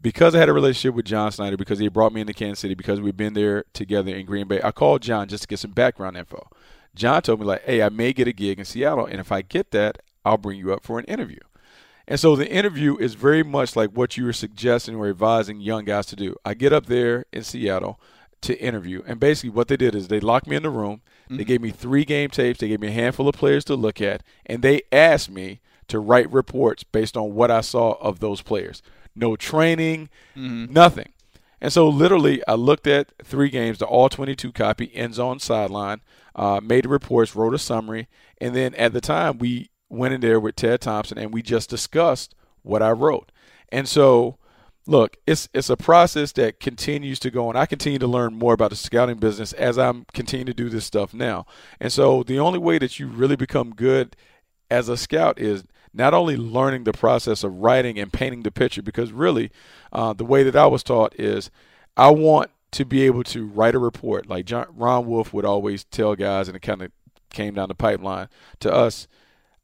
because 0.00 0.34
I 0.34 0.38
had 0.38 0.48
a 0.48 0.52
relationship 0.52 0.94
with 0.94 1.04
John 1.06 1.30
Schneider, 1.30 1.56
because 1.56 1.78
he 1.78 1.88
brought 1.88 2.12
me 2.12 2.20
into 2.20 2.32
Kansas 2.32 2.58
City, 2.60 2.74
because 2.74 3.00
we've 3.00 3.16
been 3.16 3.34
there 3.34 3.64
together 3.72 4.12
in 4.14 4.26
Green 4.26 4.48
Bay, 4.48 4.60
I 4.62 4.72
called 4.72 5.00
John 5.02 5.28
just 5.28 5.42
to 5.44 5.48
get 5.48 5.58
some 5.60 5.70
background 5.70 6.16
info. 6.16 6.48
John 6.94 7.22
told 7.22 7.40
me 7.40 7.46
like, 7.46 7.62
"Hey, 7.64 7.82
I 7.82 7.88
may 7.88 8.12
get 8.12 8.26
a 8.28 8.32
gig 8.32 8.58
in 8.58 8.64
Seattle, 8.64 9.06
and 9.06 9.20
if 9.20 9.30
I 9.32 9.42
get 9.42 9.70
that, 9.70 9.98
I'll 10.24 10.38
bring 10.38 10.58
you 10.58 10.72
up 10.72 10.82
for 10.84 10.98
an 10.98 11.04
interview." 11.06 11.40
And 12.08 12.18
so 12.18 12.34
the 12.34 12.50
interview 12.50 12.96
is 12.96 13.14
very 13.14 13.42
much 13.42 13.76
like 13.76 13.90
what 13.90 14.16
you 14.16 14.24
were 14.24 14.32
suggesting 14.32 14.96
or 14.96 15.08
advising 15.08 15.60
young 15.60 15.84
guys 15.84 16.06
to 16.06 16.16
do. 16.16 16.36
I 16.44 16.54
get 16.54 16.72
up 16.72 16.86
there 16.86 17.26
in 17.32 17.44
Seattle 17.44 18.00
to 18.42 18.60
interview, 18.60 19.02
and 19.06 19.20
basically 19.20 19.50
what 19.50 19.68
they 19.68 19.76
did 19.76 19.94
is 19.94 20.08
they 20.08 20.18
locked 20.18 20.48
me 20.48 20.56
in 20.56 20.64
the 20.64 20.70
room. 20.70 21.00
They 21.30 21.44
gave 21.44 21.62
me 21.62 21.70
three 21.70 22.04
game 22.04 22.28
tapes. 22.28 22.58
They 22.58 22.68
gave 22.68 22.80
me 22.80 22.88
a 22.88 22.92
handful 22.92 23.28
of 23.28 23.36
players 23.36 23.64
to 23.66 23.76
look 23.76 24.00
at, 24.02 24.22
and 24.44 24.62
they 24.62 24.82
asked 24.90 25.30
me 25.30 25.60
to 25.88 25.98
write 25.98 26.30
reports 26.30 26.84
based 26.84 27.16
on 27.16 27.34
what 27.34 27.50
I 27.50 27.60
saw 27.60 27.92
of 28.00 28.18
those 28.20 28.42
players. 28.42 28.82
No 29.14 29.36
training, 29.36 30.10
nothing. 30.72 31.12
And 31.60 31.72
so 31.72 31.88
literally, 31.88 32.42
I 32.48 32.54
looked 32.54 32.86
at 32.88 33.12
three 33.22 33.48
games, 33.48 33.78
the 33.78 33.86
all 33.86 34.08
22 34.08 34.52
copy, 34.52 34.90
end 34.94 35.14
zone, 35.14 35.38
sideline, 35.38 36.00
uh, 36.34 36.60
made 36.62 36.84
the 36.84 36.88
reports, 36.88 37.36
wrote 37.36 37.54
a 37.54 37.58
summary, 37.58 38.08
and 38.40 38.54
then 38.56 38.74
at 38.74 38.92
the 38.92 39.00
time 39.00 39.38
we 39.38 39.70
went 39.92 40.14
in 40.14 40.20
there 40.20 40.40
with 40.40 40.56
Ted 40.56 40.80
Thompson 40.80 41.18
and 41.18 41.32
we 41.32 41.42
just 41.42 41.68
discussed 41.70 42.34
what 42.62 42.82
I 42.82 42.90
wrote. 42.90 43.30
And 43.70 43.88
so, 43.88 44.38
look, 44.86 45.16
it's 45.26 45.48
it's 45.52 45.70
a 45.70 45.76
process 45.76 46.32
that 46.32 46.60
continues 46.60 47.18
to 47.20 47.30
go 47.30 47.48
on. 47.48 47.56
I 47.56 47.66
continue 47.66 47.98
to 47.98 48.06
learn 48.06 48.34
more 48.34 48.54
about 48.54 48.70
the 48.70 48.76
scouting 48.76 49.18
business 49.18 49.52
as 49.52 49.78
I'm 49.78 50.06
continuing 50.12 50.46
to 50.46 50.54
do 50.54 50.68
this 50.68 50.84
stuff 50.84 51.12
now. 51.12 51.46
And 51.78 51.92
so, 51.92 52.22
the 52.22 52.38
only 52.38 52.58
way 52.58 52.78
that 52.78 52.98
you 52.98 53.06
really 53.06 53.36
become 53.36 53.74
good 53.74 54.16
as 54.70 54.88
a 54.88 54.96
scout 54.96 55.38
is 55.38 55.64
not 55.94 56.14
only 56.14 56.36
learning 56.36 56.84
the 56.84 56.92
process 56.92 57.44
of 57.44 57.54
writing 57.58 57.98
and 57.98 58.10
painting 58.12 58.42
the 58.42 58.50
picture, 58.50 58.82
because 58.82 59.12
really, 59.12 59.50
uh, 59.92 60.14
the 60.14 60.24
way 60.24 60.42
that 60.42 60.56
I 60.56 60.66
was 60.66 60.82
taught 60.82 61.14
is 61.20 61.50
I 61.96 62.10
want 62.10 62.50
to 62.72 62.86
be 62.86 63.02
able 63.02 63.24
to 63.24 63.46
write 63.46 63.74
a 63.74 63.78
report. 63.78 64.26
Like 64.26 64.46
John, 64.46 64.66
Ron 64.74 65.06
Wolf 65.06 65.34
would 65.34 65.44
always 65.44 65.84
tell 65.84 66.14
guys, 66.16 66.48
and 66.48 66.56
it 66.56 66.60
kind 66.60 66.80
of 66.80 66.90
came 67.28 67.54
down 67.54 67.68
the 67.68 67.74
pipeline 67.74 68.28
to 68.60 68.72
us. 68.72 69.06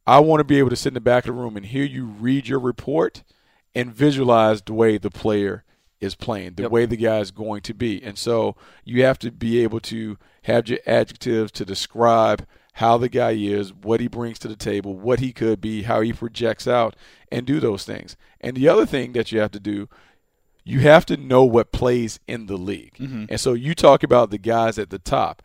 I 0.09 0.21
want 0.21 0.41
to 0.41 0.45
be 0.45 0.59
able 0.59 0.71
to 0.71 0.77
sit 0.77 0.89
in 0.89 0.95
the 0.95 1.01
back 1.01 1.25
of 1.25 1.35
the 1.35 1.41
room 1.41 1.55
and 1.59 1.67
hear 1.67 1.85
you 1.85 2.07
read 2.07 2.49
your 2.49 2.61
report 2.61 3.23
and 3.75 3.95
visualize 3.95 4.63
the 4.63 4.73
way 4.73 4.97
the 4.97 5.11
player 5.11 5.65
is 6.01 6.15
playing, 6.15 6.55
the 6.55 6.71
way 6.71 6.87
the 6.87 6.97
guy 6.97 7.19
is 7.19 7.31
going 7.31 7.61
to 7.61 7.75
be. 7.75 8.03
And 8.03 8.17
so 8.17 8.57
you 8.87 9.05
have 9.05 9.19
to 9.19 9.31
be 9.31 9.63
able 9.63 9.81
to 9.81 10.17
have 10.45 10.67
your 10.67 10.79
adjectives 10.87 11.53
to 11.53 11.65
describe 11.67 12.47
how 12.75 12.97
the 12.97 13.11
guy 13.11 13.33
is, 13.33 13.75
what 13.75 14.01
he 14.01 14.09
brings 14.09 14.39
to 14.39 14.49
the 14.49 14.57
table, 14.57 14.97
what 14.97 15.21
he 15.21 15.31
could 15.31 15.61
be, 15.61 15.83
how 15.83 16.01
he 16.01 16.15
projects 16.15 16.67
out, 16.67 16.97
and 17.31 17.45
do 17.45 17.61
those 17.61 17.85
things. 17.85 18.17
And 18.41 18.57
the 18.57 18.69
other 18.69 18.87
thing 18.87 19.13
that 19.13 19.31
you 19.31 19.41
have 19.41 19.51
to 19.51 19.61
do, 19.61 19.91
you 20.65 20.81
have 20.81 21.05
to 21.07 21.19
know 21.19 21.45
what 21.45 21.71
plays 21.71 22.19
in 22.27 22.47
the 22.47 22.57
league. 22.57 22.95
Mm-hmm. 22.95 23.27
And 23.29 23.39
so 23.39 23.53
you 23.53 23.75
talk 23.75 24.03
about 24.03 24.31
the 24.31 24.39
guys 24.39 24.79
at 24.79 24.89
the 24.89 24.99
top. 24.99 25.43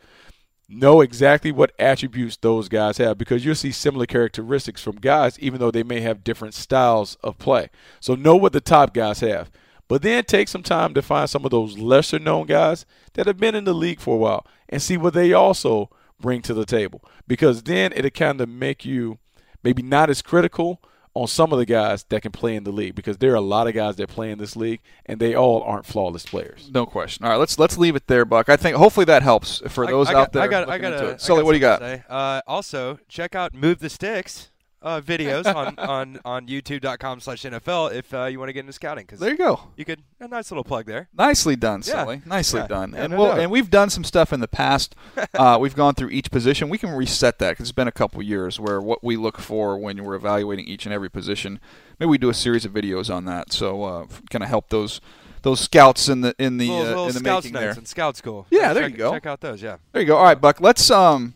Know 0.68 1.02
exactly 1.02 1.52
what 1.52 1.72
attributes 1.78 2.36
those 2.36 2.68
guys 2.68 2.96
have 2.96 3.18
because 3.18 3.44
you'll 3.44 3.54
see 3.54 3.70
similar 3.70 4.06
characteristics 4.06 4.82
from 4.82 4.96
guys, 4.96 5.38
even 5.38 5.60
though 5.60 5.70
they 5.70 5.82
may 5.82 6.00
have 6.00 6.24
different 6.24 6.54
styles 6.54 7.16
of 7.22 7.38
play. 7.38 7.68
So 8.00 8.14
know 8.14 8.34
what 8.36 8.52
the 8.52 8.60
top 8.60 8.94
guys 8.94 9.20
have. 9.20 9.50
But 9.88 10.00
then 10.00 10.24
take 10.24 10.48
some 10.48 10.62
time 10.62 10.94
to 10.94 11.02
find 11.02 11.28
some 11.28 11.44
of 11.44 11.50
those 11.50 11.78
lesser 11.78 12.18
known 12.18 12.46
guys 12.46 12.86
that 13.12 13.26
have 13.26 13.36
been 13.36 13.54
in 13.54 13.64
the 13.64 13.74
league 13.74 14.00
for 14.00 14.14
a 14.14 14.18
while 14.18 14.46
and 14.68 14.80
see 14.80 14.96
what 14.96 15.12
they 15.12 15.34
also 15.34 15.90
bring 16.18 16.40
to 16.42 16.54
the 16.54 16.64
table. 16.64 17.04
Because 17.26 17.64
then 17.64 17.92
it'll 17.94 18.10
kind 18.10 18.40
of 18.40 18.48
make 18.48 18.86
you 18.86 19.18
maybe 19.62 19.82
not 19.82 20.08
as 20.08 20.22
critical 20.22 20.80
on 21.14 21.28
some 21.28 21.52
of 21.52 21.58
the 21.58 21.66
guys 21.66 22.04
that 22.08 22.22
can 22.22 22.32
play 22.32 22.56
in 22.56 22.64
the 22.64 22.72
league 22.72 22.94
because 22.94 23.18
there 23.18 23.32
are 23.32 23.36
a 23.36 23.40
lot 23.40 23.66
of 23.66 23.74
guys 23.74 23.96
that 23.96 24.08
play 24.08 24.30
in 24.30 24.38
this 24.38 24.56
league 24.56 24.80
and 25.06 25.20
they 25.20 25.34
all 25.34 25.62
aren't 25.62 25.86
flawless 25.86 26.26
players. 26.26 26.70
No 26.72 26.86
question. 26.86 27.24
All 27.24 27.30
right, 27.30 27.36
let's 27.36 27.58
let's 27.58 27.78
leave 27.78 27.96
it 27.96 28.06
there, 28.06 28.24
Buck. 28.24 28.48
I 28.48 28.56
think 28.56 28.76
hopefully 28.76 29.06
that 29.06 29.22
helps 29.22 29.62
for 29.68 29.86
those 29.86 30.08
I 30.08 30.10
out 30.10 30.14
got, 30.14 30.32
there. 30.32 30.42
I 30.42 30.48
got, 30.48 30.68
I 30.68 30.78
got 30.78 30.92
into 30.92 31.08
a, 31.08 31.10
it. 31.12 31.20
Sully, 31.20 31.42
what 31.42 31.52
do 31.52 31.56
you 31.56 31.60
got? 31.60 31.82
Uh, 31.82 32.42
also, 32.46 32.98
check 33.08 33.34
out 33.34 33.54
Move 33.54 33.78
the 33.78 33.88
Sticks 33.88 34.50
uh, 34.84 35.00
videos 35.00 35.52
on, 35.52 35.76
on, 35.78 36.20
on 36.24 36.46
youtube.com 36.46 37.18
slash 37.18 37.42
NFL 37.42 37.92
if 37.92 38.12
uh, 38.14 38.26
you 38.26 38.38
want 38.38 38.50
to 38.50 38.52
get 38.52 38.60
into 38.60 38.72
scouting. 38.72 39.06
Cause 39.06 39.18
There 39.18 39.30
you 39.30 39.38
go. 39.38 39.60
you 39.76 39.84
could, 39.84 40.02
a 40.20 40.28
nice 40.28 40.50
little 40.50 40.62
plug 40.62 40.86
there. 40.86 41.08
Nicely 41.16 41.56
done, 41.56 41.82
Yeah. 41.84 42.04
Sully. 42.04 42.22
Nicely 42.26 42.60
Yeah. 42.60 42.66
done. 42.66 42.92
Yeah, 42.92 43.04
and 43.04 43.12
no 43.12 43.18
we'll, 43.18 43.28
doubt. 43.28 43.38
and 43.40 43.50
we've 43.50 43.70
done 43.70 43.90
some 43.90 44.04
stuff 44.04 44.32
in 44.32 44.40
the 44.40 44.48
past. 44.48 44.94
uh, 45.34 45.58
we've 45.60 45.74
gone 45.74 45.94
through 45.94 46.10
each 46.10 46.30
position. 46.30 46.68
We 46.68 46.78
can 46.78 46.90
reset 46.90 47.38
that 47.38 47.52
because 47.52 47.64
it's 47.64 47.72
been 47.72 47.88
a 47.88 47.92
couple 47.92 48.22
years 48.22 48.60
where 48.60 48.80
what 48.80 49.02
we 49.02 49.16
look 49.16 49.38
for 49.38 49.76
when 49.78 50.04
we're 50.04 50.14
evaluating 50.14 50.66
each 50.66 50.84
and 50.86 50.92
every 50.92 51.10
position. 51.10 51.58
Maybe 51.98 52.10
we 52.10 52.18
do 52.18 52.28
a 52.28 52.34
series 52.34 52.64
of 52.64 52.72
videos 52.72 53.12
on 53.12 53.24
that. 53.24 53.52
So 53.52 53.82
uh, 53.84 54.06
kind 54.30 54.42
of 54.42 54.48
help 54.48 54.68
those 54.68 55.00
those 55.42 55.60
scouts 55.60 56.08
in 56.08 56.22
the 56.22 56.34
in 56.38 56.56
the 56.56 56.68
little, 56.68 56.82
uh, 56.82 56.88
little 56.88 57.06
in 57.06 57.12
the 57.12 57.18
scouts 57.20 57.44
making 57.46 57.60
there. 57.60 57.70
and 57.70 57.86
scout 57.88 58.16
school. 58.16 58.46
Yeah, 58.50 58.72
there 58.72 58.84
check, 58.84 58.92
you 58.92 58.98
go. 58.98 59.12
Check 59.12 59.26
out 59.26 59.40
those. 59.40 59.62
Yeah. 59.62 59.76
There 59.92 60.02
you 60.02 60.08
go. 60.08 60.16
All 60.16 60.24
right, 60.24 60.40
Buck. 60.40 60.60
Let's 60.60 60.90
um, 60.90 61.34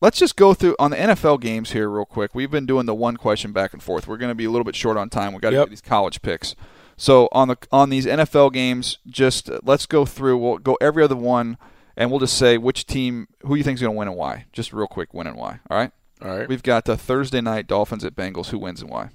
let's 0.00 0.18
just 0.18 0.36
go 0.36 0.54
through 0.54 0.76
on 0.78 0.90
the 0.90 0.96
NFL 0.96 1.40
games 1.40 1.72
here 1.72 1.88
real 1.90 2.04
quick. 2.04 2.34
We've 2.34 2.50
been 2.50 2.66
doing 2.66 2.86
the 2.86 2.94
one 2.94 3.16
question 3.16 3.52
back 3.52 3.72
and 3.72 3.82
forth. 3.82 4.06
We're 4.08 4.16
going 4.16 4.30
to 4.30 4.34
be 4.34 4.44
a 4.44 4.50
little 4.50 4.64
bit 4.64 4.76
short 4.76 4.96
on 4.96 5.08
time. 5.10 5.32
We've 5.32 5.42
got 5.42 5.50
to 5.50 5.56
Yep. 5.56 5.66
get 5.66 5.70
these 5.70 5.80
college 5.80 6.22
picks. 6.22 6.54
So 6.96 7.28
on 7.32 7.48
the 7.48 7.56
on 7.72 7.88
these 7.90 8.04
NFL 8.06 8.52
games, 8.52 8.98
just 9.06 9.48
uh, 9.48 9.60
let's 9.62 9.86
go 9.86 10.04
through. 10.04 10.36
We'll 10.38 10.58
go 10.58 10.76
every 10.82 11.02
other 11.02 11.16
one, 11.16 11.56
and 11.96 12.10
we'll 12.10 12.20
just 12.20 12.36
say 12.36 12.58
which 12.58 12.86
team, 12.86 13.28
who 13.42 13.54
you 13.54 13.62
think 13.62 13.76
is 13.76 13.80
going 13.80 13.94
to 13.94 13.98
win 13.98 14.08
and 14.08 14.16
why. 14.16 14.44
Just 14.52 14.72
real 14.72 14.86
quick, 14.86 15.14
win 15.14 15.26
and 15.26 15.36
why. 15.36 15.60
All 15.70 15.78
right. 15.78 15.92
All 16.22 16.36
right. 16.36 16.46
We've 16.48 16.62
got 16.62 16.84
the 16.84 16.98
Thursday 16.98 17.40
night 17.40 17.66
Dolphins 17.66 18.04
at 18.04 18.14
Bengals. 18.14 18.48
Who 18.50 18.58
wins 18.58 18.82
and 18.82 18.90
why? 18.90 19.08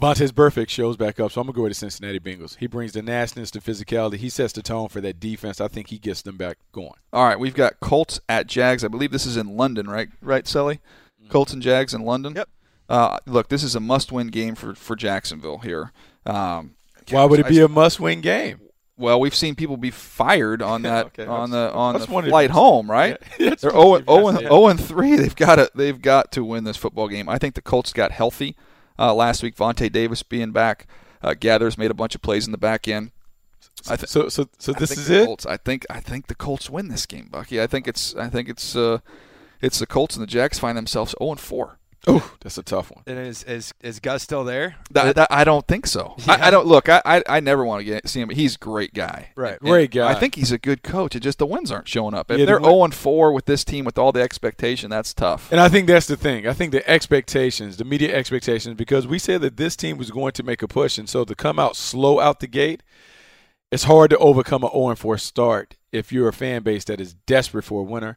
Vontaze 0.00 0.30
Burfict 0.32 0.70
shows 0.70 0.96
back 0.96 1.20
up, 1.20 1.30
so 1.30 1.40
I'm 1.40 1.46
gonna 1.46 1.56
go 1.56 1.62
with 1.62 1.72
the 1.72 1.74
Cincinnati 1.74 2.18
Bengals. 2.18 2.56
He 2.56 2.66
brings 2.66 2.92
the 2.92 3.02
nastiness, 3.02 3.50
the 3.50 3.60
physicality. 3.60 4.14
He 4.16 4.30
sets 4.30 4.52
the 4.54 4.62
tone 4.62 4.88
for 4.88 5.00
that 5.02 5.20
defense. 5.20 5.60
I 5.60 5.68
think 5.68 5.88
he 5.88 5.98
gets 5.98 6.22
them 6.22 6.36
back 6.36 6.56
going. 6.72 6.92
All 7.12 7.24
right, 7.26 7.38
we've 7.38 7.54
got 7.54 7.80
Colts 7.80 8.20
at 8.28 8.46
Jags. 8.46 8.82
I 8.82 8.88
believe 8.88 9.10
this 9.12 9.26
is 9.26 9.36
in 9.36 9.56
London, 9.56 9.88
right? 9.90 10.08
Right, 10.22 10.46
Sully? 10.46 10.80
Colts 11.28 11.52
and 11.52 11.60
Jags 11.62 11.92
in 11.94 12.02
London. 12.02 12.32
Yep. 12.34 12.48
Uh, 12.88 13.18
look, 13.26 13.48
this 13.50 13.62
is 13.62 13.76
a 13.76 13.80
must-win 13.80 14.28
game 14.28 14.54
for 14.54 14.74
for 14.74 14.96
Jacksonville 14.96 15.58
here. 15.58 15.92
Um, 16.26 16.74
Why 17.10 17.24
would 17.26 17.38
it 17.40 17.46
be 17.48 17.60
I- 17.60 17.64
a 17.64 17.68
must-win 17.68 18.20
game? 18.22 18.60
Well, 18.96 19.18
we've 19.20 19.34
seen 19.34 19.54
people 19.54 19.76
be 19.78 19.90
fired 19.90 20.60
on 20.62 20.82
that 20.82 21.06
Okay, 21.06 21.26
on 21.26 21.50
that's- 21.50 21.72
the 21.72 21.76
on 21.78 21.92
that's 21.94 22.06
the 22.06 22.12
one 22.12 22.24
flight 22.28 22.50
home, 22.50 22.90
right? 22.90 23.16
Yeah, 23.38 23.54
They're 23.54 23.70
one 23.72 24.04
0 24.06 24.06
of 24.06 24.06
the 24.06 24.12
0 24.14 24.26
and 24.28 24.38
things. 24.38 24.48
0 24.50 24.66
and 24.68 24.80
3. 24.80 25.16
They've 25.16 25.36
got 25.36 25.56
to 25.56 25.70
they've 25.74 26.00
got 26.00 26.32
to 26.32 26.44
win 26.44 26.64
this 26.64 26.76
football 26.78 27.08
game. 27.08 27.28
I 27.28 27.36
think 27.38 27.54
the 27.54 27.62
Colts 27.62 27.92
got 27.92 28.12
healthy 28.12 28.56
uh, 29.00 29.12
last 29.14 29.42
week. 29.42 29.56
Vontae 29.56 29.90
Davis 29.90 30.22
being 30.22 30.52
back, 30.52 30.86
uh, 31.22 31.30
Geathers 31.30 31.76
made 31.78 31.90
a 31.90 31.94
bunch 31.94 32.14
of 32.14 32.22
plays 32.22 32.46
in 32.46 32.52
the 32.52 32.58
back 32.58 32.86
end. 32.86 33.10
I 33.88 33.96
th- 33.96 34.08
So, 34.10 34.28
so, 34.28 34.46
so 34.58 34.72
this 34.72 34.90
think 34.90 35.00
is 35.00 35.06
the 35.08 35.22
it. 35.22 35.26
Colts, 35.26 35.46
I 35.46 35.56
think 35.56 35.86
I 35.90 36.00
think 36.00 36.26
the 36.26 36.34
Colts 36.34 36.68
win 36.70 36.88
this 36.88 37.06
game, 37.06 37.28
Bucky. 37.30 37.60
I 37.62 37.66
think 37.66 37.88
it's 37.88 38.14
I 38.14 38.28
think 38.28 38.48
it's 38.48 38.76
uh, 38.76 38.98
it's 39.62 39.78
the 39.78 39.86
Colts 39.86 40.16
and 40.16 40.22
the 40.22 40.26
Jags 40.26 40.58
find 40.58 40.76
themselves 40.76 41.14
0 41.18 41.32
and 41.32 41.40
4. 41.40 41.78
Oh, 42.06 42.32
that's 42.40 42.56
a 42.56 42.62
tough 42.62 42.90
one. 42.90 43.04
And 43.06 43.18
is, 43.18 43.42
is, 43.44 43.74
is 43.82 44.00
Gus 44.00 44.22
still 44.22 44.42
there? 44.42 44.76
That, 44.90 45.16
that- 45.16 45.28
I 45.30 45.44
don't 45.44 45.66
think 45.66 45.86
so. 45.86 46.14
I, 46.26 46.46
I 46.48 46.50
don't 46.50 46.66
look. 46.66 46.88
I, 46.88 47.02
I, 47.04 47.22
I 47.28 47.40
never 47.40 47.64
want 47.64 47.80
to 47.80 47.84
get 47.84 48.08
see 48.08 48.20
him. 48.20 48.30
He's 48.30 48.54
a 48.54 48.58
great 48.58 48.94
guy. 48.94 49.30
Right. 49.36 49.60
And 49.60 49.68
Great 49.68 49.90
guy. 49.90 50.10
I 50.10 50.14
think 50.14 50.34
he's 50.34 50.50
a 50.50 50.58
good 50.58 50.82
coach. 50.82 51.14
It 51.14 51.20
just 51.20 51.38
the 51.38 51.44
wins 51.46 51.70
aren't 51.70 51.88
showing 51.88 52.14
up. 52.14 52.30
If 52.30 52.38
Yeah, 52.38 52.46
they're 52.46 52.60
0 52.62 52.84
and 52.84 52.94
4 52.94 53.32
with 53.32 53.44
this 53.44 53.64
team 53.64 53.84
with 53.84 53.98
all 53.98 54.12
the 54.12 54.22
expectation, 54.22 54.88
that's 54.88 55.12
tough. 55.12 55.52
And 55.52 55.60
I 55.60 55.68
think 55.68 55.86
that's 55.88 56.06
the 56.06 56.16
thing. 56.16 56.46
I 56.46 56.54
think 56.54 56.72
the 56.72 56.88
expectations, 56.88 57.76
the 57.76 57.84
media 57.84 58.14
expectations, 58.16 58.76
because 58.76 59.06
we 59.06 59.18
said 59.18 59.42
that 59.42 59.58
this 59.58 59.76
team 59.76 59.98
was 59.98 60.10
going 60.10 60.32
to 60.32 60.42
make 60.42 60.62
a 60.62 60.68
push, 60.68 60.96
and 60.96 61.08
so 61.08 61.24
to 61.24 61.34
come 61.34 61.58
out 61.58 61.76
slow 61.76 62.18
out 62.18 62.40
the 62.40 62.46
gate, 62.46 62.82
it's 63.70 63.84
hard 63.84 64.10
to 64.10 64.18
overcome 64.18 64.64
an 64.64 64.70
0 64.70 64.88
and 64.88 64.98
4 64.98 65.18
start 65.18 65.76
if 65.92 66.12
you're 66.12 66.28
a 66.28 66.32
fan 66.32 66.62
base 66.62 66.84
that 66.84 67.00
is 67.00 67.12
desperate 67.14 67.64
for 67.64 67.80
a 67.80 67.84
winner. 67.84 68.16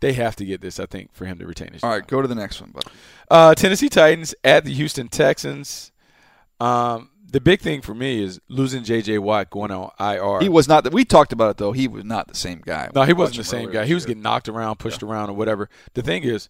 They 0.00 0.12
have 0.12 0.36
to 0.36 0.44
get 0.44 0.60
this, 0.60 0.78
I 0.78 0.86
think, 0.86 1.12
for 1.12 1.26
him 1.26 1.38
to 1.38 1.46
retain 1.46 1.72
his 1.72 1.82
All 1.82 1.90
job. 1.90 2.00
right, 2.00 2.06
go 2.06 2.22
to 2.22 2.28
the 2.28 2.34
next 2.34 2.60
one, 2.60 2.70
Bucky. 2.70 2.90
Uh, 3.30 3.54
Tennessee 3.54 3.88
Titans 3.88 4.34
at 4.44 4.64
the 4.64 4.72
Houston 4.72 5.08
Texans. 5.08 5.90
Um, 6.60 7.10
the 7.30 7.40
big 7.40 7.60
thing 7.60 7.82
for 7.82 7.94
me 7.94 8.22
is 8.22 8.40
losing 8.48 8.84
J.J. 8.84 9.18
Watt 9.18 9.50
going 9.50 9.70
on 9.70 9.90
IR. 10.00 10.40
He 10.40 10.48
was 10.48 10.66
not. 10.66 10.84
The, 10.84 10.90
we 10.90 11.04
talked 11.04 11.32
about 11.32 11.50
it 11.50 11.56
though. 11.58 11.72
He 11.72 11.86
was 11.86 12.04
not 12.04 12.28
the 12.28 12.34
same 12.34 12.62
guy. 12.64 12.90
No, 12.94 13.02
he 13.02 13.12
wasn't 13.12 13.38
the 13.38 13.44
same 13.44 13.70
guy. 13.70 13.84
He 13.84 13.94
was 13.94 14.06
getting 14.06 14.22
knocked 14.22 14.48
around, 14.48 14.78
pushed 14.78 15.02
around, 15.02 15.30
or 15.30 15.34
whatever. 15.34 15.68
The 15.94 16.02
thing 16.02 16.22
is, 16.22 16.48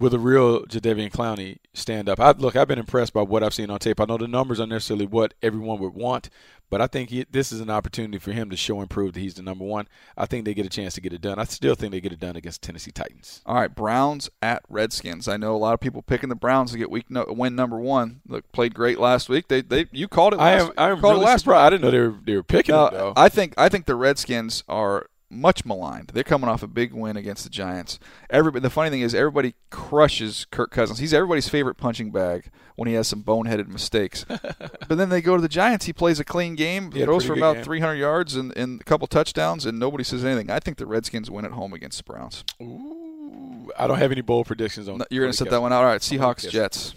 will 0.00 0.10
the 0.10 0.18
real 0.18 0.64
Jadeveon 0.64 1.12
Clowney 1.12 1.58
stand 1.74 2.08
up? 2.08 2.18
I, 2.18 2.32
look, 2.32 2.56
I've 2.56 2.66
been 2.66 2.78
impressed 2.78 3.12
by 3.12 3.22
what 3.22 3.44
I've 3.44 3.54
seen 3.54 3.70
on 3.70 3.78
tape. 3.78 4.00
I 4.00 4.04
know 4.04 4.16
the 4.16 4.26
numbers 4.26 4.58
aren't 4.58 4.72
necessarily 4.72 5.06
what 5.06 5.34
everyone 5.42 5.78
would 5.78 5.94
want, 5.94 6.28
but 6.70 6.80
I 6.80 6.86
think 6.86 7.10
he, 7.10 7.26
this 7.30 7.52
is 7.52 7.60
an 7.60 7.68
opportunity 7.68 8.18
for 8.18 8.32
him 8.32 8.48
to 8.50 8.56
show 8.56 8.80
and 8.80 8.88
prove 8.88 9.12
that 9.14 9.20
he's 9.20 9.34
the 9.34 9.42
number 9.42 9.64
one. 9.64 9.88
I 10.16 10.26
think 10.26 10.44
they 10.44 10.54
get 10.54 10.64
a 10.64 10.70
chance 10.70 10.94
to 10.94 11.00
get 11.00 11.12
it 11.12 11.20
done. 11.20 11.38
I 11.38 11.44
still 11.44 11.74
think 11.74 11.92
they 11.92 12.00
get 12.00 12.12
it 12.12 12.20
done 12.20 12.36
against 12.36 12.62
Tennessee 12.62 12.92
Titans. 12.92 13.42
All 13.44 13.56
right, 13.56 13.74
Browns 13.74 14.30
at 14.40 14.62
Redskins. 14.68 15.28
I 15.28 15.36
know 15.36 15.54
a 15.54 15.58
lot 15.58 15.74
of 15.74 15.80
people 15.80 16.00
picking 16.00 16.28
the 16.28 16.34
Browns 16.36 16.72
to 16.72 16.78
get 16.78 16.90
week 16.90 17.10
no, 17.10 17.26
win 17.28 17.56
number 17.56 17.78
one. 17.78 18.20
Look, 18.26 18.50
played 18.52 18.74
great 18.74 18.98
last 18.98 19.28
week. 19.28 19.48
They 19.48 19.62
they 19.62 19.86
you 19.90 20.08
called 20.08 20.34
it. 20.34 20.40
I 20.40 20.52
am 20.52 20.72
I 20.78 20.90
am 20.90 21.00
really 21.00 21.24
last 21.24 21.40
surprised. 21.42 21.66
I 21.66 21.70
didn't 21.70 21.82
know 21.82 21.90
they 21.90 21.98
were 21.98 22.18
they 22.24 22.36
were 22.36 22.42
picking 22.42 22.74
No, 22.74 22.86
it 22.86 22.92
though. 22.92 23.12
I 23.16 23.28
think 23.28 23.54
I 23.58 23.68
think 23.68 23.86
the 23.86 23.96
Redskins 23.96 24.62
are 24.68 25.06
much 25.30 25.64
maligned. 25.64 26.08
They're 26.08 26.24
coming 26.24 26.50
off 26.50 26.62
a 26.62 26.66
big 26.66 26.92
win 26.92 27.16
against 27.16 27.44
the 27.44 27.50
Giants. 27.50 27.98
Everybody, 28.28 28.62
the 28.62 28.70
funny 28.70 28.90
thing 28.90 29.00
is, 29.00 29.14
everybody 29.14 29.54
crushes 29.70 30.46
Kirk 30.50 30.70
Cousins. 30.70 30.98
He's 30.98 31.14
everybody's 31.14 31.48
favorite 31.48 31.76
punching 31.76 32.10
bag 32.10 32.50
when 32.76 32.88
he 32.88 32.94
has 32.94 33.06
some 33.08 33.22
boneheaded 33.22 33.68
mistakes. 33.68 34.24
but 34.28 34.88
then 34.98 35.08
they 35.08 35.20
go 35.20 35.36
to 35.36 35.42
the 35.42 35.48
Giants. 35.48 35.86
He 35.86 35.92
plays 35.92 36.18
a 36.18 36.24
clean 36.24 36.56
game, 36.56 36.90
He 36.92 37.00
had 37.00 37.06
throws 37.06 37.24
for 37.24 37.34
about 37.34 37.56
game. 37.56 37.64
300 37.64 37.94
yards 37.94 38.34
and, 38.34 38.56
and 38.56 38.80
a 38.80 38.84
couple 38.84 39.06
touchdowns, 39.06 39.64
and 39.66 39.78
nobody 39.78 40.04
says 40.04 40.24
anything. 40.24 40.50
I 40.50 40.58
think 40.58 40.78
the 40.78 40.86
Redskins 40.86 41.30
win 41.30 41.44
at 41.44 41.52
home 41.52 41.72
against 41.72 41.98
the 41.98 42.04
Browns. 42.04 42.44
Ooh, 42.60 43.70
I 43.78 43.86
don't 43.86 43.98
have 43.98 44.12
any 44.12 44.22
bold 44.22 44.46
predictions 44.46 44.88
on. 44.88 44.98
No, 44.98 45.04
You're 45.10 45.24
going 45.24 45.32
to 45.32 45.36
set 45.36 45.44
the 45.44 45.50
that 45.52 45.60
one 45.60 45.72
out. 45.72 45.84
All 45.84 45.84
right, 45.86 46.00
Seahawks. 46.00 46.48
Jets. 46.50 46.94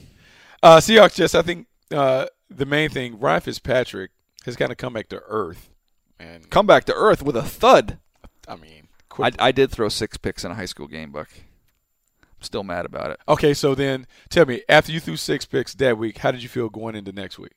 Uh, 0.61 0.77
Seahawks, 0.77 1.15
Jets. 1.15 1.35
I 1.35 1.41
think 1.43 1.67
uh, 1.93 2.25
the 2.49 2.65
main 2.65 2.89
thing, 2.89 3.19
Ryan 3.19 3.41
Fitzpatrick 3.41 4.11
has 4.45 4.55
kind 4.55 4.71
of 4.71 4.77
come 4.77 4.93
back 4.93 5.09
to 5.09 5.21
earth, 5.27 5.69
and 6.19 6.49
Come 6.49 6.65
back 6.65 6.85
to 6.85 6.93
earth 6.93 7.21
with 7.21 7.35
a 7.35 7.43
thud. 7.43 7.99
I 8.47 8.55
mean, 8.55 8.87
I. 9.19 9.31
I 9.39 9.51
did 9.51 9.71
throw 9.71 9.89
six 9.89 10.17
picks 10.17 10.43
in 10.43 10.51
a 10.51 10.55
high 10.55 10.65
school 10.65 10.87
game, 10.87 11.11
Buck. 11.11 11.29
I'm 12.23 12.41
still 12.41 12.63
mad 12.63 12.85
about 12.85 13.11
it. 13.11 13.19
okay, 13.27 13.53
so 13.53 13.73
then 13.75 14.05
tell 14.29 14.45
me, 14.45 14.63
after 14.67 14.91
you 14.91 14.99
threw 14.99 15.15
six 15.17 15.45
picks 15.45 15.73
that 15.75 15.97
week, 15.97 16.17
how 16.19 16.31
did 16.31 16.43
you 16.43 16.49
feel 16.49 16.69
going 16.69 16.95
into 16.95 17.11
next 17.11 17.39
week? 17.39 17.53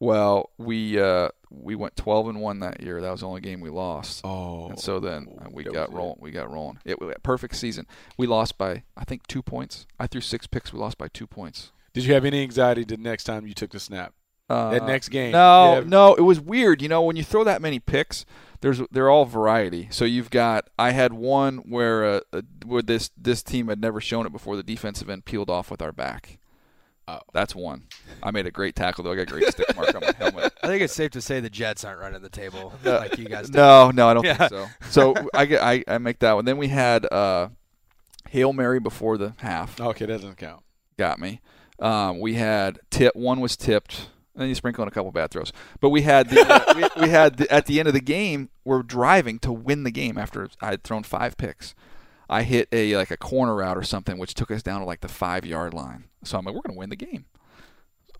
Well, 0.00 0.50
we 0.58 1.00
uh, 1.00 1.30
we 1.50 1.74
went 1.74 1.96
12 1.96 2.28
and 2.28 2.40
one 2.40 2.60
that 2.60 2.80
year. 2.82 3.00
That 3.00 3.10
was 3.10 3.20
the 3.20 3.26
only 3.26 3.40
game 3.40 3.60
we 3.60 3.70
lost. 3.70 4.20
Oh, 4.24 4.68
And 4.68 4.78
so 4.78 5.00
then 5.00 5.26
uh, 5.40 5.48
we 5.50 5.64
got 5.64 5.92
rolling. 5.92 6.18
We 6.20 6.30
got 6.30 6.52
rolling. 6.52 6.78
It 6.84 7.00
was 7.00 7.12
a 7.16 7.20
perfect 7.20 7.56
season. 7.56 7.86
We 8.16 8.26
lost 8.28 8.58
by 8.58 8.84
I 8.96 9.04
think 9.04 9.26
two 9.26 9.42
points. 9.42 9.86
I 9.98 10.06
threw 10.06 10.20
six 10.20 10.46
picks. 10.46 10.72
We 10.72 10.78
lost 10.78 10.98
by 10.98 11.08
two 11.08 11.26
points. 11.26 11.72
Did 11.94 12.04
you 12.04 12.14
have 12.14 12.24
any 12.24 12.42
anxiety 12.42 12.84
the 12.84 12.96
next 12.96 13.24
time 13.24 13.46
you 13.46 13.54
took 13.54 13.70
the 13.72 13.80
snap? 13.80 14.12
Uh, 14.48 14.70
That 14.70 14.86
next 14.86 15.08
game? 15.08 15.32
No, 15.32 15.74
Yeah. 15.80 15.84
no, 15.84 16.14
it 16.14 16.20
was 16.22 16.38
weird. 16.38 16.80
You 16.80 16.88
know, 16.88 17.02
when 17.02 17.16
you 17.16 17.24
throw 17.24 17.42
that 17.44 17.60
many 17.60 17.80
picks, 17.80 18.24
there's 18.60 18.80
they're 18.90 19.10
all 19.10 19.24
variety. 19.24 19.88
So 19.90 20.04
you've 20.04 20.30
got 20.30 20.68
I 20.78 20.90
had 20.90 21.12
one 21.12 21.58
where 21.58 22.04
uh, 22.04 22.20
uh, 22.32 22.42
where 22.64 22.82
this 22.82 23.10
this 23.16 23.42
team 23.42 23.68
had 23.68 23.80
never 23.80 24.00
shown 24.00 24.26
it 24.26 24.32
before. 24.32 24.56
The 24.56 24.62
defensive 24.62 25.08
end 25.10 25.24
peeled 25.24 25.50
off 25.50 25.70
with 25.70 25.80
our 25.82 25.92
back. 25.92 26.38
Oh. 27.10 27.20
That's 27.32 27.54
one. 27.54 27.84
I 28.22 28.30
made 28.32 28.46
a 28.46 28.50
great 28.50 28.76
tackle 28.76 29.02
though. 29.04 29.12
I 29.12 29.16
got 29.16 29.22
a 29.22 29.26
great 29.26 29.48
stick 29.48 29.74
mark 29.74 29.94
on 29.94 30.02
my 30.02 30.12
helmet. 30.18 30.52
I 30.62 30.66
think 30.66 30.82
it's 30.82 30.92
safe 30.92 31.12
to 31.12 31.22
say 31.22 31.40
the 31.40 31.48
Jets 31.48 31.82
aren't 31.82 32.00
running 32.00 32.20
the 32.20 32.28
table 32.28 32.74
like 32.84 33.16
you 33.16 33.24
guys. 33.24 33.48
do. 33.48 33.56
No, 33.56 33.90
no, 33.90 34.08
I 34.08 34.14
don't 34.14 34.24
Yeah. 34.26 34.34
think 34.36 34.50
so. 34.50 34.66
So 34.90 35.14
I 35.32 35.46
get 35.46 35.62
I, 35.62 35.82
I 35.88 35.96
make 35.98 36.18
that 36.18 36.34
one. 36.34 36.44
Then 36.44 36.58
we 36.58 36.68
had 36.68 37.10
uh, 37.10 37.48
Hail 38.28 38.52
Mary 38.52 38.78
before 38.78 39.16
the 39.16 39.32
half. 39.38 39.80
Okay, 39.80 40.04
that 40.04 40.20
doesn't 40.20 40.36
count. 40.36 40.62
Got 40.98 41.18
me. 41.18 41.40
Um, 41.78 42.20
we 42.20 42.34
had 42.34 42.80
tip. 42.90 43.16
One 43.16 43.40
was 43.40 43.56
tipped. 43.56 44.08
And 44.38 44.44
then 44.44 44.50
you 44.50 44.54
sprinkle 44.54 44.82
in 44.82 44.88
a 44.88 44.92
couple 44.92 45.10
bad 45.10 45.32
throws. 45.32 45.52
But 45.80 45.88
we 45.88 46.02
had 46.02 46.30
the, 46.30 46.46
uh, 46.48 46.74
we, 46.96 47.02
we 47.02 47.08
had 47.08 47.38
the, 47.38 47.52
at 47.52 47.66
the 47.66 47.80
end 47.80 47.88
of 47.88 47.94
the 47.94 48.00
game. 48.00 48.50
We're 48.64 48.84
driving 48.84 49.40
to 49.40 49.50
win 49.50 49.82
the 49.82 49.90
game 49.90 50.16
after 50.16 50.48
I 50.60 50.68
had 50.68 50.84
thrown 50.84 51.02
five 51.02 51.36
picks. 51.36 51.74
I 52.30 52.44
hit 52.44 52.68
a 52.70 52.96
like 52.96 53.10
a 53.10 53.16
corner 53.16 53.56
route 53.56 53.76
or 53.76 53.82
something, 53.82 54.16
which 54.16 54.34
took 54.34 54.52
us 54.52 54.62
down 54.62 54.78
to 54.78 54.86
like 54.86 55.00
the 55.00 55.08
five 55.08 55.44
yard 55.44 55.74
line. 55.74 56.04
So 56.22 56.38
I'm 56.38 56.44
like, 56.44 56.54
we're 56.54 56.60
gonna 56.64 56.78
win 56.78 56.90
the 56.90 56.94
game. 56.94 57.24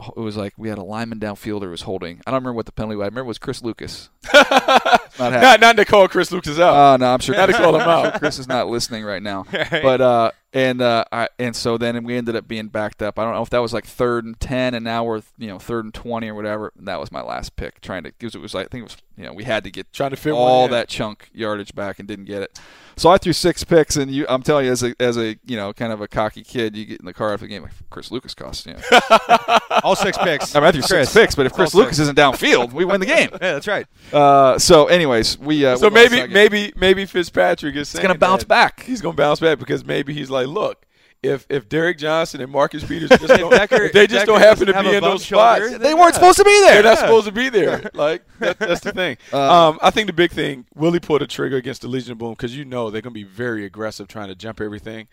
It 0.00 0.20
was 0.20 0.36
like 0.36 0.54
we 0.56 0.68
had 0.70 0.78
a 0.78 0.82
lineman 0.82 1.20
downfielder 1.20 1.62
who 1.62 1.70
was 1.70 1.82
holding. 1.82 2.20
I 2.26 2.32
don't 2.32 2.38
remember 2.40 2.54
what 2.54 2.66
the 2.66 2.72
penalty 2.72 2.96
was. 2.96 3.04
I 3.04 3.08
remember 3.08 3.26
it 3.26 3.28
was 3.28 3.38
Chris 3.38 3.62
Lucas. 3.62 4.10
Not. 4.32 5.32
Not, 5.32 5.60
not 5.60 5.76
to 5.76 5.84
call 5.84 6.06
Chris 6.06 6.30
Lucas 6.30 6.58
out. 6.58 6.74
Oh 6.74 6.96
no, 6.96 7.12
I'm 7.12 7.18
sure. 7.20 7.34
Had 7.36 7.46
to 7.46 7.52
call 7.52 7.74
him 7.74 7.82
out. 7.82 8.20
Chris 8.20 8.38
is 8.38 8.46
not 8.46 8.68
listening 8.68 9.04
right 9.04 9.22
now. 9.22 9.44
But 9.50 10.00
uh, 10.00 10.30
and 10.52 10.80
uh, 10.80 11.04
I, 11.12 11.28
and 11.38 11.54
so 11.54 11.76
then 11.76 12.02
we 12.04 12.16
ended 12.16 12.34
up 12.34 12.48
being 12.48 12.68
backed 12.68 13.02
up. 13.02 13.18
I 13.18 13.24
don't 13.24 13.34
know 13.34 13.42
if 13.42 13.50
that 13.50 13.58
was 13.58 13.72
like 13.72 13.84
third 13.84 14.24
and 14.24 14.38
ten, 14.40 14.74
and 14.74 14.84
now 14.84 15.04
we're 15.04 15.22
you 15.36 15.48
know 15.48 15.58
third 15.58 15.84
and 15.84 15.92
twenty 15.94 16.28
or 16.28 16.34
whatever. 16.34 16.72
And 16.76 16.88
that 16.88 16.98
was 17.00 17.12
my 17.12 17.22
last 17.22 17.56
pick, 17.56 17.80
trying 17.80 18.04
to 18.04 18.12
because 18.18 18.34
it 18.34 18.40
was 18.40 18.54
like, 18.54 18.66
I 18.66 18.68
think 18.68 18.80
it 18.82 18.84
was 18.84 18.96
you 19.16 19.24
know 19.24 19.32
we 19.32 19.44
had 19.44 19.64
to 19.64 19.70
get 19.70 19.92
Trying 19.92 20.10
to 20.10 20.16
fit 20.16 20.32
all 20.32 20.66
in. 20.66 20.70
that 20.70 20.88
chunk 20.88 21.28
yardage 21.34 21.74
back 21.74 21.98
and 21.98 22.08
didn't 22.08 22.26
get 22.26 22.42
it. 22.42 22.58
So 22.96 23.10
I 23.10 23.18
threw 23.18 23.32
six 23.32 23.62
picks, 23.62 23.96
and 23.96 24.10
you, 24.10 24.26
I'm 24.28 24.42
telling 24.42 24.66
you, 24.66 24.72
as 24.72 24.82
a 24.82 24.94
as 24.98 25.16
a 25.16 25.36
you 25.44 25.56
know 25.56 25.72
kind 25.72 25.92
of 25.92 26.00
a 26.00 26.08
cocky 26.08 26.42
kid, 26.42 26.76
you 26.76 26.84
get 26.84 27.00
in 27.00 27.06
the 27.06 27.12
car 27.12 27.32
after 27.32 27.46
the 27.46 27.48
game 27.48 27.62
like 27.62 27.72
Chris 27.90 28.10
Lucas 28.10 28.34
cost. 28.34 28.66
You 28.66 28.74
know. 28.74 29.58
All 29.84 29.94
six 29.94 30.18
picks. 30.18 30.56
I 30.56 30.60
mean, 30.60 30.66
I 30.68 30.72
threw 30.72 30.82
Chris. 30.82 31.10
six 31.10 31.12
picks, 31.12 31.34
but 31.36 31.46
if 31.46 31.52
Chris 31.52 31.74
All 31.74 31.82
Lucas 31.82 31.98
isn't 32.00 32.18
downfield, 32.18 32.72
we 32.72 32.84
win 32.84 33.00
the 33.00 33.06
game. 33.06 33.28
Yeah, 33.40 33.52
that's 33.52 33.68
right. 33.68 33.86
Uh, 34.12 34.58
so, 34.58 34.86
anyways, 34.86 35.38
we 35.38 35.64
uh, 35.64 35.76
so 35.76 35.90
maybe 35.90 36.26
maybe 36.26 36.72
maybe 36.76 37.06
Fitzpatrick 37.06 37.76
is 37.76 37.94
it's 37.94 38.02
gonna 38.02 38.18
bounce 38.18 38.42
back. 38.42 38.82
He's 38.82 39.00
gonna 39.00 39.14
bounce 39.14 39.38
back 39.38 39.58
because 39.58 39.84
maybe 39.84 40.12
he's 40.12 40.28
like, 40.28 40.37
look, 40.44 40.84
if 41.22 41.46
if 41.50 41.68
Derrick 41.68 41.98
Johnson 41.98 42.40
and 42.40 42.52
Marcus 42.52 42.84
Peters 42.84 43.08
just 43.10 43.26
don't, 43.26 43.50
Decker- 43.50 43.82
if 43.84 43.92
they 43.92 44.06
just 44.06 44.26
Decker 44.26 44.38
don't 44.38 44.40
happen 44.40 44.66
to 44.68 44.82
be 44.82 44.94
in 44.96 45.02
those 45.02 45.24
shoulder, 45.24 45.68
spots, 45.68 45.82
They 45.82 45.94
weren't 45.94 46.14
supposed 46.14 46.38
to 46.38 46.44
be 46.44 46.50
there. 46.62 46.74
they're 46.74 46.82
there. 46.82 46.92
not 46.92 46.98
supposed 46.98 47.26
to 47.26 47.32
be 47.32 47.48
there. 47.48 47.90
Like 47.94 48.22
that, 48.38 48.58
that's 48.58 48.82
the 48.82 48.92
thing. 48.92 49.16
Uh, 49.32 49.68
um, 49.70 49.78
I 49.82 49.90
think 49.90 50.06
the 50.06 50.12
big 50.12 50.30
thing, 50.30 50.66
Willie 50.76 51.00
pulled 51.00 51.22
a 51.22 51.26
trigger 51.26 51.56
against 51.56 51.82
the 51.82 51.88
Legion 51.88 52.12
of 52.12 52.18
Boom 52.18 52.30
because 52.32 52.56
you 52.56 52.64
know 52.64 52.90
they're 52.90 53.02
gonna 53.02 53.12
be 53.12 53.24
very 53.24 53.64
aggressive 53.64 54.06
trying 54.06 54.28
to 54.28 54.34
jump 54.36 54.60
everything. 54.60 55.08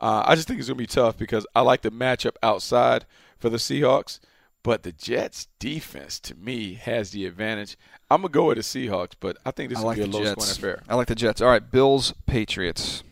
Uh, 0.00 0.22
I 0.26 0.34
just 0.34 0.48
think 0.48 0.58
it's 0.60 0.68
gonna 0.68 0.76
be 0.78 0.86
tough 0.86 1.18
because 1.18 1.46
I 1.54 1.60
like 1.60 1.82
the 1.82 1.90
matchup 1.90 2.36
outside 2.42 3.04
for 3.38 3.50
the 3.50 3.58
Seahawks, 3.58 4.18
but 4.62 4.82
the 4.82 4.92
Jets 4.92 5.48
defense 5.58 6.18
to 6.20 6.34
me 6.34 6.74
has 6.74 7.10
the 7.10 7.26
advantage. 7.26 7.76
I'm 8.10 8.22
gonna 8.22 8.30
go 8.32 8.46
with 8.46 8.56
the 8.56 8.62
Seahawks, 8.62 9.12
but 9.20 9.36
I 9.44 9.50
think 9.50 9.68
this 9.68 9.78
I 9.78 9.82
will 9.82 9.88
like 9.88 9.96
be 9.98 10.04
a 10.04 10.06
the 10.06 10.16
low 10.16 10.24
Jets. 10.24 10.46
scoring 10.46 10.74
affair. 10.78 10.82
I 10.88 10.94
like 10.94 11.08
the 11.08 11.14
Jets. 11.14 11.42
All 11.42 11.48
right, 11.50 11.70
Bills, 11.70 12.14
Patriots. 12.26 13.02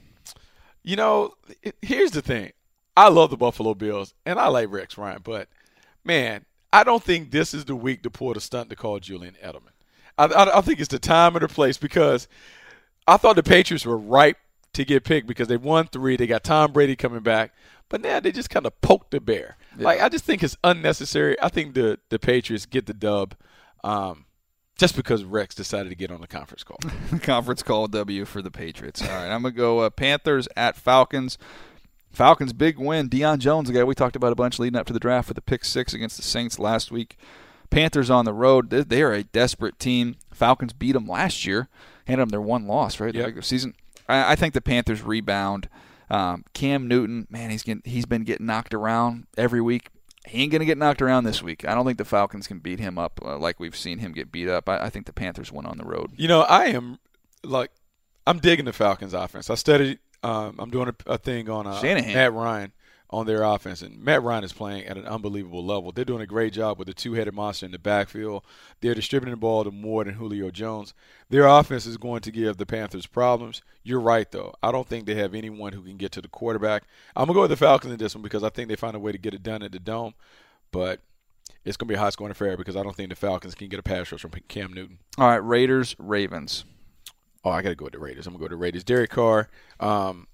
You 0.88 0.96
know, 0.96 1.34
here's 1.82 2.12
the 2.12 2.22
thing. 2.22 2.52
I 2.96 3.10
love 3.10 3.28
the 3.28 3.36
Buffalo 3.36 3.74
Bills, 3.74 4.14
and 4.24 4.38
I 4.38 4.46
like 4.46 4.70
Rex 4.70 4.96
Ryan, 4.96 5.20
but 5.22 5.46
man, 6.02 6.46
I 6.72 6.82
don't 6.82 7.02
think 7.02 7.30
this 7.30 7.52
is 7.52 7.66
the 7.66 7.76
week 7.76 8.02
to 8.04 8.10
pull 8.10 8.32
the 8.32 8.40
stunt 8.40 8.70
to 8.70 8.76
call 8.76 8.98
Julian 8.98 9.36
Edelman. 9.44 9.74
I, 10.16 10.24
I, 10.24 10.58
I 10.58 10.60
think 10.62 10.80
it's 10.80 10.88
the 10.88 10.98
time 10.98 11.36
and 11.36 11.42
the 11.42 11.48
place 11.48 11.76
because 11.76 12.26
I 13.06 13.18
thought 13.18 13.36
the 13.36 13.42
Patriots 13.42 13.84
were 13.84 13.98
ripe 13.98 14.38
to 14.72 14.84
get 14.86 15.04
picked 15.04 15.26
because 15.26 15.46
they 15.46 15.58
won 15.58 15.88
three. 15.88 16.16
They 16.16 16.26
got 16.26 16.42
Tom 16.42 16.72
Brady 16.72 16.96
coming 16.96 17.20
back, 17.20 17.52
but 17.90 18.00
now 18.00 18.18
they 18.18 18.32
just 18.32 18.48
kind 18.48 18.64
of 18.64 18.80
poked 18.80 19.10
the 19.10 19.20
bear. 19.20 19.58
Like 19.76 20.00
I 20.00 20.08
just 20.08 20.24
think 20.24 20.42
it's 20.42 20.56
unnecessary. 20.64 21.36
I 21.42 21.50
think 21.50 21.74
the 21.74 21.98
the 22.08 22.18
Patriots 22.18 22.64
get 22.64 22.86
the 22.86 22.94
dub. 22.94 23.34
Um, 23.84 24.24
just 24.78 24.96
because 24.96 25.24
Rex 25.24 25.54
decided 25.54 25.90
to 25.90 25.94
get 25.94 26.10
on 26.10 26.20
the 26.20 26.26
conference 26.26 26.64
call. 26.64 26.78
Conference 27.20 27.62
call 27.62 27.88
W 27.88 28.24
for 28.24 28.40
the 28.40 28.50
Patriots. 28.50 29.02
All 29.02 29.08
right, 29.08 29.28
I'm 29.28 29.42
gonna 29.42 29.52
go 29.52 29.80
uh, 29.80 29.90
Panthers 29.90 30.48
at 30.56 30.76
Falcons. 30.76 31.36
Falcons 32.12 32.52
big 32.52 32.78
win. 32.78 33.10
Deion 33.10 33.38
Jones, 33.38 33.68
the 33.68 33.74
guy 33.74 33.84
we 33.84 33.94
talked 33.94 34.16
about 34.16 34.32
a 34.32 34.36
bunch 34.36 34.58
leading 34.58 34.78
up 34.78 34.86
to 34.86 34.92
the 34.92 35.00
draft 35.00 35.28
with 35.28 35.34
the 35.34 35.42
pick 35.42 35.64
six 35.64 35.92
against 35.92 36.16
the 36.16 36.22
Saints 36.22 36.58
last 36.58 36.90
week. 36.90 37.18
Panthers 37.70 38.08
on 38.08 38.24
the 38.24 38.32
road. 38.32 38.70
They, 38.70 38.82
they 38.82 39.02
are 39.02 39.12
a 39.12 39.24
desperate 39.24 39.78
team. 39.78 40.16
Falcons 40.32 40.72
beat 40.72 40.92
them 40.92 41.06
last 41.06 41.44
year. 41.44 41.68
Handed 42.06 42.22
them 42.22 42.28
their 42.30 42.40
one 42.40 42.66
loss, 42.66 42.98
right? 42.98 43.12
The 43.12 43.20
regular 43.20 43.42
season. 43.42 43.74
I, 44.08 44.32
I 44.32 44.36
think 44.36 44.54
the 44.54 44.62
Panthers 44.62 45.02
rebound. 45.02 45.68
Um, 46.08 46.44
Cam 46.54 46.88
Newton, 46.88 47.26
man, 47.28 47.50
he's 47.50 47.62
getting, 47.62 47.82
he's 47.84 48.06
been 48.06 48.24
getting 48.24 48.46
knocked 48.46 48.72
around 48.72 49.26
every 49.36 49.60
week. 49.60 49.90
He 50.26 50.42
ain't 50.42 50.52
gonna 50.52 50.64
get 50.64 50.78
knocked 50.78 51.00
around 51.00 51.24
this 51.24 51.42
week. 51.42 51.66
I 51.66 51.74
don't 51.74 51.86
think 51.86 51.98
the 51.98 52.04
Falcons 52.04 52.46
can 52.46 52.58
beat 52.58 52.80
him 52.80 52.98
up 52.98 53.20
uh, 53.24 53.38
like 53.38 53.60
we've 53.60 53.76
seen 53.76 53.98
him 53.98 54.12
get 54.12 54.32
beat 54.32 54.48
up. 54.48 54.68
I, 54.68 54.84
I 54.86 54.90
think 54.90 55.06
the 55.06 55.12
Panthers 55.12 55.52
win 55.52 55.66
on 55.66 55.78
the 55.78 55.84
road. 55.84 56.12
You 56.16 56.28
know, 56.28 56.42
I 56.42 56.66
am 56.66 56.98
like, 57.42 57.70
I'm 58.26 58.38
digging 58.38 58.64
the 58.64 58.72
Falcons' 58.72 59.14
offense. 59.14 59.48
I 59.48 59.54
studied. 59.54 60.00
Um, 60.22 60.56
I'm 60.58 60.70
doing 60.70 60.88
a, 60.88 61.12
a 61.12 61.18
thing 61.18 61.48
on 61.48 61.66
uh, 61.66 61.80
Shanahan. 61.80 62.12
Matt 62.12 62.32
Ryan 62.32 62.72
on 63.10 63.26
their 63.26 63.42
offense, 63.42 63.80
and 63.80 64.02
Matt 64.02 64.22
Ryan 64.22 64.44
is 64.44 64.52
playing 64.52 64.84
at 64.84 64.98
an 64.98 65.06
unbelievable 65.06 65.64
level. 65.64 65.92
They're 65.92 66.04
doing 66.04 66.20
a 66.20 66.26
great 66.26 66.52
job 66.52 66.78
with 66.78 66.88
the 66.88 66.94
two-headed 66.94 67.32
monster 67.32 67.64
in 67.64 67.72
the 67.72 67.78
backfield. 67.78 68.44
They're 68.80 68.94
distributing 68.94 69.32
the 69.32 69.38
ball 69.38 69.64
to 69.64 69.70
more 69.70 70.04
than 70.04 70.14
Julio 70.14 70.50
Jones. 70.50 70.92
Their 71.30 71.46
offense 71.46 71.86
is 71.86 71.96
going 71.96 72.20
to 72.20 72.30
give 72.30 72.58
the 72.58 72.66
Panthers 72.66 73.06
problems. 73.06 73.62
You're 73.82 74.00
right, 74.00 74.30
though. 74.30 74.54
I 74.62 74.72
don't 74.72 74.86
think 74.86 75.06
they 75.06 75.14
have 75.14 75.34
anyone 75.34 75.72
who 75.72 75.82
can 75.82 75.96
get 75.96 76.12
to 76.12 76.20
the 76.20 76.28
quarterback. 76.28 76.84
I'm 77.16 77.26
gonna 77.26 77.34
go 77.34 77.40
with 77.42 77.50
the 77.50 77.56
Falcons 77.56 77.92
in 77.92 77.98
this 77.98 78.14
one 78.14 78.22
because 78.22 78.44
I 78.44 78.50
think 78.50 78.68
they 78.68 78.76
find 78.76 78.94
a 78.94 79.00
way 79.00 79.12
to 79.12 79.18
get 79.18 79.34
it 79.34 79.42
done 79.42 79.62
at 79.62 79.72
the 79.72 79.78
dome, 79.78 80.14
but. 80.70 81.00
It's 81.64 81.76
going 81.76 81.88
to 81.88 81.92
be 81.92 81.96
a 81.96 82.00
high 82.00 82.10
scoring 82.10 82.30
affair 82.30 82.56
because 82.56 82.76
I 82.76 82.82
don't 82.82 82.94
think 82.94 83.10
the 83.10 83.16
Falcons 83.16 83.54
can 83.54 83.68
get 83.68 83.80
a 83.80 83.82
pass 83.82 84.10
rush 84.10 84.22
from 84.22 84.30
Cam 84.48 84.72
Newton. 84.72 84.98
All 85.18 85.28
right, 85.28 85.36
Raiders, 85.36 85.96
Ravens. 85.98 86.64
Oh, 87.44 87.50
I 87.50 87.62
got 87.62 87.70
to 87.70 87.74
go 87.74 87.84
with 87.84 87.94
the 87.94 87.98
Raiders. 87.98 88.26
I'm 88.26 88.32
going 88.34 88.38
to 88.38 88.40
go 88.40 88.44
with 88.44 88.58
the 88.58 88.62
Raiders. 88.62 88.84
Derek 88.84 89.10
Carr 89.10 89.48
um, 89.80 90.28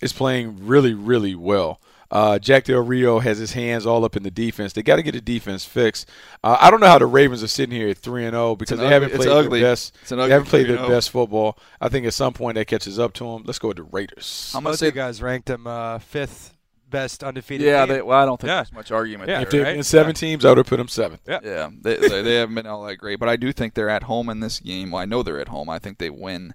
is 0.00 0.12
playing 0.12 0.66
really, 0.66 0.94
really 0.94 1.34
well. 1.34 1.80
Uh, 2.14 2.38
Jack 2.38 2.62
Del 2.64 2.78
Rio 2.80 3.18
has 3.18 3.38
his 3.38 3.52
hands 3.54 3.84
all 3.86 4.04
up 4.04 4.16
in 4.16 4.22
the 4.22 4.30
defense. 4.30 4.72
They 4.72 4.84
got 4.84 4.96
to 4.96 5.02
get 5.02 5.12
the 5.12 5.20
defense 5.20 5.64
fixed. 5.64 6.08
Uh, 6.44 6.56
I 6.60 6.70
don't 6.70 6.78
know 6.78 6.86
how 6.86 6.98
the 7.00 7.06
Ravens 7.06 7.42
are 7.42 7.48
sitting 7.48 7.74
here 7.74 7.88
at 7.88 7.98
three 7.98 8.24
and 8.24 8.34
zero 8.34 8.54
because 8.54 8.78
an 8.78 8.86
they 8.86 8.92
haven't 8.92 9.12
played 9.14 9.28
ugly. 9.28 9.60
their 9.60 9.72
best. 9.72 9.96
It's 10.02 10.12
an 10.12 10.18
they 10.18 10.28
haven't 10.30 10.46
played 10.46 10.68
their 10.68 10.76
3-0. 10.78 10.88
best 10.88 11.10
football. 11.10 11.58
I 11.80 11.88
think 11.88 12.06
at 12.06 12.14
some 12.14 12.32
point 12.32 12.54
that 12.54 12.66
catches 12.68 13.00
up 13.00 13.14
to 13.14 13.24
them. 13.24 13.42
Let's 13.44 13.58
go 13.58 13.68
with 13.68 13.78
the 13.78 13.82
Raiders. 13.82 14.52
I'm 14.54 14.62
gonna 14.62 14.76
say 14.76 14.88
of 14.88 14.94
you 14.94 15.00
guys 15.00 15.20
ranked 15.20 15.46
them 15.46 15.66
uh, 15.66 15.98
fifth 15.98 16.54
best 16.88 17.24
undefeated. 17.24 17.66
Yeah, 17.66 17.84
they, 17.86 18.00
well, 18.00 18.20
I 18.22 18.24
don't 18.24 18.40
think 18.40 18.48
Yeah. 18.50 18.56
there's 18.56 18.72
much 18.72 18.92
argument 18.92 19.28
Yeah. 19.28 19.38
there. 19.38 19.42
if 19.46 19.50
they've 19.50 19.62
right? 19.64 19.74
been 19.74 19.82
seven 19.82 20.14
teams, 20.14 20.44
I 20.44 20.50
would 20.50 20.58
have 20.58 20.66
put 20.68 20.76
them 20.76 20.86
seventh. 20.86 21.22
Yeah. 21.26 21.40
Yeah, 21.42 21.70
they, 21.82 21.96
they, 21.96 22.22
they 22.22 22.34
haven't 22.36 22.54
been 22.54 22.68
all 22.68 22.84
that 22.84 22.96
great, 22.96 23.18
but 23.18 23.28
I 23.28 23.34
do 23.34 23.52
think 23.52 23.74
they're 23.74 23.88
at 23.88 24.04
home 24.04 24.28
in 24.28 24.38
this 24.38 24.60
game. 24.60 24.92
Well, 24.92 25.02
I 25.02 25.04
know 25.04 25.24
they're 25.24 25.40
at 25.40 25.48
home. 25.48 25.68
I 25.68 25.80
think 25.80 25.98
they 25.98 26.10
win. 26.10 26.54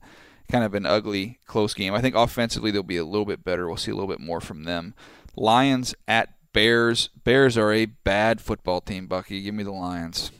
Kind 0.49 0.63
of 0.63 0.73
an 0.73 0.85
ugly, 0.85 1.39
close 1.45 1.73
game. 1.73 1.93
I 1.93 1.99
think 2.01 2.15
offensively 2.15 2.71
they'll 2.71 2.81
be 2.81 2.95
a 2.97 3.03
little 3.05 3.25
bit 3.25 3.43
better. 3.43 3.67
We'll 3.67 3.75
see 3.77 3.91
a 3.91 3.93
little 3.93 4.07
bit 4.07 4.19
more 4.21 4.39
from 4.39 4.63
them. 4.63 4.95
Lions 5.39 5.95
at 6.07 6.29
Bears. 6.53 7.09
Bears 7.23 7.57
are 7.57 7.71
a 7.71 7.85
bad 7.85 8.41
football 8.41 8.81
team. 8.81 9.07
Bucky, 9.07 9.41
give 9.41 9.55
me 9.55 9.63
the 9.63 9.71
Lions. 9.71 10.31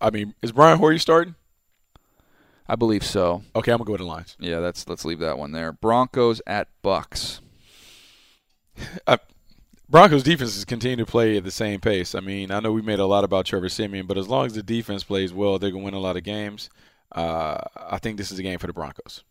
I 0.00 0.10
mean, 0.10 0.34
is 0.42 0.52
Brian 0.52 0.78
Hoyer 0.78 0.98
starting? 0.98 1.34
I 2.68 2.76
believe 2.76 3.04
so. 3.04 3.42
Okay, 3.54 3.72
I'm 3.72 3.78
gonna 3.78 3.86
go 3.86 3.92
with 3.92 4.00
the 4.00 4.06
Lions. 4.06 4.36
Yeah, 4.40 4.60
that's 4.60 4.88
let's 4.88 5.04
leave 5.04 5.20
that 5.20 5.38
one 5.38 5.52
there. 5.52 5.72
Broncos 5.72 6.40
at 6.46 6.68
Bucks. 6.82 7.40
Broncos 9.88 10.24
defenses 10.24 10.64
continue 10.64 10.96
to 10.96 11.06
play 11.06 11.36
at 11.36 11.44
the 11.44 11.50
same 11.52 11.80
pace. 11.80 12.16
I 12.16 12.20
mean, 12.20 12.50
I 12.50 12.58
know 12.58 12.72
we 12.72 12.82
made 12.82 12.98
a 12.98 13.06
lot 13.06 13.22
about 13.22 13.46
Trevor 13.46 13.68
Siemian, 13.68 14.06
but 14.06 14.18
as 14.18 14.28
long 14.28 14.46
as 14.46 14.54
the 14.54 14.62
defense 14.62 15.04
plays 15.04 15.32
well, 15.32 15.58
they're 15.58 15.70
gonna 15.70 15.84
win 15.84 15.94
a 15.94 16.00
lot 16.00 16.16
of 16.16 16.24
games. 16.24 16.68
Uh, 17.12 17.58
I 17.76 17.98
think 17.98 18.16
this 18.16 18.32
is 18.32 18.38
a 18.38 18.42
game 18.42 18.58
for 18.58 18.66
the 18.66 18.72
Broncos. 18.72 19.22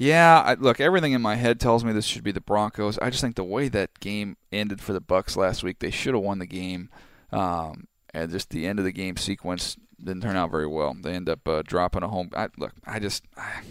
Yeah, 0.00 0.40
I, 0.46 0.54
look, 0.54 0.78
everything 0.78 1.12
in 1.12 1.20
my 1.20 1.34
head 1.34 1.58
tells 1.58 1.84
me 1.84 1.92
this 1.92 2.04
should 2.04 2.22
be 2.22 2.30
the 2.30 2.40
Broncos. 2.40 3.00
I 3.00 3.10
just 3.10 3.20
think 3.20 3.34
the 3.34 3.42
way 3.42 3.66
that 3.66 3.98
game 3.98 4.36
ended 4.52 4.80
for 4.80 4.92
the 4.92 5.00
Bucks 5.00 5.36
last 5.36 5.64
week, 5.64 5.80
they 5.80 5.90
should 5.90 6.14
have 6.14 6.22
won 6.22 6.38
the 6.38 6.46
game. 6.46 6.88
Um, 7.32 7.88
and 8.14 8.30
just 8.30 8.50
the 8.50 8.68
end 8.68 8.78
of 8.78 8.84
the 8.84 8.92
game 8.92 9.16
sequence 9.16 9.76
didn't 9.98 10.22
turn 10.22 10.36
out 10.36 10.52
very 10.52 10.68
well. 10.68 10.94
They 10.94 11.14
end 11.14 11.28
up 11.28 11.48
uh, 11.48 11.62
dropping 11.66 12.04
a 12.04 12.08
home. 12.08 12.30
I, 12.36 12.46
look, 12.56 12.74
I 12.86 13.00
just 13.00 13.24
I, 13.36 13.62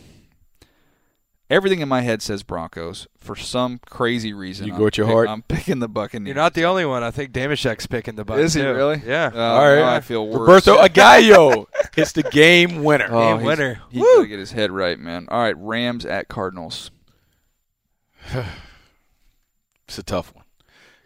everything 1.49 1.79
in 1.79 1.87
my 1.89 2.01
head 2.01 2.21
says 2.21 2.43
Broncos 2.43 3.07
for 3.19 3.35
some 3.35 3.79
crazy 3.89 4.33
reason. 4.33 4.67
You 4.67 4.73
I'm 4.73 4.79
go 4.79 4.85
with 4.85 4.97
your 4.97 5.07
pick- 5.07 5.13
heart? 5.15 5.29
I'm 5.29 5.41
picking 5.43 5.79
the 5.79 5.87
Buccaneers. 5.87 6.27
You're 6.27 6.43
not 6.43 6.53
the 6.53 6.65
only 6.65 6.85
one. 6.85 7.03
I 7.03 7.11
think 7.11 7.31
Dameshek's 7.31 7.87
picking 7.87 8.15
the 8.15 8.25
Bucks. 8.25 8.39
Is 8.41 8.53
he 8.53 8.61
too. 8.61 8.73
really? 8.73 9.01
Yeah. 9.05 9.31
Uh, 9.33 9.39
All 9.39 9.67
right. 9.69 9.75
now 9.79 9.93
I 9.93 10.01
feel 10.01 10.27
worse. 10.27 10.65
Roberto 10.67 10.77
Aguayo 10.77 11.65
hits 11.95 12.11
the 12.13 12.23
game 12.23 12.83
winner. 12.83 13.07
Oh, 13.09 13.19
Game 13.21 13.37
he's- 13.37 13.45
winner. 13.45 13.81
He's 13.89 14.01
Woo! 14.01 14.15
got 14.17 14.21
to 14.23 14.27
get 14.27 14.39
his 14.39 14.51
head 14.51 14.71
right, 14.71 14.99
man. 14.99 15.27
All 15.29 15.41
right, 15.41 15.55
Rams 15.57 16.05
at 16.05 16.27
Cardinals. 16.27 16.91
It's 19.87 19.97
a 19.97 20.03
tough 20.03 20.35
one. 20.35 20.43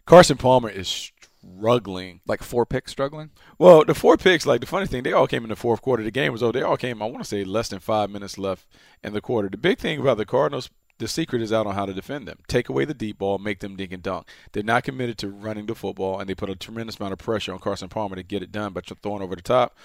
Carson 0.06 0.38
Palmer 0.38 0.69
is 0.69 1.11
struggling. 1.58 2.21
Like 2.27 2.43
four 2.43 2.65
picks 2.65 2.91
struggling. 2.91 3.32
Well, 3.58 3.84
the 3.86 3.95
four 3.95 4.17
picks, 4.17 4.45
like 4.45 4.62
the 4.62 4.67
funny 4.67 4.86
thing, 4.86 5.04
they 5.04 5.13
all 5.13 5.27
came 5.27 5.43
in 5.43 5.49
the 5.49 5.56
fourth 5.56 5.82
quarter. 5.82 6.04
The 6.04 6.12
game 6.12 6.32
was 6.32 6.43
over. 6.43 6.54
They 6.54 6.62
all 6.62 6.77
came, 6.77 7.01
I 7.01 7.06
want 7.06 7.19
to 7.19 7.27
say, 7.27 7.43
less 7.43 7.69
than 7.69 7.80
five 7.80 8.10
minutes 8.10 8.38
left 8.38 8.65
in 9.04 9.13
the 9.13 9.21
quarter. 9.21 9.49
The 9.49 9.58
big 9.58 9.80
thing 9.80 9.99
about 9.99 10.17
the 10.17 10.25
Cardinals, 10.25 10.69
the 10.99 11.08
secret 11.08 11.41
is 11.41 11.51
out 11.51 11.65
on 11.65 11.75
how 11.75 11.86
to 11.86 11.93
defend 11.93 12.27
them. 12.27 12.39
Take 12.47 12.69
away 12.69 12.86
the 12.86 12.93
deep 12.93 13.17
ball, 13.17 13.39
make 13.39 13.60
them 13.60 13.75
dink 13.75 13.91
and 13.91 14.04
dunk. 14.04 14.27
They're 14.51 14.63
not 14.63 14.84
committed 14.84 15.17
to 15.19 15.30
running 15.30 15.65
the 15.65 15.75
football, 15.75 16.19
and 16.19 16.30
they 16.30 16.36
put 16.36 16.49
a 16.49 16.56
tremendous 16.56 16.99
amount 16.99 17.13
of 17.13 17.19
pressure 17.19 17.54
on 17.54 17.60
Carson 17.60 17.89
Palmer 17.89 18.15
to 18.15 18.23
get 18.23 18.43
it 18.43 18.51
done, 18.51 18.73
but 18.73 18.89
you're 18.89 18.97
throwing 19.01 19.23
over 19.23 19.36
the 19.36 19.41
top. 19.41 19.75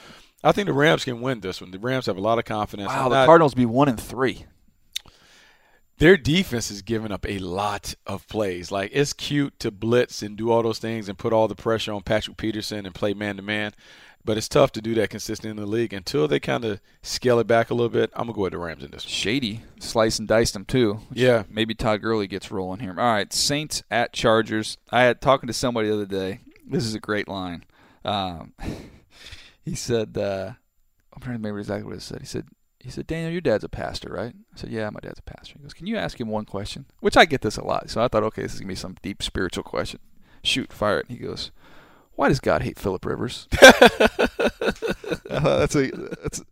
I 0.45 0.53
think 0.53 0.67
the 0.67 0.75
Rams 0.75 1.05
can 1.05 1.21
win 1.23 1.41
this 1.41 1.61
one. 1.61 1.71
The 1.71 1.79
Rams 1.79 2.07
have 2.07 2.19
a 2.19 2.21
lot 2.21 2.39
of 2.39 2.45
confidence. 2.45 2.89
Wow, 2.89 3.05
I'm 3.05 3.11
the 3.11 3.25
Cardinals 3.25 3.55
be 3.55 3.67
one 3.67 3.89
and 3.89 3.99
three. 3.99 4.45
Their 5.99 6.17
defense 6.17 6.71
is 6.71 6.83
giving 6.83 7.13
up 7.13 7.27
a 7.29 7.39
lot 7.39 7.95
of 8.07 8.27
plays. 8.29 8.71
Like 8.71 8.91
it's 8.93 9.13
cute 9.13 9.59
to 9.61 9.71
blitz 9.71 10.23
and 10.23 10.37
do 10.37 10.51
all 10.51 10.63
those 10.63 10.79
things 10.79 11.09
and 11.09 11.19
put 11.19 11.33
all 11.33 11.49
the 11.49 11.55
pressure 11.55 11.93
on 11.93 12.03
Patrick 12.03 12.37
Peterson 12.37 12.85
and 12.87 12.95
play 12.95 13.15
man 13.15 13.37
to 13.37 13.43
man, 13.43 13.73
but 14.25 14.37
it's 14.37 14.49
tough 14.49 14.73
to 14.73 14.83
do 14.83 14.95
that 14.97 15.11
consistently 15.11 15.51
in 15.51 15.57
the 15.57 15.67
league 15.71 15.93
until 15.93 16.29
they 16.29 16.41
kind 16.41 16.65
of 16.65 16.81
scale 17.03 17.39
it 17.39 17.47
back 17.47 17.71
a 17.71 17.75
little 17.75 17.89
bit. 17.89 18.11
I'm 18.15 18.25
gonna 18.27 18.35
go 18.35 18.43
with 18.43 18.53
the 18.53 18.59
Rams 18.59 18.85
in 18.85 18.91
this 18.91 19.05
one. 19.05 19.11
Shady 19.11 19.63
slice 19.81 20.19
and 20.19 20.29
diced 20.29 20.53
them 20.53 20.65
too. 20.65 21.01
Yeah. 21.13 21.45
maybe 21.49 21.75
Todd 21.75 22.03
Gurley 22.03 22.27
gets 22.27 22.51
rolling 22.51 22.81
here. 22.81 22.91
All 22.91 23.13
right, 23.13 23.33
Saints 23.33 23.83
at 23.91 24.13
Chargers. 24.13 24.77
I 24.91 25.03
had 25.03 25.21
talking 25.21 25.47
to 25.47 25.53
somebody 25.53 25.89
the 25.89 25.95
other 25.95 26.07
day. 26.07 26.41
This 26.69 26.85
is 26.85 26.95
a 26.95 27.01
great 27.01 27.29
line. 27.29 27.65
Um, 28.05 28.53
he 29.65 29.75
said, 29.75 30.19
uh, 30.19 30.53
"I'm 31.13 31.21
trying 31.21 31.35
to 31.35 31.39
remember 31.39 31.61
exactly 31.61 31.85
what 31.87 31.95
he 31.95 32.01
said." 32.01 32.21
He 32.21 32.27
said, 32.27 32.47
"He 32.87 32.91
said, 32.93 33.07
Daniel, 33.07 33.31
your 33.31 33.41
dad's 33.43 33.65
a 33.65 33.69
pastor, 33.69 34.11
right?" 34.13 34.33
I 34.55 34.57
said, 34.59 34.71
"Yeah, 34.71 34.89
my 34.91 35.01
dad's 35.03 35.19
a 35.19 35.23
pastor." 35.23 35.55
He 35.59 35.63
goes, 35.63 35.75
"Can 35.75 35.87
you 35.87 35.97
ask 35.97 36.19
him 36.21 36.29
one 36.29 36.45
question?" 36.47 36.87
Which 37.01 37.17
I 37.17 37.25
get 37.27 37.43
this 37.43 37.57
a 37.59 37.65
lot, 37.65 37.91
so 37.91 38.03
I 38.03 38.09
thought, 38.09 38.23
okay, 38.25 38.43
this 38.43 38.55
is 38.55 38.61
gonna 38.61 38.69
be 38.69 38.75
some 38.75 38.97
deep 39.03 39.23
spiritual 39.23 39.65
question. 39.65 40.01
Shoot, 40.43 40.73
fire 40.73 41.01
it. 41.01 41.09
And 41.09 41.19
he 41.19 41.25
goes, 41.25 41.51
"Why 42.15 42.29
does 42.29 42.41
God 42.41 42.63
hate 42.63 42.79
Philip 42.79 43.05
Rivers?" 43.05 43.49
Uh, 45.31 45.59
that's 45.59 45.75
a 45.75 45.91
that's. 45.91 46.43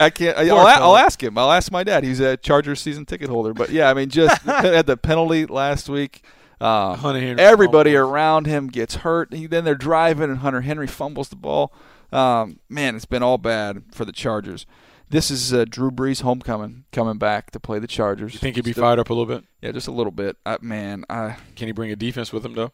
I 0.00 0.10
can't. 0.10 0.36
I, 0.36 0.48
Poor 0.48 0.58
I'll, 0.58 0.66
a- 0.66 0.80
I'll 0.84 0.96
ask 0.96 1.22
him. 1.22 1.36
I'll 1.38 1.52
ask 1.52 1.70
my 1.70 1.84
dad. 1.84 2.02
He's 2.04 2.20
a 2.20 2.36
Chargers 2.36 2.80
season 2.80 3.04
ticket 3.06 3.28
holder. 3.28 3.52
But 3.54 3.70
yeah, 3.70 3.90
I 3.90 3.94
mean, 3.94 4.08
just 4.08 4.42
had 4.42 4.86
the 4.86 4.96
penalty 4.96 5.46
last 5.46 5.88
week. 5.88 6.24
Uh, 6.60 6.94
Hunter 6.96 7.20
Henry 7.20 7.42
everybody 7.42 7.92
fumbles. 7.92 8.10
around 8.10 8.46
him 8.46 8.68
gets 8.68 8.96
hurt. 8.96 9.32
He, 9.34 9.46
then 9.46 9.64
they're 9.64 9.74
driving, 9.74 10.30
and 10.30 10.38
Hunter 10.38 10.62
Henry 10.62 10.86
fumbles 10.86 11.28
the 11.28 11.36
ball. 11.36 11.72
Um, 12.12 12.60
man, 12.68 12.96
it's 12.96 13.04
been 13.04 13.22
all 13.22 13.38
bad 13.38 13.82
for 13.92 14.04
the 14.04 14.12
Chargers. 14.12 14.66
This 15.10 15.30
is 15.30 15.52
uh, 15.52 15.64
Drew 15.68 15.90
Brees' 15.90 16.22
homecoming, 16.22 16.84
coming 16.92 17.18
back 17.18 17.50
to 17.52 17.60
play 17.60 17.78
the 17.78 17.86
Chargers. 17.86 18.32
You 18.34 18.40
think 18.40 18.56
he'd 18.56 18.64
be 18.64 18.72
Still- 18.72 18.84
fired 18.84 18.98
up 18.98 19.10
a 19.10 19.14
little 19.14 19.26
bit? 19.32 19.44
Yeah, 19.62 19.72
just 19.72 19.86
a 19.86 19.92
little 19.92 20.10
bit. 20.10 20.36
Uh, 20.44 20.58
man, 20.60 21.04
I 21.08 21.36
Can 21.56 21.66
he 21.68 21.72
bring 21.72 21.90
a 21.92 21.96
defense 21.96 22.32
with 22.32 22.44
him 22.44 22.54
though? 22.54 22.72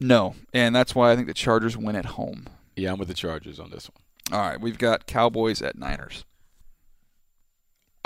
no, 0.00 0.34
and 0.52 0.74
that's 0.76 0.94
why 0.94 1.10
I 1.12 1.16
think 1.16 1.28
the 1.28 1.34
Chargers 1.34 1.76
win 1.76 1.96
at 1.96 2.04
home. 2.06 2.46
Yeah, 2.76 2.92
I'm 2.92 2.98
with 2.98 3.08
the 3.08 3.14
Chargers 3.14 3.58
on 3.58 3.70
this 3.70 3.88
one. 3.90 4.38
All 4.38 4.46
right, 4.46 4.60
we've 4.60 4.78
got 4.78 5.06
Cowboys 5.06 5.62
at 5.62 5.76
Niners. 5.78 6.24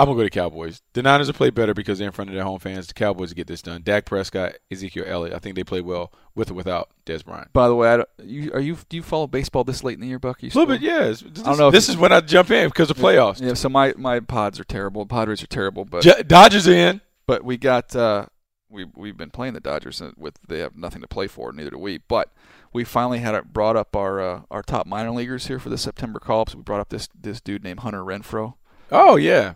I'm 0.03 0.07
gonna 0.09 0.17
go 0.17 0.23
to 0.23 0.27
the 0.27 0.31
Cowboys. 0.31 0.83
The 0.93 1.03
Niners 1.03 1.27
will 1.29 1.35
play 1.35 1.51
better 1.51 1.75
because 1.75 1.99
they're 1.99 2.09
in 2.09 2.13
front 2.13 2.31
of 2.31 2.35
their 2.35 2.45
home 2.45 2.59
fans. 2.59 2.87
The 2.87 2.95
Cowboys 2.95 3.33
get 3.33 3.47
this 3.47 3.63
done. 3.63 3.83
Dak 3.83 4.05
Prescott, 4.05 4.55
Ezekiel 4.71 5.05
Elliott. 5.07 5.35
I 5.35 5.39
think 5.39 5.57
they 5.57 5.65
play 5.65 5.81
well 5.81 6.13
with 6.35 6.51
or 6.51 6.55
without 6.55 6.91
Dez 7.07 7.25
Bryant. 7.25 7.53
By 7.53 7.69
the 7.69 7.75
way, 7.75 7.93
I 7.93 7.97
don't, 7.99 8.09
you, 8.23 8.53
are 8.53 8.61
you 8.61 8.77
do 8.89 8.97
you 8.97 9.03
follow 9.03 9.27
baseball 9.27 9.65
this 9.65 9.83
late 9.85 9.95
in 9.95 10.01
the 10.01 10.07
year, 10.09 10.19
Buck? 10.19 10.43
A 10.43 10.47
little 10.47 10.67
bit, 10.67 10.81
yeah. 10.81 11.05
This, 11.07 11.21
don't 11.21 11.59
know 11.59 11.71
this 11.71 11.89
is 11.89 11.97
when 11.97 12.13
I 12.13 12.21
jump 12.21 12.51
in 12.51 12.69
because 12.69 12.91
of 12.91 12.97
playoffs. 12.97 13.41
Yeah, 13.41 13.55
so 13.55 13.69
my 13.69 13.95
my 13.97 14.21
pods 14.21 14.59
are 14.61 14.65
terrible. 14.65 15.07
Padres 15.07 15.43
are 15.43 15.47
terrible, 15.47 15.85
but 15.85 16.03
J- 16.03 16.23
Dodgers 16.23 16.67
are 16.69 16.75
in. 16.75 17.01
but 17.27 17.45
we 17.45 17.57
got 17.57 17.95
uh, 17.95 18.27
we 18.69 18.87
we've 18.95 19.17
been 19.17 19.31
playing 19.31 19.55
the 19.55 19.61
Dodgers 19.61 20.03
with 20.17 20.39
they 20.49 20.59
have 20.59 20.77
nothing 20.77 21.03
to 21.03 21.09
play 21.09 21.27
for. 21.29 21.53
Neither 21.53 21.71
do 21.71 21.79
we. 21.79 21.99
But 21.99 22.33
we 22.73 22.85
finally 22.85 23.19
had 23.19 23.35
it 23.35 23.53
brought 23.53 23.77
up 23.77 23.95
our 23.95 24.21
uh, 24.21 24.41
our 24.51 24.63
top 24.63 24.87
minor 24.87 25.11
leaguers 25.11 25.47
here 25.47 25.59
for 25.59 25.69
the 25.69 25.79
September 25.79 26.19
call-ups. 26.19 26.55
We 26.55 26.63
brought 26.63 26.81
up 26.81 26.89
this 26.89 27.09
this 27.19 27.41
dude 27.41 27.63
named 27.63 27.81
Hunter 27.81 28.01
Renfroe. 28.03 28.55
Oh 28.91 29.17
yeah, 29.17 29.55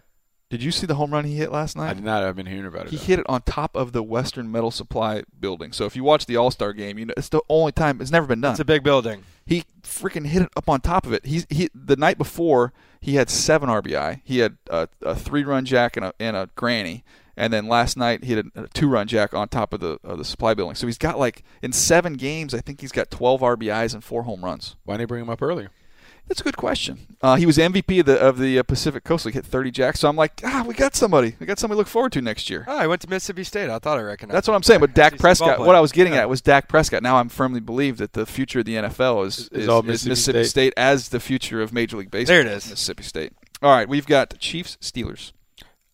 Did 0.48 0.62
you 0.62 0.70
see 0.70 0.87
the 0.87 0.94
home 0.94 1.11
run 1.11 1.24
he 1.24 1.35
hit 1.35 1.50
last 1.50 1.76
night? 1.76 1.90
I 1.90 1.94
did 1.94 2.04
not. 2.04 2.22
I've 2.22 2.37
been 2.37 2.46
hearing 2.46 2.66
about 2.66 2.87
it. 2.87 2.90
He 2.90 2.96
though. 2.96 3.02
hit 3.02 3.18
it 3.18 3.26
on 3.28 3.42
top 3.42 3.74
of 3.74 3.90
the 3.90 4.02
Western 4.02 4.50
Metal 4.50 4.70
Supply 4.70 5.24
building. 5.40 5.72
So 5.72 5.87
if 5.87 5.96
you 5.96 6.04
watch 6.04 6.26
the 6.26 6.37
All 6.37 6.52
Star 6.52 6.72
game, 6.72 6.98
you 6.98 7.06
know 7.06 7.14
it's 7.16 7.28
the 7.28 7.42
only 7.48 7.72
time 7.72 8.00
it's 8.00 8.12
never 8.12 8.28
been 8.28 8.40
done. 8.40 8.52
It's 8.52 8.61
a 8.61 8.64
big 8.64 8.85
building. 8.85 9.24
He 9.44 9.64
freaking 9.82 10.26
hit 10.26 10.42
it 10.42 10.48
up 10.56 10.68
on 10.68 10.80
top 10.80 11.04
of 11.04 11.12
it. 11.12 11.26
He's 11.26 11.46
he 11.50 11.68
the 11.74 11.96
night 11.96 12.16
before 12.16 12.72
he 13.00 13.16
had 13.16 13.28
seven 13.28 13.68
RBI. 13.68 14.20
He 14.22 14.38
had 14.38 14.56
a, 14.70 14.88
a 15.02 15.16
three 15.16 15.42
run 15.42 15.64
jack 15.64 15.96
and 15.96 16.06
a 16.06 16.14
and 16.20 16.37
a 16.37 16.48
granny, 16.54 17.04
and 17.37 17.52
then 17.52 17.66
last 17.66 17.96
night 17.96 18.22
he 18.22 18.35
had 18.35 18.46
a, 18.54 18.62
a 18.62 18.68
two 18.68 18.88
run 18.88 19.09
jack 19.09 19.35
on 19.35 19.48
top 19.48 19.72
of 19.72 19.80
the 19.80 19.98
of 20.04 20.18
the 20.18 20.24
supply 20.24 20.54
building. 20.54 20.76
So 20.76 20.87
he's 20.87 20.98
got 20.98 21.18
like 21.18 21.42
in 21.61 21.72
seven 21.72 22.14
games, 22.14 22.54
I 22.54 22.61
think 22.61 22.80
he's 22.80 22.92
got 22.92 23.11
twelve 23.11 23.40
RBIs 23.40 23.94
and 23.94 24.04
four 24.04 24.22
home 24.22 24.44
runs. 24.44 24.76
Why 24.85 24.94
didn't 24.94 25.00
they 25.00 25.04
bring 25.06 25.22
him 25.22 25.30
up 25.30 25.42
earlier? 25.42 25.70
That's 26.28 26.40
a 26.40 26.44
good 26.44 26.56
question. 26.56 26.98
Uh, 27.22 27.36
he 27.36 27.46
was 27.46 27.56
MVP 27.56 28.00
of 28.00 28.06
the 28.06 28.18
of 28.18 28.38
the 28.38 28.58
uh, 28.58 28.62
Pacific 28.64 29.04
Coast 29.04 29.26
League, 29.26 29.34
hit 29.34 29.44
thirty 29.46 29.70
jacks. 29.70 30.00
So 30.00 30.08
I'm 30.08 30.16
like, 30.16 30.40
ah, 30.44 30.64
we 30.66 30.74
got 30.74 30.96
somebody. 30.96 31.36
We 31.38 31.46
got 31.46 31.58
somebody 31.58 31.76
to 31.76 31.78
look 31.78 31.86
forward 31.86 32.12
to 32.12 32.20
next 32.20 32.50
year. 32.50 32.64
Oh, 32.66 32.76
I 32.76 32.86
went 32.86 33.00
to 33.02 33.08
Mississippi 33.08 33.44
State. 33.44 33.70
I 33.70 33.78
thought 33.78 33.98
I 33.98 34.02
recognized. 34.02 34.36
That's 34.36 34.48
what. 34.48 34.54
I'm 34.54 34.62
saying. 34.64 34.80
But 34.80 34.94
Dak 34.94 35.18
Prescott, 35.18 35.60
what 35.60 35.76
I 35.76 35.80
was 35.80 35.92
getting 35.92 36.12
player. 36.12 36.22
at 36.22 36.28
was 36.28 36.40
Dak 36.40 36.68
Prescott. 36.68 37.02
Now 37.02 37.16
I'm 37.16 37.28
firmly 37.28 37.60
believe 37.60 37.98
that 37.98 38.14
the 38.14 38.26
future 38.26 38.60
of 38.60 38.64
the 38.64 38.74
NFL 38.74 39.26
is, 39.26 39.38
Is 39.38 39.48
is, 39.50 39.68
all 39.68 39.80
is 39.80 39.86
Mississippi 39.86 40.10
Mississippi 40.10 40.44
State. 40.44 40.50
State. 40.50 40.74
as 40.76 41.08
the 41.10 41.20
future 41.20 41.62
of 41.62 41.72
Major 41.72 41.96
League 41.96 42.10
Baseball. 42.10 42.34
There 42.34 42.40
it 42.40 42.48
is. 42.48 42.68
Mississippi 42.68 43.04
State. 43.04 43.32
All 43.62 43.70
right, 43.70 43.88
we've 43.88 44.06
got 44.06 44.38
Chiefs 44.38 44.76
Steelers. 44.80 45.32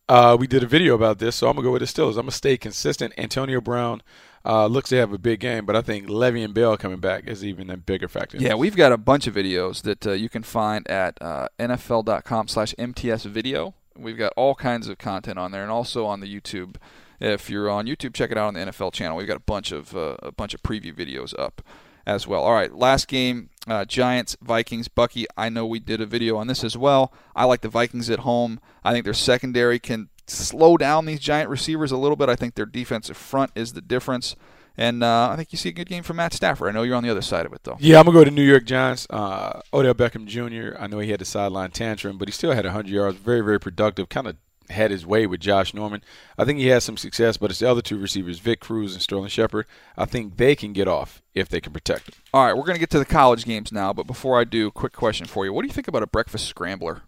Uh, 0.09 0.35
we 0.37 0.47
did 0.47 0.63
a 0.63 0.67
video 0.67 0.95
about 0.95 1.19
this, 1.19 1.35
so 1.35 1.47
I'm 1.47 1.55
gonna 1.55 1.65
go 1.65 1.71
with 1.71 1.81
the 1.81 1.85
Steelers. 1.85 2.11
I'm 2.11 2.23
gonna 2.23 2.31
stay 2.31 2.57
consistent. 2.57 3.13
Antonio 3.17 3.61
Brown 3.61 4.01
uh, 4.45 4.67
looks 4.67 4.89
to 4.89 4.97
have 4.97 5.13
a 5.13 5.17
big 5.17 5.39
game, 5.39 5.65
but 5.65 5.75
I 5.75 5.81
think 5.81 6.07
Le'Veon 6.07 6.53
Bell 6.53 6.77
coming 6.77 6.99
back 6.99 7.27
is 7.27 7.43
even 7.45 7.69
a 7.69 7.77
bigger 7.77 8.07
factor. 8.07 8.37
Yeah, 8.37 8.55
we've 8.55 8.75
got 8.75 8.91
a 8.91 8.97
bunch 8.97 9.27
of 9.27 9.35
videos 9.35 9.83
that 9.83 10.05
uh, 10.05 10.11
you 10.11 10.27
can 10.29 10.43
find 10.43 10.85
at 10.89 11.17
uh, 11.21 11.47
NFL.com/MTS-video. 11.59 13.73
We've 13.95 14.17
got 14.17 14.33
all 14.35 14.55
kinds 14.55 14.89
of 14.89 14.97
content 14.97 15.39
on 15.39 15.51
there, 15.51 15.61
and 15.61 15.71
also 15.71 16.05
on 16.05 16.19
the 16.19 16.27
YouTube. 16.27 16.75
If 17.19 17.49
you're 17.49 17.69
on 17.69 17.85
YouTube, 17.85 18.13
check 18.13 18.31
it 18.31 18.37
out 18.37 18.47
on 18.47 18.53
the 18.55 18.59
NFL 18.59 18.91
channel. 18.91 19.15
We've 19.15 19.27
got 19.27 19.37
a 19.37 19.41
bunch 19.41 19.71
of 19.71 19.95
uh, 19.95 20.17
a 20.21 20.31
bunch 20.31 20.53
of 20.53 20.61
preview 20.61 20.93
videos 20.93 21.33
up 21.39 21.61
as 22.05 22.27
well. 22.27 22.43
All 22.43 22.53
right, 22.53 22.73
last 22.73 23.07
game, 23.07 23.49
uh, 23.67 23.85
Giants 23.85 24.35
Vikings. 24.41 24.89
Bucky, 24.89 25.25
I 25.37 25.47
know 25.47 25.65
we 25.65 25.79
did 25.79 26.01
a 26.01 26.05
video 26.05 26.35
on 26.35 26.47
this 26.47 26.65
as 26.65 26.77
well. 26.77 27.13
I 27.35 27.45
like 27.45 27.61
the 27.61 27.69
Vikings 27.69 28.09
at 28.09 28.19
home. 28.19 28.59
I 28.83 28.91
think 28.91 29.05
their 29.05 29.13
secondary 29.13 29.79
can 29.79 30.09
slow 30.27 30.77
down 30.77 31.05
these 31.05 31.19
Giant 31.19 31.49
receivers 31.49 31.91
a 31.91 31.97
little 31.97 32.15
bit. 32.15 32.29
I 32.29 32.35
think 32.35 32.55
their 32.55 32.65
defensive 32.65 33.17
front 33.17 33.51
is 33.55 33.73
the 33.73 33.81
difference. 33.81 34.35
And 34.75 35.03
uh, 35.03 35.29
I 35.29 35.35
think 35.35 35.51
you 35.51 35.57
see 35.57 35.69
a 35.69 35.73
good 35.73 35.87
game 35.87 36.01
from 36.03 36.17
Matt 36.17 36.33
Stafford. 36.33 36.69
I 36.69 36.71
know 36.71 36.81
you're 36.83 36.95
on 36.95 37.03
the 37.03 37.09
other 37.11 37.21
side 37.21 37.45
of 37.45 37.53
it, 37.53 37.63
though. 37.63 37.77
Yeah, 37.79 37.99
I'm 37.99 38.05
gonna 38.05 38.17
go 38.17 38.23
to 38.23 38.31
New 38.31 38.43
York 38.43 38.65
Giants. 38.65 39.05
Uh, 39.09 39.61
Odell 39.71 39.93
Beckham 39.93 40.25
Jr. 40.25 40.75
I 40.79 40.87
know 40.87 40.99
he 40.99 41.11
had 41.11 41.19
the 41.19 41.25
sideline 41.25 41.69
tantrum, 41.71 42.17
but 42.17 42.27
he 42.27 42.31
still 42.31 42.53
had 42.53 42.65
100 42.65 42.89
yards. 42.89 43.17
Very, 43.17 43.41
very 43.41 43.59
productive. 43.59 44.09
Kind 44.09 44.27
of 44.27 44.37
had 44.69 44.91
his 44.91 45.05
way 45.05 45.27
with 45.27 45.39
Josh 45.39 45.73
Norman. 45.73 46.01
I 46.37 46.45
think 46.45 46.59
he 46.59 46.67
has 46.67 46.83
some 46.83 46.97
success, 46.97 47.37
but 47.37 47.51
it's 47.51 47.59
the 47.59 47.69
other 47.69 47.81
two 47.81 47.97
receivers, 47.97 48.39
Vic 48.39 48.59
Cruz 48.59 48.93
and 48.93 49.01
Sterling 49.01 49.29
Shepard. 49.29 49.65
I 49.97 50.05
think 50.05 50.37
they 50.37 50.55
can 50.55 50.73
get 50.73 50.87
off 50.87 51.21
if 51.33 51.49
they 51.49 51.61
can 51.61 51.73
protect 51.73 52.09
him. 52.09 52.15
All 52.33 52.45
right, 52.45 52.55
we're 52.55 52.63
going 52.63 52.75
to 52.75 52.79
get 52.79 52.89
to 52.91 52.99
the 52.99 53.05
college 53.05 53.45
games 53.45 53.71
now, 53.71 53.93
but 53.93 54.07
before 54.07 54.39
I 54.39 54.45
do, 54.45 54.71
quick 54.71 54.93
question 54.93 55.27
for 55.27 55.45
you. 55.45 55.53
What 55.53 55.61
do 55.61 55.67
you 55.67 55.73
think 55.73 55.87
about 55.87 56.01
a 56.01 56.07
breakfast 56.07 56.47
scrambler? 56.47 57.03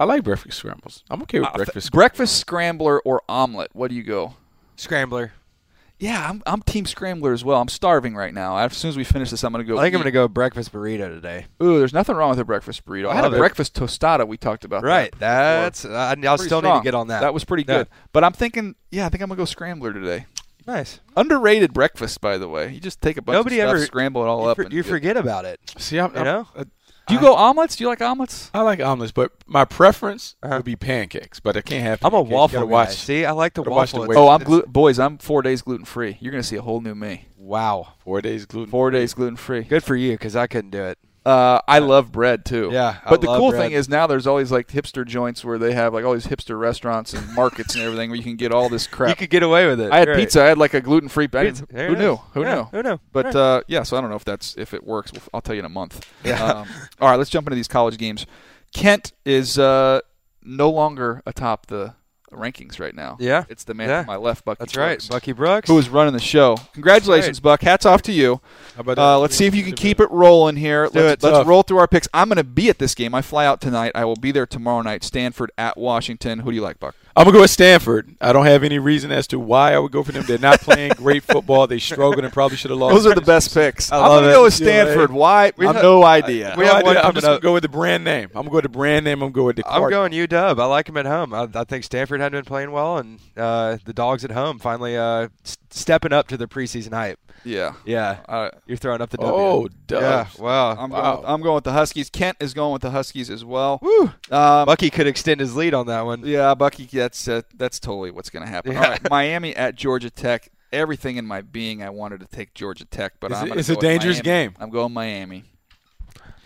I 0.00 0.04
like 0.04 0.24
breakfast 0.24 0.58
scrambles. 0.58 1.04
I'm 1.10 1.22
okay 1.22 1.38
with 1.40 1.50
Uh, 1.50 1.56
breakfast. 1.56 1.92
breakfast 1.92 2.36
scrambler 2.38 3.00
or 3.00 3.22
omelet? 3.28 3.70
What 3.74 3.88
do 3.90 3.94
you 3.94 4.02
go? 4.02 4.34
Scrambler. 4.76 5.32
Yeah, 5.98 6.26
I'm, 6.30 6.42
I'm 6.46 6.62
team 6.62 6.86
scrambler 6.86 7.34
as 7.34 7.44
well. 7.44 7.60
I'm 7.60 7.68
starving 7.68 8.16
right 8.16 8.32
now. 8.32 8.56
As 8.56 8.74
soon 8.74 8.88
as 8.88 8.96
we 8.96 9.04
finish 9.04 9.28
this, 9.30 9.44
I'm 9.44 9.52
going 9.52 9.62
to 9.62 9.70
go. 9.70 9.78
I 9.78 9.82
think 9.82 9.94
I'm 9.94 9.98
going 10.00 10.06
to 10.06 10.10
go 10.12 10.26
breakfast 10.26 10.72
burrito 10.72 11.08
today. 11.08 11.44
Ooh, 11.62 11.78
there's 11.78 11.92
nothing 11.92 12.16
wrong 12.16 12.30
with 12.30 12.38
a 12.38 12.44
breakfast 12.46 12.86
burrito. 12.86 13.10
I 13.10 13.14
had 13.16 13.24
a 13.30 13.34
it. 13.34 13.38
breakfast 13.38 13.74
tostada. 13.74 14.26
We 14.26 14.38
talked 14.38 14.64
about 14.64 14.82
Right. 14.82 15.12
that. 15.18 15.60
That's. 15.74 15.84
I, 15.84 16.12
I'll 16.12 16.36
Pretty 16.38 16.44
still 16.44 16.62
need 16.62 16.72
to 16.74 16.80
get 16.82 16.94
on 16.94 17.08
that. 17.08 17.20
That 17.20 17.34
was 17.34 17.44
pretty 17.44 17.64
Yeah. 17.68 17.80
good. 17.80 17.88
But 18.14 18.24
I'm 18.24 18.32
thinking, 18.32 18.76
yeah, 18.90 19.04
I 19.04 19.10
think 19.10 19.22
I'm 19.22 19.28
gonna 19.28 19.36
go 19.36 19.44
scrambler 19.44 19.92
today. 19.92 20.24
nice. 20.66 21.00
Underrated 21.16 21.74
breakfast, 21.74 22.22
by 22.22 22.38
the 22.38 22.48
way. 22.48 22.72
You 22.72 22.80
just 22.80 23.02
take 23.02 23.18
a 23.18 23.22
bunch 23.22 23.34
Nobody 23.34 23.60
of 23.60 23.68
stuff, 23.68 23.76
ever- 23.76 23.84
scramble 23.84 24.22
it 24.22 24.28
all 24.28 24.44
You, 24.44 24.48
up. 24.48 24.56
for- 24.56 24.62
and 24.62 24.72
you 24.72 24.82
get- 24.82 24.88
forget 24.90 25.16
about 25.18 25.44
it. 25.44 25.60
See, 25.76 25.98
I'm, 26.00 26.12
You 26.12 26.16
I'm- 26.20 26.24
know? 26.24 26.48
Do 27.10 27.14
you 27.16 27.20
go 27.20 27.34
omelets? 27.34 27.76
Do 27.76 27.84
you 27.84 27.88
like 27.88 28.00
omelets? 28.00 28.50
I 28.54 28.62
like 28.62 28.80
omelets, 28.80 29.12
but 29.12 29.32
my 29.46 29.64
preference 29.64 30.36
Uh-huh. 30.42 30.56
would 30.56 30.64
be 30.64 30.76
pancakes. 30.76 31.40
But 31.40 31.56
I 31.56 31.60
can't 31.60 31.82
have. 31.82 32.00
Pancakes. 32.00 32.14
I'm 32.14 32.18
a 32.18 32.22
waffle 32.22 32.60
gotta 32.60 32.66
guy. 32.66 32.72
watch. 32.72 32.94
See, 32.96 33.24
I 33.24 33.32
like 33.32 33.54
the 33.54 33.62
gotta 33.62 33.70
watch 33.76 33.92
waffle. 33.92 34.06
the 34.06 34.10
It's- 34.12 34.18
Oh, 34.24 34.28
I'm 34.28 34.42
glu- 34.42 34.62
boys. 34.66 34.98
I'm 34.98 35.18
four 35.18 35.42
days 35.42 35.62
gluten 35.62 35.84
free. 35.84 36.16
You're 36.20 36.30
gonna 36.32 36.42
see 36.42 36.56
a 36.56 36.62
whole 36.62 36.80
new 36.80 36.94
me. 36.94 37.26
Wow. 37.36 37.88
Four 38.04 38.20
days 38.22 38.46
gluten. 38.46 38.70
Four 38.70 38.90
days 38.90 39.12
gluten 39.14 39.36
free. 39.36 39.62
Good 39.62 39.82
for 39.84 39.96
you, 39.96 40.12
because 40.12 40.36
I 40.36 40.46
couldn't 40.46 40.70
do 40.70 40.82
it. 40.84 40.98
Uh, 41.30 41.60
I 41.68 41.78
love 41.78 42.10
bread 42.10 42.44
too. 42.44 42.70
Yeah, 42.72 42.98
I 43.04 43.10
but 43.10 43.20
the 43.20 43.26
cool 43.28 43.50
bread. 43.50 43.60
thing 43.62 43.72
is 43.72 43.88
now 43.88 44.06
there's 44.06 44.26
always 44.26 44.50
like 44.50 44.68
hipster 44.68 45.06
joints 45.06 45.44
where 45.44 45.58
they 45.58 45.72
have 45.74 45.94
like 45.94 46.04
all 46.04 46.14
these 46.14 46.26
hipster 46.26 46.58
restaurants 46.58 47.12
and 47.14 47.34
markets 47.34 47.74
and 47.74 47.84
everything 47.84 48.10
where 48.10 48.16
you 48.16 48.22
can 48.22 48.36
get 48.36 48.52
all 48.52 48.68
this 48.68 48.86
crap. 48.86 49.10
You 49.10 49.16
could 49.16 49.30
get 49.30 49.42
away 49.42 49.66
with 49.66 49.80
it. 49.80 49.92
I 49.92 49.98
had 49.98 50.08
Right. 50.08 50.16
pizza. 50.16 50.42
I 50.42 50.46
had 50.46 50.58
like 50.58 50.74
a 50.74 50.80
gluten 50.80 51.08
free. 51.08 51.28
Pizza. 51.28 51.66
Who 51.72 51.94
knew? 51.96 52.16
Who 52.34 52.42
Yeah, 52.42 52.54
knew? 52.54 52.62
Who 52.72 52.82
knew? 52.82 53.00
But 53.12 53.26
Right. 53.26 53.36
uh, 53.36 53.62
yeah, 53.68 53.82
so 53.84 53.96
I 53.96 54.00
don't 54.00 54.10
know 54.10 54.16
if 54.16 54.24
that's 54.24 54.56
if 54.56 54.74
it 54.74 54.84
works. 54.84 55.12
I'll 55.32 55.40
tell 55.40 55.54
you 55.54 55.60
in 55.60 55.66
a 55.66 55.68
month. 55.68 56.04
Um, 56.26 56.66
all 57.00 57.08
right, 57.10 57.16
let's 57.16 57.30
jump 57.30 57.46
into 57.46 57.56
these 57.56 57.68
college 57.68 57.96
games. 57.96 58.26
Kent 58.74 59.12
is 59.24 59.58
uh, 59.58 60.00
no 60.42 60.70
longer 60.70 61.22
atop 61.26 61.66
the 61.66 61.94
rankings 62.32 62.78
right 62.80 62.94
now. 62.94 63.16
Yeah. 63.20 63.44
it's 63.48 63.64
the 63.64 63.74
man 63.74 63.88
Yeah. 63.88 64.00
to 64.02 64.06
my 64.06 64.16
left, 64.16 64.44
Bucky. 64.44 64.58
That's 64.60 64.76
right, 64.76 65.06
Bucky 65.10 65.32
Brooks. 65.32 65.68
who 65.68 65.78
is 65.78 65.88
running 65.88 66.12
the 66.12 66.20
show. 66.20 66.56
Congratulations, 66.72 67.40
Buck. 67.40 67.62
Hats 67.62 67.84
off 67.86 68.02
to 68.02 68.12
you. 68.12 68.40
How 68.76 68.80
about 68.80 68.98
Uh, 68.98 69.18
let's 69.18 69.34
see 69.36 69.46
if 69.46 69.54
you 69.54 69.62
can 69.62 69.72
keep 69.74 70.00
it 70.00 70.10
rolling 70.10 70.56
here. 70.56 70.88
do 70.92 71.00
let's 71.00 71.22
let's 71.22 71.46
roll 71.46 71.62
through 71.62 71.78
our 71.78 71.88
picks. 71.88 72.08
I'm 72.14 72.28
going 72.28 72.36
to 72.36 72.44
be 72.44 72.68
at 72.68 72.78
this 72.78 72.94
game. 72.94 73.14
I 73.14 73.22
fly 73.22 73.46
out 73.46 73.60
tonight. 73.60 73.92
I 73.94 74.04
will 74.04 74.16
be 74.16 74.32
there 74.32 74.46
tomorrow 74.46 74.82
night. 74.82 75.04
Stanford 75.04 75.50
at 75.58 75.76
Washington. 75.76 76.40
Who 76.40 76.50
do 76.50 76.56
you 76.56 76.62
like, 76.62 76.78
Buck? 76.80 76.94
I'm 77.20 77.26
gonna 77.26 77.36
go 77.36 77.40
with 77.42 77.50
Stanford. 77.50 78.16
I 78.20 78.32
don't 78.32 78.46
have 78.46 78.64
any 78.64 78.78
reason 78.78 79.12
as 79.12 79.26
to 79.28 79.38
why 79.38 79.74
I 79.74 79.78
would 79.78 79.92
go 79.92 80.02
for 80.02 80.10
them. 80.10 80.24
They're 80.26 80.38
not 80.38 80.60
playing 80.60 80.92
great 80.96 81.22
football. 81.22 81.66
They 81.66 81.78
struggled 81.78 82.24
and 82.24 82.32
probably 82.32 82.56
should 82.56 82.70
have 82.70 82.80
lost. 82.80 82.94
Those 82.94 83.04
are 83.06 83.14
the 83.14 83.20
best 83.20 83.52
picks. 83.52 83.92
I 83.92 83.96
I'm 83.96 84.02
love 84.02 84.10
going 84.10 84.24
to 84.24 84.30
it. 84.30 84.32
go 84.32 84.42
with 84.44 84.54
Stanford. 84.54 85.10
right. 85.10 85.18
Why? 85.18 85.52
We 85.58 85.66
I 85.66 85.68
have 85.68 85.76
have- 85.76 85.84
no 85.84 86.02
idea. 86.02 86.54
we 86.56 86.64
No 86.64 86.72
have 86.74 86.82
one 86.82 86.96
idea. 86.96 87.06
I'm 87.08 87.12
just 87.14 87.24
gonna 87.26 87.36
up. 87.36 87.42
go 87.42 87.52
with 87.52 87.62
the 87.62 87.68
brand 87.68 88.04
name. 88.04 88.28
I'm 88.28 88.42
gonna 88.42 88.48
go 88.50 88.54
with 88.56 88.62
the 88.64 88.68
brand 88.70 89.04
name. 89.04 89.18
I'm 89.22 89.32
gonna 89.32 89.32
go 89.32 89.44
with 89.44 89.56
the. 89.56 89.66
I'm 89.66 89.80
Cardinals. 89.80 90.10
going 90.10 90.28
UW. 90.28 90.58
I 90.58 90.64
like 90.64 90.86
them 90.86 90.96
at 90.96 91.04
home. 91.06 91.34
I, 91.34 91.46
I 91.54 91.64
think 91.64 91.84
Stanford 91.84 92.20
hadn't 92.22 92.38
been 92.38 92.44
playing 92.46 92.72
well, 92.72 92.96
and 92.96 93.18
uh, 93.36 93.76
the 93.84 93.92
dogs 93.92 94.24
at 94.24 94.30
home 94.30 94.58
finally 94.58 94.96
uh, 94.96 95.28
s- 95.44 95.58
stepping 95.70 96.12
up 96.12 96.28
to 96.28 96.36
the 96.36 96.46
preseason 96.46 96.92
hype. 96.92 97.18
yeah. 97.44 97.74
Yeah, 97.84 98.18
Uh, 98.28 98.50
you're 98.66 98.76
throwing 98.76 99.00
up 99.00 99.10
the 99.10 99.16
W. 99.18 99.32
Oh, 99.34 99.68
yeah. 99.90 100.26
Wow. 100.38 100.70
I'm, 100.72 100.90
Wow. 100.90 101.00
going 101.02 101.16
with, 101.20 101.28
I'm 101.30 101.42
going 101.42 101.54
with 101.56 101.64
the 101.64 101.72
Huskies. 101.72 102.10
Kent 102.10 102.36
is 102.40 102.52
going 102.54 102.72
with 102.72 102.82
the 102.82 102.90
Huskies 102.90 103.30
as 103.30 103.44
well. 103.44 103.78
Woo. 103.82 104.12
Um, 104.30 104.66
Bucky 104.66 104.90
could 104.90 105.06
extend 105.06 105.40
his 105.40 105.56
lead 105.56 105.72
on 105.74 105.86
that 105.86 106.04
one. 106.04 106.22
yeah, 106.24 106.54
Bucky. 106.54 106.84
That's 106.86 107.26
uh, 107.28 107.42
that's 107.56 107.78
totally 107.80 108.10
what's 108.10 108.30
going 108.30 108.44
to 108.44 108.50
happen. 108.50 108.72
Yeah. 108.72 108.82
All 108.84 108.90
right, 108.90 109.10
Miami 109.10 109.54
at 109.56 109.74
Georgia 109.74 110.10
Tech. 110.10 110.48
Everything 110.72 111.16
in 111.16 111.26
my 111.26 111.40
being, 111.40 111.82
I 111.82 111.90
wanted 111.90 112.20
to 112.20 112.26
take 112.26 112.54
Georgia 112.54 112.84
Tech, 112.84 113.14
but 113.18 113.32
It's 113.32 113.40
I'm 113.40 113.50
a- 113.50 113.54
it's 113.56 113.68
go 113.68 113.72
a 113.74 113.76
with 113.76 113.82
dangerous 113.82 114.16
Miami. 114.22 114.22
game. 114.24 114.54
I'm 114.60 114.70
going 114.70 114.92
Miami. 114.92 115.44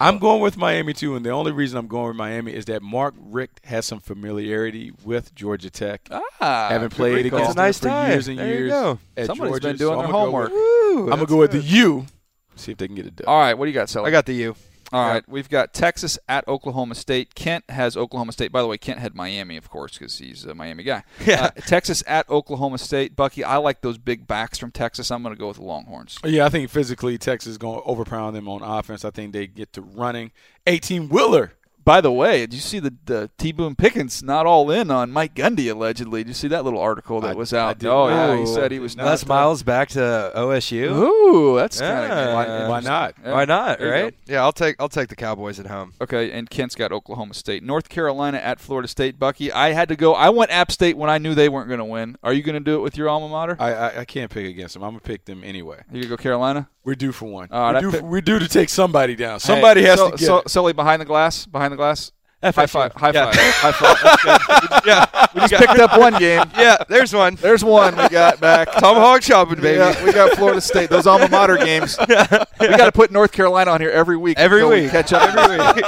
I'm 0.05 0.19
going 0.19 0.41
with 0.41 0.57
Miami 0.57 0.93
too, 0.93 1.17
and 1.17 1.25
the 1.25 1.31
only 1.31 1.53
reason 1.53 1.79
I'm 1.79 1.87
going 1.89 2.09
with 2.09 2.17
Miami 2.17 2.53
is 2.53 2.67
that 2.67 2.83
Mark 2.83 3.15
Richt 3.19 3.61
has 3.65 3.87
some 3.87 4.01
familiarity 4.01 4.93
with 5.05 5.35
Georgia 5.35 5.71
Tech. 5.71 6.07
Ah, 6.11 6.69
Haven't 6.69 6.91
played 6.91 7.25
recall. 7.25 7.39
against 7.39 7.51
It's 7.51 7.57
a 7.57 7.63
nice 7.63 7.79
them 7.79 7.89
for 7.91 7.95
tie. 7.95 8.09
years 8.13 8.29
and 8.29 8.39
There 8.39 8.47
you 8.49 8.53
years. 8.55 8.71
go. 8.71 8.99
At 9.17 9.27
Somebody's 9.27 9.51
Georgia, 9.53 9.69
been 9.69 9.77
doing 9.77 9.79
so 9.79 9.97
their 9.97 10.05
I'm 10.07 10.13
gonna 10.13 10.13
go 10.13 10.19
homework. 10.31 10.51
with- 10.51 10.53
Woo, 10.53 10.99
I'm 10.99 11.05
gonna 11.09 11.17
that's 11.17 11.31
go 11.31 11.37
with 11.39 11.51
the. 11.53 11.61
U. 11.61 12.07
See 12.57 12.73
if 12.73 12.79
they 12.79 12.87
can 12.87 12.95
get 12.97 13.07
it 13.07 13.17
done. 13.17 13.27
All 13.27 13.39
right, 13.41 13.55
what 13.55 13.65
do 13.65 13.71
you 13.71 13.75
got, 13.75 13.89
Sally? 13.89 14.09
I 14.09 14.11
got 14.11 14.27
the 14.27 14.35
U. 14.35 14.57
All 14.95 15.09
right, 15.09 15.29
we've 15.29 15.49
got 15.49 15.75
Texas 15.75 16.19
at 16.29 16.47
Oklahoma 16.47 16.95
State. 16.95 17.35
Kent 17.35 17.65
has 17.69 17.97
Oklahoma 17.97 18.33
State. 18.33 18.53
By 18.53 18.63
the 18.63 18.69
way, 18.69 18.79
Kent 18.79 19.01
had 19.01 19.15
Miami, 19.15 19.57
of 19.57 19.69
course, 19.69 19.99
because 19.99 20.19
he's 20.19 20.45
a 20.45 20.55
Miami 20.55 20.85
guy. 20.85 21.03
Yeah. 21.25 21.47
Uh, 21.47 21.51
Texas 21.63 22.05
at 22.07 22.29
Oklahoma 22.29 22.77
State. 22.79 23.17
Bucky, 23.17 23.43
I 23.45 23.57
like 23.57 23.81
those 23.81 23.97
big 23.97 24.27
backs 24.27 24.59
from 24.59 24.71
Texas. 24.71 25.11
I'm 25.11 25.23
going 25.23 25.35
to 25.35 25.39
go 25.39 25.49
with 25.49 25.57
the 25.57 25.65
Longhorns. 25.65 26.19
Yeah, 26.23 26.45
I 26.45 26.49
think 26.51 26.69
physically 26.71 27.17
Texas 27.17 27.53
is 27.53 27.59
going 27.59 27.81
to 27.81 27.87
overpower 27.87 28.31
them 28.31 28.47
on 28.47 28.63
offense. 28.63 29.05
I 29.05 29.11
think 29.11 29.33
they 29.33 29.47
get 29.47 29.73
to 29.73 29.81
running. 29.81 30.33
18 30.67 31.09
Wheeler. 31.09 31.53
By 31.85 32.01
the 32.01 32.11
way, 32.13 32.41
did 32.41 32.55
you 32.55 32.61
see 32.61 32.79
the, 32.79 32.95
the 33.05 33.31
T 33.37 33.53
Boone 33.53 33.75
Pickens 33.75 34.23
not 34.23 34.47
all 34.47 34.71
in 34.71 34.91
on 34.91 35.11
Mike 35.11 35.35
Gundy 35.35 35.71
allegedly? 35.71 36.23
Did 36.25 36.29
you 36.29 36.35
see 36.35 36.49
that 36.49 36.65
little 36.65 36.81
article 36.81 37.21
that 37.21 37.33
I- 37.33 37.35
was 37.35 37.53
out? 37.53 37.79
did 37.79 37.89
oh 37.89 38.09
yeah, 38.09 38.37
he 38.37 38.47
said 38.47 38.71
he 38.73 38.79
was 38.79 38.97
Not 38.97 39.05
not. 39.05 39.11
Les 39.11 39.27
Miles 39.27 39.63
back 39.63 39.89
to 39.91 40.33
OSU. 40.35 40.91
Ooh, 40.91 41.57
that's 41.57 41.81
kind 41.81 42.11
of 42.13 42.35
Why, 42.35 42.69
why 42.69 42.81
not? 42.81 43.15
Why 43.23 43.45
not? 43.45 43.81
Right? 43.81 44.15
Yeah, 44.27 44.43
I'll 44.43 44.53
take 44.53 44.77
I'll 44.79 44.89
take 44.89 45.09
the 45.09 45.17
Cowboys 45.17 45.61
at 45.61 45.67
home. 45.67 45.93
Okay, 46.01 46.31
and 46.31 46.49
Kent's 46.49 46.75
got 46.75 46.93
Oklahoma 46.93 47.35
State. 47.35 47.63
North 47.63 47.89
Carolina 47.89 48.39
at 48.39 48.61
Florida 48.61 48.89
State. 48.89 49.19
Bucky, 49.19 49.53
I 49.53 49.73
had 49.73 49.89
to 49.89 49.97
go. 49.97 50.15
I 50.15 50.31
went 50.31 50.51
App 50.51 50.71
State 50.73 50.97
when 50.97 51.11
I 51.11 51.19
knew 51.19 51.35
they 51.35 51.49
weren't 51.49 51.69
going 51.69 51.79
to 51.79 51.85
win. 51.85 52.17
Are 52.23 52.33
you 52.33 52.43
going 52.43 52.55
to 52.55 52.61
do 52.61 52.77
it 52.77 52.81
with 52.81 52.97
your 52.97 53.09
alma 53.09 53.29
mater? 53.29 53.57
I, 53.59 53.73
I, 53.73 54.01
I 54.01 54.05
can't 54.05 54.31
pick 54.31 54.47
against 54.47 54.75
them. 54.75 54.83
I'm 54.83 54.91
going 54.91 55.01
to 55.01 55.07
pick 55.07 55.25
them 55.27 55.43
anyway. 55.45 55.83
you 55.89 56.01
going 56.01 56.03
to 56.03 56.09
go 56.09 56.17
Carolina? 56.17 56.69
We're 56.85 56.95
due 56.95 57.13
for 57.13 57.25
one. 57.25 57.49
All 57.51 57.73
right, 57.73 57.83
we're, 57.83 57.91
due 57.91 57.97
pick- 57.97 58.03
we're 58.03 58.21
due 58.21 58.39
to 58.39 58.49
take 58.49 58.69
somebody 58.69 59.17
down. 59.17 59.41
Somebody 59.41 59.81
Hey, 59.81 59.89
has 59.89 59.99
so, 59.99 60.11
to 60.11 60.17
get 60.19 60.27
so, 60.27 60.39
it. 60.39 60.51
Sully, 60.51 60.73
behind 60.75 61.01
the 61.01 61.07
glass, 61.07 61.47
behind 61.47 61.73
the 61.73 61.74
glass. 61.77 62.13
High 62.43 62.67
five! 62.67 62.93
High 62.93 63.11
Yeah. 63.13 63.31
five! 63.33 63.75
High 63.75 63.95
five! 63.95 64.83
Yeah, 64.87 65.07
We 65.35 65.41
just 65.49 65.55
picked 65.55 65.79
up 65.81 65.99
one 65.99 66.19
game. 66.19 66.43
yeah. 66.59 66.77
There's 66.91 67.15
one. 67.15 67.37
There's 67.37 67.65
one 67.65 67.97
we 67.97 68.07
got 68.11 68.39
back. 68.39 68.71
Tomahawk 68.73 69.23
chopping, 69.23 69.63
baby. 69.63 69.79
Yeah, 69.79 70.05
we 70.05 70.13
got 70.13 70.37
Florida 70.37 70.61
State. 70.61 70.91
Those 70.91 71.07
alma 71.07 71.29
mater 71.31 71.57
games. 71.57 71.97
We 71.99 72.07
got 72.07 72.85
to 72.85 72.93
put 72.93 73.11
North 73.11 73.33
Carolina 73.33 73.71
on 73.71 73.81
here 73.81 73.89
every 73.91 74.19
week. 74.19 74.39
Every 74.39 74.59
until 74.61 74.71
we 74.77 74.83
week. 74.83 74.91
catch 74.91 75.13
up 75.15 75.35
every 75.35 75.57
week. 75.57 75.85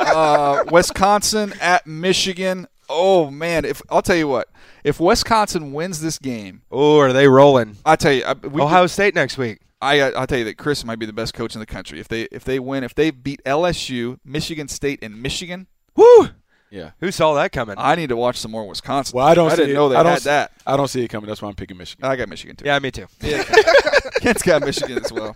uh, 0.00 0.64
Wisconsin 0.72 1.52
at 1.60 1.86
Michigan. 1.86 2.66
Oh 2.88 3.30
man! 3.30 3.64
If 3.64 3.80
I'll 3.88 4.02
tell 4.02 4.16
you 4.16 4.26
what, 4.28 4.48
if 4.84 4.98
Wisconsin 5.00 5.72
wins 5.72 6.00
this 6.00 6.18
game, 6.18 6.62
Oh, 6.72 6.98
are 6.98 7.12
they 7.12 7.28
rolling? 7.28 7.76
I 7.86 7.94
tell 7.96 8.12
you, 8.12 8.24
I, 8.24 8.34
Ohio 8.44 8.86
State 8.88 9.14
next 9.14 9.38
week. 9.38 9.60
I 9.82 10.00
I'll 10.12 10.26
tell 10.26 10.38
you 10.38 10.44
that 10.44 10.56
Chryst 10.56 10.84
might 10.84 10.98
be 10.98 11.06
the 11.06 11.12
best 11.12 11.34
coach 11.34 11.54
in 11.54 11.60
the 11.60 11.66
country. 11.66 11.98
If 12.00 12.08
they 12.08 12.22
if 12.32 12.44
they 12.44 12.58
win, 12.58 12.84
if 12.84 12.94
they 12.94 13.10
beat 13.10 13.42
LSU, 13.44 14.18
Michigan 14.24 14.68
State, 14.68 15.00
and 15.02 15.20
Michigan, 15.20 15.66
Woo! 15.96 16.28
yeah. 16.70 16.92
Who 17.00 17.10
saw 17.10 17.34
that 17.34 17.52
coming? 17.52 17.74
I 17.78 17.94
need 17.96 18.08
to 18.10 18.16
watch 18.16 18.36
some 18.38 18.50
more 18.52 18.66
Wisconsin. 18.66 19.16
Well, 19.16 19.26
I 19.26 19.34
don't 19.34 19.50
I 19.52 19.56
didn't 19.56 19.70
it. 19.70 19.74
know 19.74 19.88
they 19.90 19.96
I 19.96 20.02
don't 20.02 20.12
had 20.12 20.16
s- 20.18 20.24
that. 20.24 20.52
I 20.66 20.76
don't 20.76 20.88
see 20.88 21.02
it 21.04 21.08
coming. 21.08 21.28
That's 21.28 21.42
why 21.42 21.48
I'm 21.48 21.54
picking 21.54 21.76
Michigan. 21.76 22.04
I 22.06 22.16
got 22.16 22.28
Michigan 22.28 22.56
too. 22.56 22.64
yeah, 22.64 22.78
me 22.78 22.90
too. 22.90 23.06
Yeah, 23.20 23.42
Kent's 24.20 24.42
got 24.42 24.62
Michigan 24.62 24.98
as 25.04 25.12
well. 25.12 25.34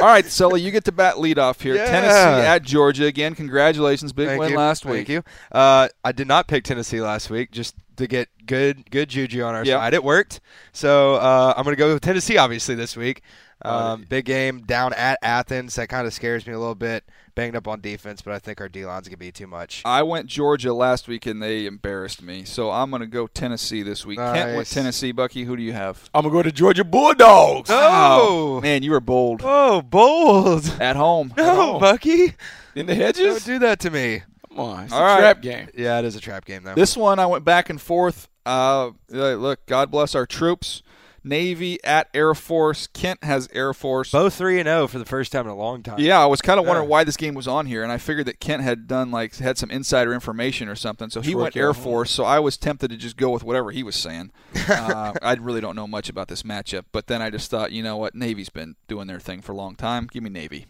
All 0.00 0.06
right, 0.06 0.24
Sully, 0.24 0.60
you 0.60 0.70
get 0.70 0.84
to 0.84 0.92
bat 0.92 1.16
leadoff 1.16 1.60
here. 1.60 1.74
Yeah. 1.74 1.86
Tennessee 1.90 2.46
at 2.46 2.62
Georgia 2.62 3.06
again. 3.06 3.34
Congratulations, 3.34 4.12
big 4.12 4.28
Thank 4.28 4.38
win 4.40 4.50
you. 4.52 4.56
last 4.56 4.84
Thank 4.84 4.94
week. 4.94 5.08
you. 5.08 5.22
Uh, 5.50 5.88
I 6.04 6.12
did 6.12 6.28
not 6.28 6.46
pick 6.46 6.62
Tennessee 6.62 7.00
last 7.00 7.30
week 7.30 7.50
just 7.50 7.74
to 7.98 8.06
get 8.06 8.28
good 8.46 8.90
good 8.90 9.08
juju 9.08 9.42
on 9.42 9.54
our 9.54 9.64
Yeah. 9.64 9.78
side. 9.78 9.94
It 9.94 10.02
worked. 10.02 10.40
So 10.72 11.14
uh, 11.16 11.54
I'm 11.56 11.64
going 11.64 11.76
to 11.76 11.78
go 11.78 11.92
with 11.92 12.02
Tennessee 12.02 12.36
obviously 12.38 12.74
this 12.74 12.96
week. 12.96 13.22
Um, 13.60 14.06
big 14.08 14.24
game 14.24 14.60
down 14.60 14.92
at 14.94 15.18
Athens. 15.20 15.74
That 15.74 15.88
kind 15.88 16.06
of 16.06 16.14
scares 16.14 16.46
me 16.46 16.52
a 16.52 16.58
little 16.60 16.76
bit. 16.76 17.02
Banged 17.34 17.56
up 17.56 17.66
on 17.66 17.80
defense, 17.80 18.22
but 18.22 18.32
I 18.32 18.38
think 18.38 18.60
our 18.60 18.68
D 18.68 18.84
line's 18.86 19.08
going 19.08 19.14
to 19.14 19.18
be 19.18 19.32
too 19.32 19.48
much. 19.48 19.82
I 19.84 20.02
went 20.04 20.26
Georgia 20.26 20.72
last 20.72 21.08
week 21.08 21.26
and 21.26 21.42
they 21.42 21.66
embarrassed 21.66 22.22
me, 22.22 22.44
so 22.44 22.70
I'm 22.70 22.90
going 22.90 23.00
to 23.00 23.06
go 23.08 23.26
Tennessee 23.26 23.82
this 23.82 24.06
week. 24.06 24.18
Kent 24.18 24.34
went 24.50 24.56
Nice. 24.58 24.70
Tennessee. 24.74 25.10
Bucky, 25.12 25.44
who 25.44 25.56
do 25.56 25.62
you 25.62 25.72
have? 25.72 26.08
I'm 26.14 26.22
going 26.22 26.32
to 26.32 26.38
go 26.38 26.42
to 26.44 26.52
Georgia 26.52 26.84
Bulldogs. 26.84 27.68
Oh, 27.72 28.60
Man, 28.60 28.82
you 28.84 28.92
were 28.92 29.00
bold. 29.00 29.40
oh, 29.44 29.82
bold. 29.82 30.66
At 30.80 30.94
home. 30.96 31.34
No, 31.36 31.78
Bucky. 31.80 32.34
In 32.76 32.86
the 32.86 32.94
hedges? 32.94 33.18
Don't 33.18 33.26
hedges? 33.32 33.44
do 33.44 33.58
that 33.60 33.80
to 33.80 33.90
me. 33.90 34.22
Come 34.58 34.66
on. 34.70 34.84
It's 34.84 34.92
All 34.92 35.00
a 35.00 35.04
right. 35.04 35.18
trap 35.20 35.40
game. 35.40 35.68
Yeah, 35.76 36.00
it 36.00 36.04
is 36.04 36.16
a 36.16 36.20
trap 36.20 36.44
game 36.44 36.64
though. 36.64 36.74
This 36.74 36.96
one 36.96 37.18
I 37.20 37.26
went 37.26 37.44
back 37.44 37.70
and 37.70 37.80
forth. 37.80 38.28
Uh, 38.44 38.90
look, 39.08 39.64
God 39.66 39.90
bless 39.90 40.14
our 40.16 40.26
troops. 40.26 40.82
Navy 41.24 41.82
at 41.84 42.08
Air 42.14 42.34
Force. 42.34 42.86
Kent 42.86 43.22
has 43.22 43.48
Air 43.52 43.74
Force. 43.74 44.12
Both 44.12 44.34
three 44.34 44.58
and 44.58 44.66
zero 44.66 44.86
for 44.88 44.98
the 44.98 45.04
first 45.04 45.30
time 45.30 45.44
in 45.44 45.50
a 45.50 45.56
long 45.56 45.82
time. 45.82 45.98
Yeah, 46.00 46.18
I 46.20 46.26
was 46.26 46.40
kind 46.40 46.58
of 46.58 46.64
wondering 46.66 46.86
Yeah. 46.88 46.90
why 46.92 47.04
this 47.04 47.16
game 47.16 47.34
was 47.34 47.46
on 47.46 47.66
here, 47.66 47.82
and 47.82 47.92
I 47.92 47.98
figured 47.98 48.26
that 48.26 48.40
Kent 48.40 48.62
had 48.62 48.86
done 48.88 49.10
like 49.10 49.36
had 49.36 49.58
some 49.58 49.70
insider 49.70 50.12
information 50.14 50.68
or 50.68 50.74
something, 50.76 51.10
so 51.10 51.20
he 51.20 51.34
went 51.34 51.56
Air. 51.56 51.74
Force. 51.74 52.10
So 52.10 52.24
I 52.24 52.38
was 52.38 52.56
tempted 52.56 52.88
to 52.90 52.96
just 52.96 53.16
go 53.16 53.30
with 53.30 53.44
whatever 53.44 53.70
he 53.72 53.82
was 53.82 53.94
saying. 53.96 54.30
uh, 54.68 55.12
I 55.22 55.34
really 55.34 55.60
don't 55.60 55.76
know 55.76 55.86
much 55.86 56.08
about 56.08 56.28
this 56.28 56.42
matchup, 56.44 56.84
but 56.92 57.08
then 57.08 57.20
I 57.20 57.30
just 57.30 57.50
thought, 57.50 57.72
you 57.72 57.82
know 57.82 57.96
what, 57.96 58.14
Navy's 58.14 58.48
been 58.48 58.76
doing 58.86 59.06
their 59.06 59.20
thing 59.20 59.40
for 59.42 59.52
a 59.52 59.56
long 59.56 59.74
time. 59.76 60.08
Give 60.10 60.22
me 60.22 60.30
Navy. 60.30 60.66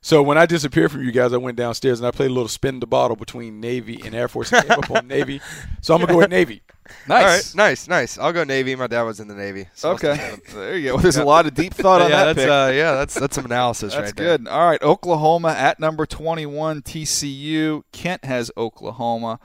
So 0.00 0.22
when 0.22 0.38
I 0.38 0.46
disappeared 0.46 0.92
from 0.92 1.02
you 1.04 1.10
guys, 1.10 1.32
I 1.32 1.38
went 1.38 1.56
downstairs 1.56 1.98
and 1.98 2.06
I 2.06 2.12
played 2.12 2.30
a 2.30 2.32
little 2.32 2.48
spin 2.48 2.78
the 2.78 2.86
bottle 2.86 3.16
between 3.16 3.58
Navy 3.60 4.00
and 4.04 4.14
Air 4.14 4.28
Force. 4.28 4.50
Came 4.50 4.70
up 4.70 4.90
on 4.92 5.08
Navy, 5.08 5.40
so 5.80 5.92
I'm 5.94 6.00
gonna 6.00 6.12
go 6.12 6.18
with 6.18 6.30
Navy. 6.30 6.62
Nice. 7.08 7.08
All 7.10 7.26
right, 7.26 7.52
nice, 7.70 7.88
nice. 7.88 8.16
I'll 8.18 8.32
go 8.32 8.44
Navy. 8.44 8.76
My 8.76 8.86
dad 8.86 9.02
was 9.02 9.18
in 9.18 9.26
the 9.28 9.34
Navy. 9.34 9.66
so 9.74 9.90
Okay. 9.90 10.14
stick 10.14 10.30
with 10.36 10.48
him. 10.52 10.58
There 10.60 10.76
you 10.78 10.92
go. 10.92 10.98
There's 10.98 11.16
a 11.16 11.24
lot 11.24 11.46
of 11.46 11.54
deep 11.54 11.74
thought 11.74 12.00
on 12.02 12.10
yeah, 12.10 12.24
that 12.26 12.36
that's 12.36 12.44
pick. 12.46 12.48
uh, 12.50 12.70
yeah, 12.72 12.92
that's 12.94 13.14
that's 13.14 13.34
some 13.34 13.44
analysis 13.44 13.92
That's 13.92 14.04
right 14.06 14.16
there. 14.16 14.38
good. 14.38 14.48
All 14.48 14.66
right, 14.68 14.80
Oklahoma 14.82 15.48
at 15.50 15.80
number 15.80 16.06
21, 16.06 16.82
TCU. 16.82 17.82
Kent 17.92 18.24
has 18.24 18.50
Oklahoma. 18.56 19.40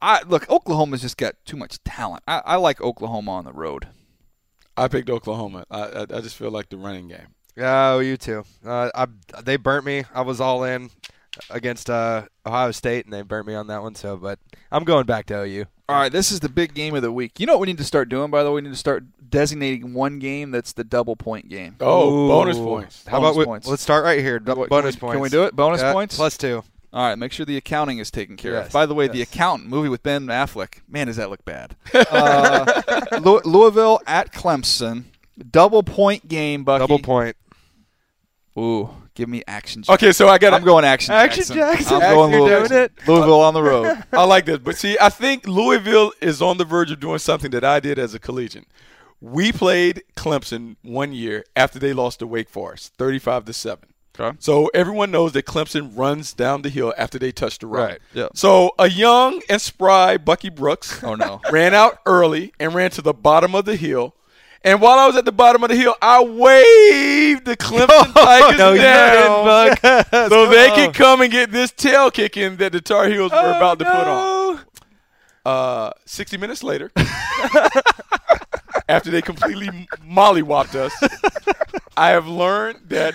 I 0.00 0.22
look, 0.22 0.48
Oklahoma's 0.48 1.02
just 1.02 1.16
got 1.16 1.34
too 1.44 1.56
much 1.56 1.82
talent. 1.82 2.22
I, 2.28 2.42
I 2.44 2.56
like 2.56 2.80
Oklahoma 2.80 3.32
on 3.32 3.44
the 3.44 3.52
road. 3.52 3.88
I 4.76 4.88
picked 4.88 5.10
Oklahoma. 5.10 5.64
I, 5.70 5.80
I 5.82 6.00
I 6.02 6.20
just 6.20 6.36
feel 6.36 6.50
like 6.50 6.68
the 6.68 6.76
running 6.76 7.08
game. 7.08 7.28
Oh, 7.58 7.98
you 8.00 8.16
too. 8.16 8.44
Uh, 8.64 8.90
I 8.94 9.06
they 9.42 9.56
burnt 9.56 9.84
me. 9.84 10.04
I 10.14 10.22
was 10.22 10.40
all 10.40 10.64
in 10.64 10.90
against 11.50 11.88
uh, 11.90 12.22
Ohio 12.46 12.70
State, 12.70 13.04
and 13.04 13.12
they 13.14 13.22
burnt 13.22 13.46
me 13.46 13.54
on 13.54 13.66
that 13.68 13.82
one. 13.82 13.94
So, 13.94 14.16
but 14.16 14.38
I'm 14.70 14.84
going 14.84 15.06
back 15.06 15.26
to 15.26 15.42
OU. 15.42 15.66
All 15.88 15.96
right, 15.96 16.10
this 16.12 16.32
is 16.32 16.40
the 16.40 16.48
big 16.48 16.74
game 16.74 16.94
of 16.94 17.02
the 17.02 17.12
week. 17.12 17.38
You 17.38 17.46
know 17.46 17.52
what 17.54 17.60
we 17.60 17.66
need 17.68 17.78
to 17.78 17.84
start 17.84 18.08
doing, 18.08 18.30
by 18.30 18.42
the 18.42 18.50
way? 18.50 18.56
We 18.56 18.60
need 18.62 18.70
to 18.72 18.76
start 18.76 19.04
designating 19.30 19.94
one 19.94 20.18
game 20.18 20.50
that's 20.50 20.72
the 20.72 20.82
double 20.84 21.14
point 21.16 21.48
game. 21.48 21.76
Oh, 21.80 22.28
bonus 22.28 22.58
points. 22.58 23.04
How 23.06 23.20
Bonus 23.20 23.30
about 23.32 23.38
we, 23.38 23.44
points. 23.44 23.68
let's 23.68 23.82
start 23.82 24.04
right 24.04 24.18
here. 24.20 24.40
What- 24.44 24.68
bonus 24.68 24.96
can 24.96 25.08
we, 25.08 25.12
points. 25.12 25.14
Can 25.14 25.20
we 25.22 25.28
do 25.28 25.44
it? 25.44 25.54
Bonus 25.54 25.80
Yeah, 25.80 25.92
points? 25.92 26.16
plus 26.16 26.36
two. 26.36 26.64
All 26.92 27.06
right, 27.06 27.16
make 27.18 27.30
sure 27.32 27.44
the 27.44 27.56
accounting 27.58 27.98
is 27.98 28.10
taken 28.10 28.36
care 28.36 28.56
of. 28.56 28.72
By 28.72 28.86
the 28.86 28.94
way, 28.94 29.06
the 29.06 29.20
accountant 29.20 29.68
movie 29.68 29.88
with 29.88 30.02
Ben 30.02 30.26
Affleck. 30.26 30.80
Man, 30.88 31.08
does 31.08 31.16
that 31.16 31.28
look 31.30 31.44
bad? 31.44 31.76
uh, 31.94 33.20
Louisville 33.44 34.00
at 34.06 34.32
Clemson. 34.32 35.04
Double 35.50 35.82
point 35.82 36.26
game, 36.26 36.64
Bucky. 36.64 36.80
Double 36.80 36.98
point. 36.98 37.36
Ooh, 38.58 38.88
give 39.14 39.28
me 39.28 39.42
action. 39.46 39.82
Okay, 39.88 40.12
so 40.12 40.28
I 40.28 40.38
got. 40.38 40.54
I'm 40.54 40.64
going 40.64 40.84
action. 40.84 41.12
Action 41.14 41.42
Jackson. 41.44 41.56
Jackson. 41.56 41.94
I'm 41.94 42.00
Jackson, 42.00 42.14
going 42.16 42.32
you're 42.32 42.40
Louisville. 42.42 42.68
doing 42.68 42.80
it. 42.82 42.92
Louisville 43.06 43.40
on 43.40 43.54
the 43.54 43.62
road. 43.62 44.04
I 44.12 44.24
like 44.24 44.46
this, 44.46 44.58
but 44.58 44.76
see, 44.76 44.96
I 45.00 45.08
think 45.10 45.46
Louisville 45.46 46.12
is 46.20 46.40
on 46.40 46.56
the 46.58 46.64
verge 46.64 46.90
of 46.90 47.00
doing 47.00 47.18
something 47.18 47.50
that 47.50 47.64
I 47.64 47.80
did 47.80 47.98
as 47.98 48.14
a 48.14 48.18
collegian. 48.18 48.64
We 49.20 49.52
played 49.52 50.02
Clemson 50.16 50.76
one 50.82 51.12
year 51.12 51.44
after 51.54 51.78
they 51.78 51.92
lost 51.92 52.18
to 52.20 52.26
Wake 52.26 52.48
Forest, 52.48 52.94
thirty-five 52.96 53.44
to 53.46 53.52
seven. 53.52 53.90
Okay. 54.18 54.34
So 54.40 54.70
everyone 54.72 55.10
knows 55.10 55.32
that 55.32 55.44
Clemson 55.44 55.90
runs 55.94 56.32
down 56.32 56.62
the 56.62 56.70
hill 56.70 56.94
after 56.96 57.18
they 57.18 57.32
touch 57.32 57.58
the 57.58 57.66
rock. 57.66 57.88
Right. 57.90 57.98
Yeah. 58.14 58.28
So 58.34 58.70
a 58.78 58.88
young 58.88 59.42
and 59.50 59.60
spry 59.60 60.16
Bucky 60.16 60.48
Brooks 60.48 61.04
Oh 61.04 61.14
no. 61.16 61.42
ran 61.52 61.74
out 61.74 61.98
early 62.06 62.54
and 62.58 62.72
ran 62.74 62.90
to 62.92 63.02
the 63.02 63.12
bottom 63.12 63.54
of 63.54 63.66
the 63.66 63.76
hill. 63.76 64.14
And 64.66 64.80
while 64.80 64.98
I 64.98 65.06
was 65.06 65.14
at 65.16 65.24
the 65.24 65.30
bottom 65.32 65.62
of 65.62 65.70
the 65.70 65.76
hill, 65.76 65.94
I 66.02 66.22
waved 66.22 67.44
the 67.46 67.56
Clemson 67.56 68.12
Tigers 68.14 68.58
no, 68.58 68.74
down 68.76 69.76
so 70.28 70.46
they 70.50 70.70
Oh. 70.70 70.74
could 70.74 70.92
come 70.94 71.20
and 71.22 71.30
get 71.30 71.52
this 71.52 71.70
tail 71.70 72.10
kicking 72.10 72.56
that 72.56 72.72
the 72.72 72.80
Tar 72.80 73.06
Heels 73.08 73.30
were 73.30 73.38
about 73.56 73.78
to 73.78 73.84
put 73.84 73.94
on. 73.94 74.60
Uh, 75.46 75.90
60 76.04 76.36
minutes 76.38 76.64
later, 76.64 76.90
after 78.88 79.10
they 79.10 79.22
completely 79.22 79.68
mollywopped 80.04 80.74
us, 80.74 80.92
I 81.96 82.08
have 82.10 82.26
learned 82.26 82.80
that 82.88 83.14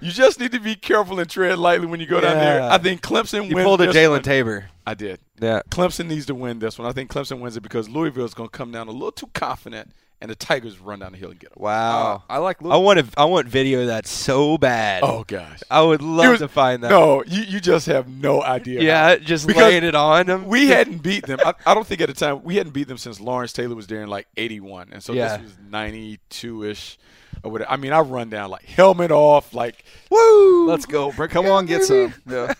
you 0.00 0.10
just 0.12 0.38
need 0.40 0.52
to 0.52 0.60
be 0.60 0.74
careful 0.76 1.18
and 1.18 1.28
tread 1.28 1.58
lightly 1.58 1.86
when 1.86 1.98
you 2.00 2.06
go 2.06 2.20
down 2.20 2.36
there. 2.36 2.62
I 2.62 2.78
think 2.78 3.02
Clemson 3.02 3.48
You 3.48 3.56
wins 3.56 3.66
pulled 3.66 3.80
a 3.80 3.88
Jalen. 3.88 4.22
Tabor. 4.22 4.66
I 4.86 4.94
did. 4.94 5.18
Yeah. 5.40 5.62
Clemson 5.70 6.06
needs 6.06 6.26
to 6.26 6.34
win 6.34 6.60
this 6.60 6.78
one. 6.78 6.88
I 6.88 6.92
think 6.92 7.10
Clemson 7.10 7.40
wins 7.40 7.56
it 7.56 7.62
because 7.62 7.88
Louisville 7.88 8.24
is 8.24 8.34
going 8.34 8.48
to 8.48 8.56
come 8.56 8.70
down 8.72 8.88
a 8.88 8.92
little 8.92 9.12
too 9.12 9.30
confident, 9.34 9.90
and 10.22 10.30
the 10.30 10.34
Tigers 10.34 10.78
run 10.78 11.00
down 11.00 11.12
the 11.12 11.18
hill 11.18 11.30
and 11.30 11.38
get 11.38 11.52
them. 11.52 11.62
Wow. 11.62 12.22
I 12.30 12.38
like 12.38 12.64
I 12.64 12.76
want 12.78 13.00
to. 13.00 13.06
I 13.20 13.26
want 13.26 13.46
video 13.48 13.80
of 13.82 13.88
that 13.88 14.06
so 14.06 14.56
bad. 14.56 15.02
Oh 15.02 15.24
gosh, 15.26 15.60
I 15.70 15.82
would 15.82 16.00
love 16.00 16.30
was- 16.30 16.40
to 16.40 16.48
find 16.48 16.82
that. 16.84 16.90
No, 16.90 17.22
you, 17.26 17.42
you 17.42 17.60
just 17.60 17.86
have 17.86 18.08
no 18.08 18.42
idea. 18.42 18.80
Yeah, 18.80 19.16
just 19.16 19.46
Because 19.46 19.62
laying 19.62 19.84
it 19.84 19.94
on 19.94 20.26
them. 20.26 20.46
we 20.46 20.68
hadn't 20.68 21.02
beat 21.02 21.26
them. 21.26 21.38
I, 21.44 21.52
I 21.66 21.74
don't 21.74 21.86
think 21.86 22.00
at 22.00 22.08
the 22.08 22.14
time 22.14 22.42
we 22.44 22.56
hadn't 22.56 22.72
beat 22.72 22.88
them 22.88 22.96
since 22.98 23.20
Lawrence 23.20 23.52
Taylor 23.52 23.74
was 23.74 23.86
there 23.88 24.02
in 24.02 24.08
like 24.08 24.26
'81, 24.36 24.90
and 24.92 25.02
so 25.02 25.12
Yeah. 25.12 25.36
this 25.36 25.46
was 25.46 25.58
'92 25.68 26.64
ish 26.64 26.98
or 27.42 27.50
whatever. 27.50 27.70
I 27.70 27.76
mean, 27.76 27.92
I 27.92 28.00
run 28.00 28.30
down 28.30 28.50
like 28.50 28.64
helmet 28.64 29.10
off, 29.10 29.52
like 29.52 29.84
Woo! 30.10 30.66
Let's 30.68 30.86
go. 30.86 31.10
Br- 31.12 31.26
Come 31.26 31.46
on, 31.46 31.66
get 31.66 31.82
some. 31.82 32.14
Yeah. 32.28 32.54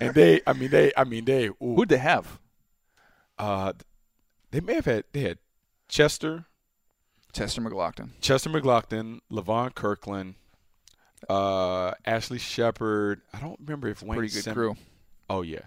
and 0.00 0.14
they. 0.14 0.40
I 0.46 0.54
mean, 0.54 0.70
they. 0.70 0.92
I 0.96 1.04
mean, 1.04 1.24
they. 1.26 1.46
Ooh, 1.48 1.74
Who'd 1.76 1.90
they 1.90 1.98
have? 1.98 2.38
uh, 3.38 3.72
they 4.50 4.60
may 4.60 4.74
have 4.74 4.84
had. 4.86 5.04
They 5.12 5.20
had 5.20 5.38
Chester, 5.88 6.46
Chester 7.32 7.60
McGlockton. 7.60 8.10
Chester 8.20 8.50
McGlockton, 8.50 9.20
Levon 9.30 9.74
Kirkland, 9.74 10.34
uh, 11.30 11.92
Ashley 12.04 12.38
Sheppard. 12.38 13.22
I 13.32 13.40
don't 13.40 13.58
remember 13.60 13.88
if 13.88 14.02
Wayne. 14.02 14.18
Pretty 14.18 14.34
good 14.34 14.44
Sim- 14.44 14.54
crew. 14.54 14.76
Oh 15.30 15.42
yeah, 15.42 15.60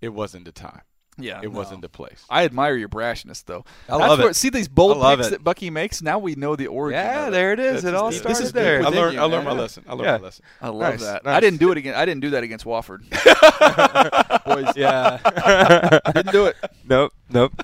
it 0.00 0.08
wasn't 0.10 0.44
the 0.46 0.52
time. 0.52 0.80
Yeah, 1.16 1.38
It 1.44 1.52
wasn't 1.52 1.82
the 1.82 1.88
place. 1.88 2.24
I 2.28 2.44
admire 2.44 2.74
your 2.74 2.88
brashness, 2.88 3.44
though. 3.44 3.64
I 3.88 3.98
That's 3.98 4.08
love 4.08 4.18
where- 4.18 4.30
it. 4.30 4.34
See 4.34 4.48
these 4.50 4.66
bold 4.66 5.00
I 5.00 5.14
picks 5.14 5.28
it. 5.28 5.30
that 5.30 5.44
Bucky 5.44 5.70
makes. 5.70 6.02
Now 6.02 6.18
we 6.18 6.34
know 6.34 6.56
the 6.56 6.66
origin. 6.66 6.98
Yeah, 6.98 7.22
of 7.22 7.28
it. 7.28 7.30
there 7.30 7.52
it 7.52 7.60
is. 7.60 7.82
That's 7.84 7.84
It 7.84 7.94
all 7.94 8.10
just- 8.10 8.22
started 8.22 8.36
this 8.40 8.46
is 8.48 8.52
there. 8.52 8.82
I 8.84 8.88
learned. 8.88 9.14
you, 9.14 9.20
I 9.20 9.22
learned 9.22 9.44
man. 9.44 9.54
my 9.56 9.62
lesson. 9.62 9.84
I 9.86 9.92
learned 9.92 10.04
Yeah. 10.06 10.16
my 10.16 10.24
lesson. 10.24 10.44
I 10.60 10.68
love 10.70 10.80
Nice, 10.94 11.02
that. 11.02 11.24
nice. 11.24 11.36
I 11.36 11.38
didn't 11.38 11.60
do 11.60 11.70
it 11.70 11.78
again. 11.78 11.94
I 11.94 12.04
didn't 12.04 12.20
do 12.20 12.30
that 12.30 12.42
against 12.42 12.64
Wofford. 12.64 13.02
Boys, 14.44 14.76
Yeah. 14.76 15.18
didn't 16.12 16.32
do 16.32 16.46
it. 16.46 16.56
nope. 16.88 17.12
Nope. 17.30 17.62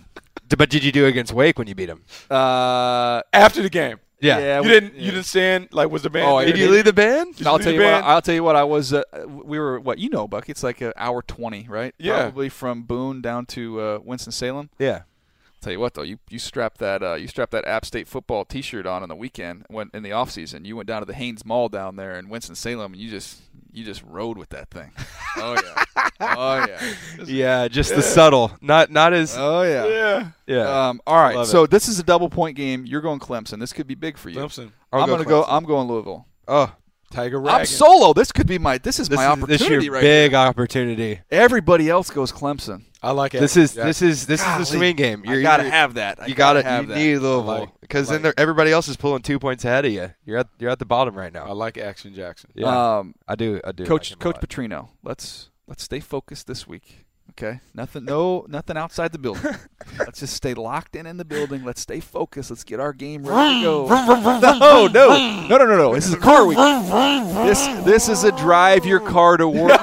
D- 0.51 0.57
But 0.57 0.69
did 0.69 0.85
you 0.85 0.93
do 0.93 1.07
it 1.07 1.09
against 1.09 1.33
Wake 1.33 1.59
when 1.59 1.67
you 1.69 1.75
beat 1.75 1.87
them? 1.87 2.03
Uh, 2.31 3.23
After 3.33 3.63
the 3.63 3.71
game, 3.71 3.99
Yeah. 4.21 4.39
Yeah, 4.39 4.57
you 4.59 4.63
we- 4.65 4.69
didn't. 4.69 4.95
yeah. 4.95 5.01
You 5.01 5.11
didn't 5.13 5.25
stand 5.27 5.69
like 5.73 5.91
was 5.91 6.03
the 6.03 6.11
band? 6.11 6.27
Oh, 6.29 6.37
there? 6.39 6.47
Did 6.49 6.59
you 6.59 6.69
leave 6.71 6.85
the 6.85 6.93
band? 6.93 7.37
Did 7.37 7.47
I'll 7.47 7.55
lead 7.55 7.63
tell 7.63 7.73
the 7.73 7.79
you 7.79 7.85
what. 7.85 8.05
I'll 8.05 8.21
tell 8.23 8.35
you 8.35 8.45
what. 8.45 8.57
I 8.57 8.65
was. 8.65 8.93
Uh, 8.93 9.03
we 9.27 9.59
were 9.59 9.81
what 9.81 9.99
you 9.99 10.11
know, 10.11 10.29
Buck. 10.29 10.51
It's 10.51 10.63
like 10.63 10.83
an 10.83 10.93
hour 10.97 11.23
twenty, 11.23 11.67
right? 11.69 11.95
Yeah. 11.99 12.23
Probably 12.25 12.51
from 12.51 12.83
Boone 12.83 13.23
down 13.23 13.47
to 13.47 13.81
uh, 13.81 13.99
Winston 14.05 14.33
Salem. 14.33 14.69
Yeah. 14.79 15.03
I'll 15.47 15.63
tell 15.63 15.73
you 15.73 15.81
what 15.81 15.95
though, 15.95 16.03
you 16.03 16.19
you 16.29 16.39
strap 16.39 16.79
that 16.79 17.03
uh, 17.03 17.15
you 17.15 17.29
strap 17.29 17.51
that 17.51 17.67
App 17.67 17.85
State 17.85 18.09
football 18.09 18.45
T-shirt 18.47 18.87
on 18.87 19.03
on 19.03 19.09
the 19.11 19.15
weekend 19.17 19.65
when 19.69 19.91
in 19.95 20.03
the 20.03 20.13
off 20.13 20.31
season. 20.31 20.65
You 20.65 20.75
went 20.77 20.87
down 20.89 21.01
to 21.03 21.07
the 21.07 21.15
Hanes 21.15 21.45
Mall 21.45 21.69
down 21.69 21.97
there 21.97 22.19
in 22.19 22.29
Winston 22.31 22.55
Salem, 22.55 22.93
and 22.95 23.01
you 23.01 23.11
just 23.11 23.43
you 23.73 23.85
just 23.85 24.03
rode 24.07 24.37
with 24.39 24.51
that 24.51 24.71
thing. 24.71 24.93
Oh 25.37 25.55
yeah, 25.55 26.09
oh 26.21 26.67
yeah, 26.67 26.95
Yeah. 27.25 27.69
Just 27.69 27.95
the 27.95 28.03
subtle, 28.03 28.51
not 28.61 28.91
not 28.91 29.13
as. 29.13 29.37
oh 29.39 29.63
yeah. 29.63 29.87
Yeah, 29.87 30.31
yeah. 30.49 30.89
Um, 30.89 31.01
all 31.07 31.21
right, 31.23 31.37
Love 31.37 31.47
so 31.47 31.67
this 31.67 31.87
is 31.87 32.01
a 32.01 32.03
double 32.03 32.29
point 32.29 32.57
game. 32.57 32.85
You're 32.85 33.01
going 33.01 33.21
Clemson. 33.21 33.61
This 33.61 33.73
could 33.73 33.87
be 33.87 33.95
big 33.95 34.19
for 34.19 34.29
you. 34.29 34.41
Clemson. 34.41 34.73
I'll 34.93 35.03
I'm 35.03 35.09
go 35.09 35.15
gonna 35.15 35.29
go. 35.29 35.45
I'm 35.45 35.65
going 35.65 35.87
Louisville. 35.87 36.27
oh, 36.49 36.75
Tiger 37.13 37.47
I'm 37.49 37.65
solo. 37.65 38.13
This 38.13 38.33
could 38.33 38.49
be 38.49 38.59
my. 38.59 38.79
This 38.79 38.99
is 38.99 39.09
this 39.09 39.17
my 39.19 39.25
is 39.27 39.31
opportunity 39.31 39.53
this 39.53 39.63
is 39.63 39.85
your 39.85 39.95
right 39.95 40.01
big 40.01 40.31
here. 40.33 40.39
opportunity. 40.41 41.21
Everybody 41.31 41.89
else 41.89 42.11
goes 42.11 42.33
Clemson. 42.33 42.85
I 43.03 43.13
like 43.13 43.35
it. 43.35 43.41
This 43.41 43.57
is 43.57 43.75
Yeah. 43.77 43.85
this 43.85 44.03
is 44.03 44.27
this 44.27 44.41
is 44.41 44.59
the 44.59 44.65
swing 44.65 44.95
game. 44.97 45.23
You're, 45.25 45.41
gotta 45.43 45.63
you're- 45.65 45.71
have 45.75 45.95
that. 45.95 46.21
I 46.23 46.27
You 46.27 46.35
gotta, 46.35 46.63
have 46.63 46.83
you 46.85 46.89
that. 46.89 46.97
need 46.97 47.17
Louisville 47.19 47.43
like- 47.43 47.81
because 47.81 48.11
I 48.11 48.19
then 48.19 48.33
everybody 48.37 48.73
else 48.73 48.89
is 48.89 48.97
pulling 48.97 49.23
two 49.23 49.39
points 49.39 49.65
ahead 49.65 49.85
of 49.87 49.93
you. 49.93 50.11
You're 50.25 50.39
at 50.39 50.49
you're 50.59 50.71
at 50.71 50.79
the 50.79 50.85
bottom 50.85 51.15
right 51.15 51.33
now. 51.33 51.47
I 51.47 51.53
like 51.53 51.79
Action 51.79 52.15
Jackson. 52.15 52.51
Yeah, 52.55 52.99
Um, 52.99 53.15
I 53.27 53.37
do. 53.37 53.61
I 53.65 53.73
do. 53.73 53.85
Coach 53.87 54.11
like 54.13 54.19
Coach. 54.21 54.37
Petrino, 54.37 54.89
let's 55.03 55.51
let's 55.67 55.83
stay 55.83 56.01
focused 56.01 56.47
this 56.47 56.67
week. 56.69 57.07
Okay, 57.43 57.61
nothing, 57.73 58.05
no, 58.05 58.45
nothing 58.49 58.77
outside 58.77 59.13
the 59.13 59.19
building. 59.19 59.43
let's 59.99 60.21
just 60.21 60.35
stay 60.35 60.53
locked 60.53 60.95
in 60.95 61.07
in 61.07 61.17
the 61.17 61.25
building. 61.25 61.65
Let's 61.65 61.81
stay 61.81 61.99
focused. 61.99 62.51
Let's 62.51 62.65
get 62.65 62.81
our 62.81 62.93
game 62.93 63.25
ready 63.25 63.61
to 63.61 63.65
go. 63.65 63.89
no, 63.89 64.05
no, 64.39 64.89
no, 64.89 65.49
no, 65.49 65.57
no, 65.57 65.65
no. 65.65 65.95
This 65.95 66.07
is 66.07 66.13
a 66.13 66.19
car 66.19 66.45
week. 66.45 66.59
This 66.59 67.67
this 67.85 68.11
is 68.11 68.25
a 68.25 68.33
drive 68.33 68.85
your 68.85 69.01
car 69.01 69.39
to 69.39 69.49
work. 69.49 69.71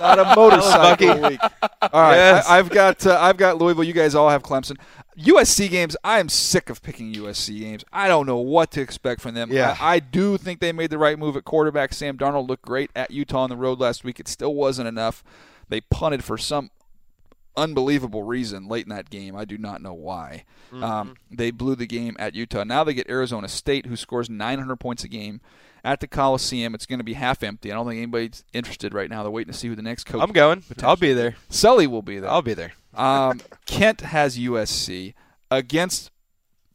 Not 0.00 0.18
a 0.20 0.34
motorcycle 0.34 1.28
week. 1.28 1.40
All 1.42 1.90
right, 1.92 2.14
Yes. 2.14 2.48
I, 2.48 2.58
I've 2.58 2.70
got 2.70 3.06
uh, 3.06 3.18
I've 3.20 3.36
got 3.36 3.58
Louisville. 3.58 3.84
You 3.84 3.92
guys 3.92 4.14
all 4.14 4.30
have 4.30 4.42
Clemson. 4.42 4.78
USC 5.18 5.68
games. 5.68 5.98
I 6.02 6.18
am 6.18 6.30
sick 6.30 6.70
of 6.70 6.82
picking 6.82 7.12
USC 7.12 7.60
games. 7.60 7.84
I 7.92 8.08
don't 8.08 8.24
know 8.24 8.38
what 8.38 8.70
to 8.70 8.80
expect 8.80 9.20
from 9.20 9.34
them. 9.34 9.52
Yeah. 9.52 9.76
I, 9.78 9.96
I 9.96 9.98
do 9.98 10.38
think 10.38 10.60
they 10.60 10.72
made 10.72 10.88
the 10.88 10.96
right 10.96 11.18
move 11.18 11.36
at 11.36 11.44
quarterback. 11.44 11.92
Sam 11.92 12.16
Darnold 12.16 12.48
looked 12.48 12.64
great 12.64 12.90
at 12.96 13.10
Utah 13.10 13.40
on 13.42 13.50
the 13.50 13.56
road 13.56 13.80
last 13.80 14.02
week. 14.02 14.18
It 14.18 14.28
still 14.28 14.54
wasn't 14.54 14.88
enough. 14.88 15.22
They 15.70 15.80
punted 15.80 16.22
for 16.22 16.36
some 16.36 16.70
unbelievable 17.56 18.22
reason 18.22 18.68
late 18.68 18.84
in 18.84 18.90
that 18.90 19.10
game. 19.10 19.34
I 19.36 19.44
do 19.44 19.56
not 19.58 19.82
know 19.82 19.94
why. 19.94 20.44
Um, 20.72 21.16
they 21.30 21.50
blew 21.50 21.74
the 21.74 21.86
game 21.86 22.16
at 22.18 22.34
Utah. 22.34 22.64
Now 22.64 22.84
they 22.84 22.94
get 22.94 23.08
Arizona 23.08 23.48
State, 23.48 23.86
who 23.86 23.96
scores 23.96 24.30
900 24.30 24.76
points 24.76 25.02
a 25.04 25.08
game 25.08 25.40
at 25.82 26.00
the 26.00 26.06
Coliseum. 26.06 26.74
It's 26.74 26.86
going 26.86 27.00
to 27.00 27.04
be 27.04 27.14
half 27.14 27.42
empty. 27.42 27.72
I 27.72 27.74
don't 27.74 27.86
think 27.88 27.98
anybody's 27.98 28.44
interested 28.52 28.94
right 28.94 29.10
now. 29.10 29.22
They're 29.22 29.32
waiting 29.32 29.52
to 29.52 29.58
see 29.58 29.68
who 29.68 29.74
the 29.74 29.82
next 29.82 30.04
coach. 30.04 30.22
I'm 30.22 30.32
going. 30.32 30.62
I'll 30.82 30.96
be 30.96 31.12
there. 31.12 31.36
Sully 31.48 31.86
will 31.86 32.02
be 32.02 32.18
there. 32.18 32.30
I'll 32.30 32.42
be 32.42 32.54
there. 32.54 32.72
Um, 32.94 33.40
Kent 33.66 34.02
has 34.02 34.38
USC 34.38 35.14
against 35.50 36.10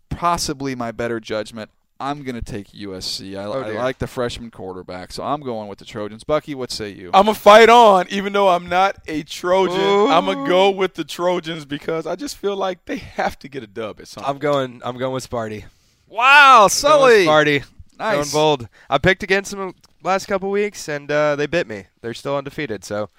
possibly 0.10 0.76
my 0.76 0.92
better 0.92 1.20
judgment. 1.20 1.70
I'm 2.06 2.24
going 2.24 2.36
to 2.36 2.42
take 2.42 2.68
USC. 2.70 3.36
I, 3.38 3.46
Oh, 3.46 3.62
I 3.62 3.72
like 3.72 3.98
the 3.98 4.08
freshman 4.08 4.52
quarterback, 4.52 5.12
so 5.12 5.24
I'm 5.24 5.42
going 5.42 5.68
with 5.68 5.80
the 5.80 5.86
Trojans. 5.86 6.24
Bucky, 6.24 6.54
what 6.54 6.70
say 6.72 6.90
you? 6.90 7.10
I'm 7.14 7.26
gonna 7.26 7.34
fight 7.36 7.70
on, 7.70 8.06
even 8.10 8.32
though 8.34 8.50
I'm 8.50 8.68
not 8.70 8.98
a 9.08 9.24
Trojan. 9.24 9.80
Ooh. 9.80 10.08
I'm 10.10 10.26
gonna 10.26 10.48
go 10.48 10.70
with 10.70 10.94
the 10.94 11.04
Trojans 11.04 11.66
because 11.66 12.06
I 12.06 12.16
just 12.16 12.38
feel 12.38 12.56
like 12.56 12.86
they 12.86 12.98
have 12.98 13.40
to 13.40 13.48
get 13.48 13.64
a 13.64 13.68
dub 13.68 14.00
at 14.00 14.08
some. 14.08 14.24
I'm 14.26 14.38
going. 14.38 14.82
I'm 14.84 14.98
going 14.98 15.14
with 15.14 15.28
Sparty. 15.30 15.66
wow, 16.08 16.62
Going 16.62 16.70
Sully. 16.70 17.18
with 17.20 17.28
Sparty. 17.28 17.66
Nice. 17.98 18.16
Going 18.16 18.30
bold. 18.32 18.70
I 18.90 18.98
picked 18.98 19.24
against 19.24 19.52
them 19.52 19.74
last 20.04 20.28
couple 20.28 20.52
weeks, 20.52 20.88
and 20.90 21.10
uh, 21.12 21.36
they 21.36 21.48
bit 21.48 21.66
me. 21.68 21.86
They're 22.02 22.14
still 22.14 22.38
undefeated. 22.38 22.84
So, 22.84 23.10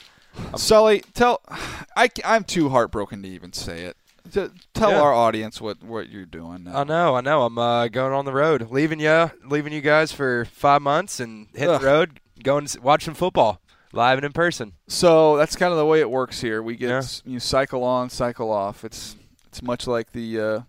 Sully, 0.56 1.02
tell 1.14 1.40
I 1.96 2.08
I'm 2.24 2.44
too 2.44 2.68
heartbroken 2.68 3.22
to 3.22 3.28
even 3.28 3.52
say 3.52 3.82
it. 3.82 3.96
Tell 4.32 4.90
Yeah. 4.90 5.00
our 5.00 5.12
audience 5.14 5.60
what 5.60 5.82
what 5.82 6.08
you're 6.08 6.26
doing. 6.26 6.64
Now. 6.64 6.80
I 6.80 6.84
know, 6.84 7.16
I 7.16 7.20
know. 7.20 7.42
I'm 7.44 7.58
uh, 7.58 7.88
going 7.88 8.12
on 8.12 8.24
the 8.24 8.32
road, 8.32 8.70
leaving 8.70 9.00
you, 9.00 9.30
leaving 9.44 9.72
you 9.72 9.80
guys 9.80 10.12
for 10.12 10.44
five 10.46 10.82
months, 10.82 11.20
and 11.20 11.48
hit 11.54 11.68
Ugh. 11.68 11.80
the 11.80 11.86
road, 11.86 12.20
going 12.42 12.66
to 12.66 12.80
watch 12.80 13.04
some 13.04 13.14
football 13.14 13.60
live 13.92 14.18
and 14.18 14.24
in 14.26 14.32
person. 14.32 14.72
So 14.88 15.36
that's 15.36 15.56
kind 15.56 15.72
of 15.72 15.78
the 15.78 15.86
way 15.86 16.00
it 16.00 16.10
works 16.10 16.40
here. 16.40 16.62
We 16.62 16.76
get 16.76 16.88
Yeah. 16.90 17.02
you 17.24 17.40
cycle 17.40 17.82
on, 17.82 18.10
cycle 18.10 18.50
off. 18.52 18.84
It's 18.84 19.16
it's 19.46 19.62
much 19.62 19.86
like 19.86 20.12
the 20.12 20.40
uh, 20.40 20.60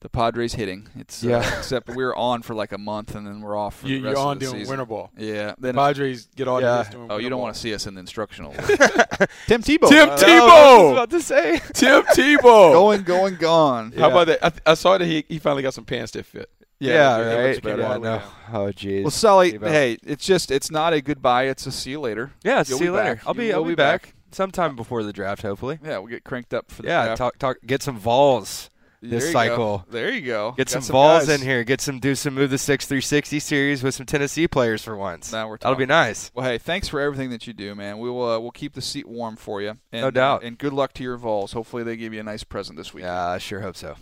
the 0.00 0.08
Padres 0.08 0.54
hitting. 0.54 0.88
It's 0.96 1.24
uh, 1.24 1.28
Yeah. 1.28 1.58
except 1.58 1.88
we're 1.90 2.14
on 2.14 2.42
for 2.42 2.54
like 2.54 2.72
a 2.72 2.78
month 2.78 3.14
and 3.14 3.26
then 3.26 3.40
we're 3.40 3.56
off 3.56 3.80
for 3.80 3.88
You, 3.88 3.98
the 4.00 4.04
rest 4.08 4.16
you're 4.18 4.26
on 4.26 4.32
of 4.36 4.40
the 4.40 4.46
doing 4.46 4.58
season. 4.60 4.70
winter 4.72 4.86
ball. 4.86 5.10
Yeah. 5.16 5.54
Then 5.58 5.74
the 5.74 5.80
Padres 5.80 6.28
get 6.36 6.46
all 6.48 6.60
Yeah. 6.60 6.78
this 6.78 6.88
doing 6.88 7.08
oh, 7.10 7.16
you 7.18 7.28
don't 7.28 7.40
want 7.40 7.54
to 7.54 7.60
see 7.60 7.74
us 7.74 7.86
in 7.86 7.94
the 7.94 8.00
instructional. 8.00 8.52
Tim 9.46 9.62
Tebow. 9.62 9.88
Tim 9.88 10.08
uh, 10.10 10.16
Tebow! 10.16 10.38
Oh, 10.40 10.78
I 10.78 10.82
was 10.82 10.92
about 10.92 11.10
to 11.10 11.20
say. 11.20 11.58
Tim 11.74 12.02
Tebow. 12.04 12.72
going, 12.72 13.02
going, 13.02 13.34
gone. 13.36 13.92
How 13.92 14.10
about 14.10 14.28
that? 14.28 14.38
I, 14.44 14.50
th- 14.50 14.62
I 14.66 14.74
saw 14.74 14.96
that 14.98 15.04
he, 15.04 15.24
he 15.28 15.38
finally 15.38 15.62
got 15.62 15.74
some 15.74 15.84
pants 15.84 16.12
that 16.12 16.26
fit. 16.26 16.48
Yeah, 16.80 17.18
it 17.18 17.36
right. 17.36 17.64
looks. 17.64 17.66
Yeah, 17.66 17.90
Yeah. 17.90 17.96
no. 17.98 18.22
Oh, 18.52 18.66
jeez. 18.72 19.02
Well, 19.02 19.10
Sully, 19.10 19.54
Tebow. 19.54 19.66
hey, 19.68 19.98
it's 20.04 20.24
just 20.24 20.52
it's 20.52 20.70
not 20.70 20.92
a 20.92 21.00
goodbye. 21.00 21.44
It's 21.44 21.66
a 21.66 21.72
see 21.72 21.90
you 21.90 22.00
later. 22.00 22.30
yeah, 22.44 22.62
You'll 22.66 22.78
see 22.78 22.84
you 22.84 22.92
later. 22.92 23.16
back. 23.16 23.26
I'll 23.26 23.34
be, 23.34 23.52
I'll 23.52 23.64
be 23.64 23.74
back. 23.74 24.14
sometime 24.30 24.76
before 24.76 25.02
the 25.02 25.12
draft, 25.12 25.42
hopefully. 25.42 25.80
Yeah, 25.84 25.98
we'll 25.98 26.06
get 26.06 26.22
cranked 26.22 26.54
up 26.54 26.70
for 26.70 26.82
the 26.82 26.88
Yeah, 26.88 27.04
draft. 27.06 27.18
talk, 27.18 27.38
talk, 27.38 27.56
get 27.66 27.82
some 27.82 27.98
Vols 27.98 28.70
There 28.70 28.77
this 29.00 29.26
you 29.26 29.32
cycle. 29.32 29.78
Go. 29.78 29.84
There 29.90 30.12
you 30.12 30.22
go. 30.22 30.52
Get 30.56 30.70
Got 30.70 30.82
some, 30.82 30.92
balls 30.92 31.26
guys. 31.26 31.40
in 31.40 31.46
here. 31.46 31.64
Get 31.64 31.80
some 31.80 31.98
do 32.00 32.14
some 32.14 32.34
move 32.34 32.50
the 32.50 32.58
six 32.58 32.86
360 32.86 33.38
series 33.38 33.82
with 33.82 33.94
some 33.94 34.06
Tennessee 34.06 34.48
players 34.48 34.82
for 34.82 34.96
once. 34.96 35.32
Now 35.32 35.48
we're 35.48 35.58
That'll 35.58 35.76
be 35.76 35.86
nice. 35.86 36.30
Well, 36.34 36.46
hey, 36.46 36.58
thanks 36.58 36.88
for 36.88 37.00
everything 37.00 37.30
that 37.30 37.46
you 37.46 37.52
do, 37.52 37.74
man. 37.74 37.98
We 37.98 38.10
will 38.10 38.30
uh, 38.30 38.38
we'll 38.38 38.50
keep 38.50 38.74
the 38.74 38.82
seat 38.82 39.06
warm 39.06 39.36
for 39.36 39.62
you. 39.62 39.78
And, 39.92 40.02
No 40.02 40.10
doubt. 40.10 40.42
uh, 40.42 40.46
and 40.46 40.58
good 40.58 40.72
luck 40.72 40.92
to 40.94 41.02
your 41.02 41.16
Vols. 41.16 41.52
Hopefully, 41.52 41.82
they 41.82 41.96
give 41.96 42.12
you 42.12 42.20
a 42.20 42.24
nice 42.24 42.44
present 42.44 42.76
this 42.76 42.92
week. 42.92 43.04
Yeah, 43.04 43.28
I 43.28 43.38
sure 43.38 43.60
hope 43.60 43.76
so. 43.76 43.96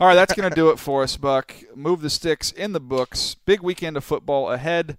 All 0.00 0.06
right, 0.06 0.14
that's 0.14 0.32
going 0.34 0.48
to 0.48 0.54
do 0.54 0.70
it 0.70 0.78
for 0.78 1.02
us, 1.02 1.16
Buck. 1.16 1.52
Move 1.74 2.02
the 2.02 2.10
sticks 2.10 2.52
in 2.52 2.72
the 2.72 2.78
books. 2.80 3.34
Big 3.46 3.60
weekend 3.62 3.96
of 3.96 4.04
football 4.04 4.50
ahead. 4.52 4.96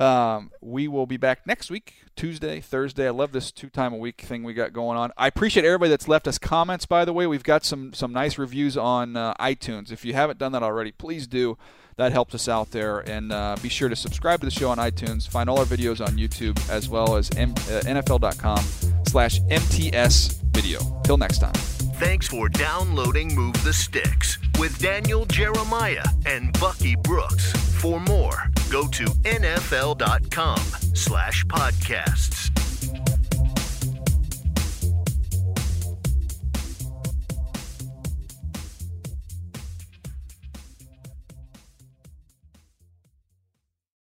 Um, 0.00 0.50
we 0.62 0.88
will 0.88 1.06
be 1.06 1.18
back 1.18 1.46
next 1.46 1.70
week, 1.70 1.94
Tuesday, 2.16 2.60
Thursday. 2.60 3.06
I 3.06 3.10
love 3.10 3.32
this 3.32 3.52
two 3.52 3.68
time 3.68 3.92
a 3.92 3.98
week 3.98 4.22
thing 4.22 4.42
we 4.44 4.54
got 4.54 4.72
going 4.72 4.96
on. 4.96 5.12
I 5.18 5.26
appreciate 5.26 5.66
everybody 5.66 5.90
that's 5.90 6.08
left 6.08 6.26
us 6.26 6.38
comments. 6.38 6.86
By 6.86 7.04
the 7.04 7.12
way, 7.12 7.26
we've 7.26 7.42
got 7.42 7.64
some 7.64 7.92
some 7.92 8.10
nice 8.12 8.38
reviews 8.38 8.78
on 8.78 9.14
uh, 9.14 9.34
iTunes. 9.34 9.92
If 9.92 10.04
you 10.06 10.14
haven't 10.14 10.38
done 10.38 10.52
that 10.52 10.62
already, 10.62 10.90
please 10.90 11.26
do. 11.26 11.58
That 11.96 12.12
helps 12.12 12.34
us 12.34 12.48
out 12.48 12.70
there. 12.70 13.00
And 13.00 13.30
uh, 13.30 13.56
be 13.62 13.68
sure 13.68 13.90
to 13.90 13.96
subscribe 13.96 14.40
to 14.40 14.46
the 14.46 14.50
show 14.50 14.70
on 14.70 14.78
iTunes. 14.78 15.28
Find 15.28 15.50
all 15.50 15.58
our 15.58 15.66
videos 15.66 16.00
on 16.00 16.16
YouTube 16.16 16.58
as 16.70 16.88
well 16.88 17.16
as 17.16 17.30
M- 17.36 17.52
uh, 17.52 17.82
NFL.com 17.84 18.64
slash 19.06 19.38
MTS 19.50 20.40
video. 20.44 20.78
Till 21.04 21.18
next 21.18 21.40
time. 21.40 21.79
Thanks 22.00 22.28
for 22.28 22.48
downloading 22.48 23.34
Move 23.34 23.62
the 23.62 23.74
Sticks 23.74 24.38
with 24.58 24.78
Daniel 24.78 25.26
Jeremiah 25.26 26.02
and 26.24 26.50
Bucky 26.58 26.96
Brooks. 26.96 27.52
For 27.78 28.00
more, 28.00 28.50
go 28.70 28.86
to 28.88 29.04
nfl.com 29.04 30.60
slash 30.94 31.44
podcasts. 31.44 32.69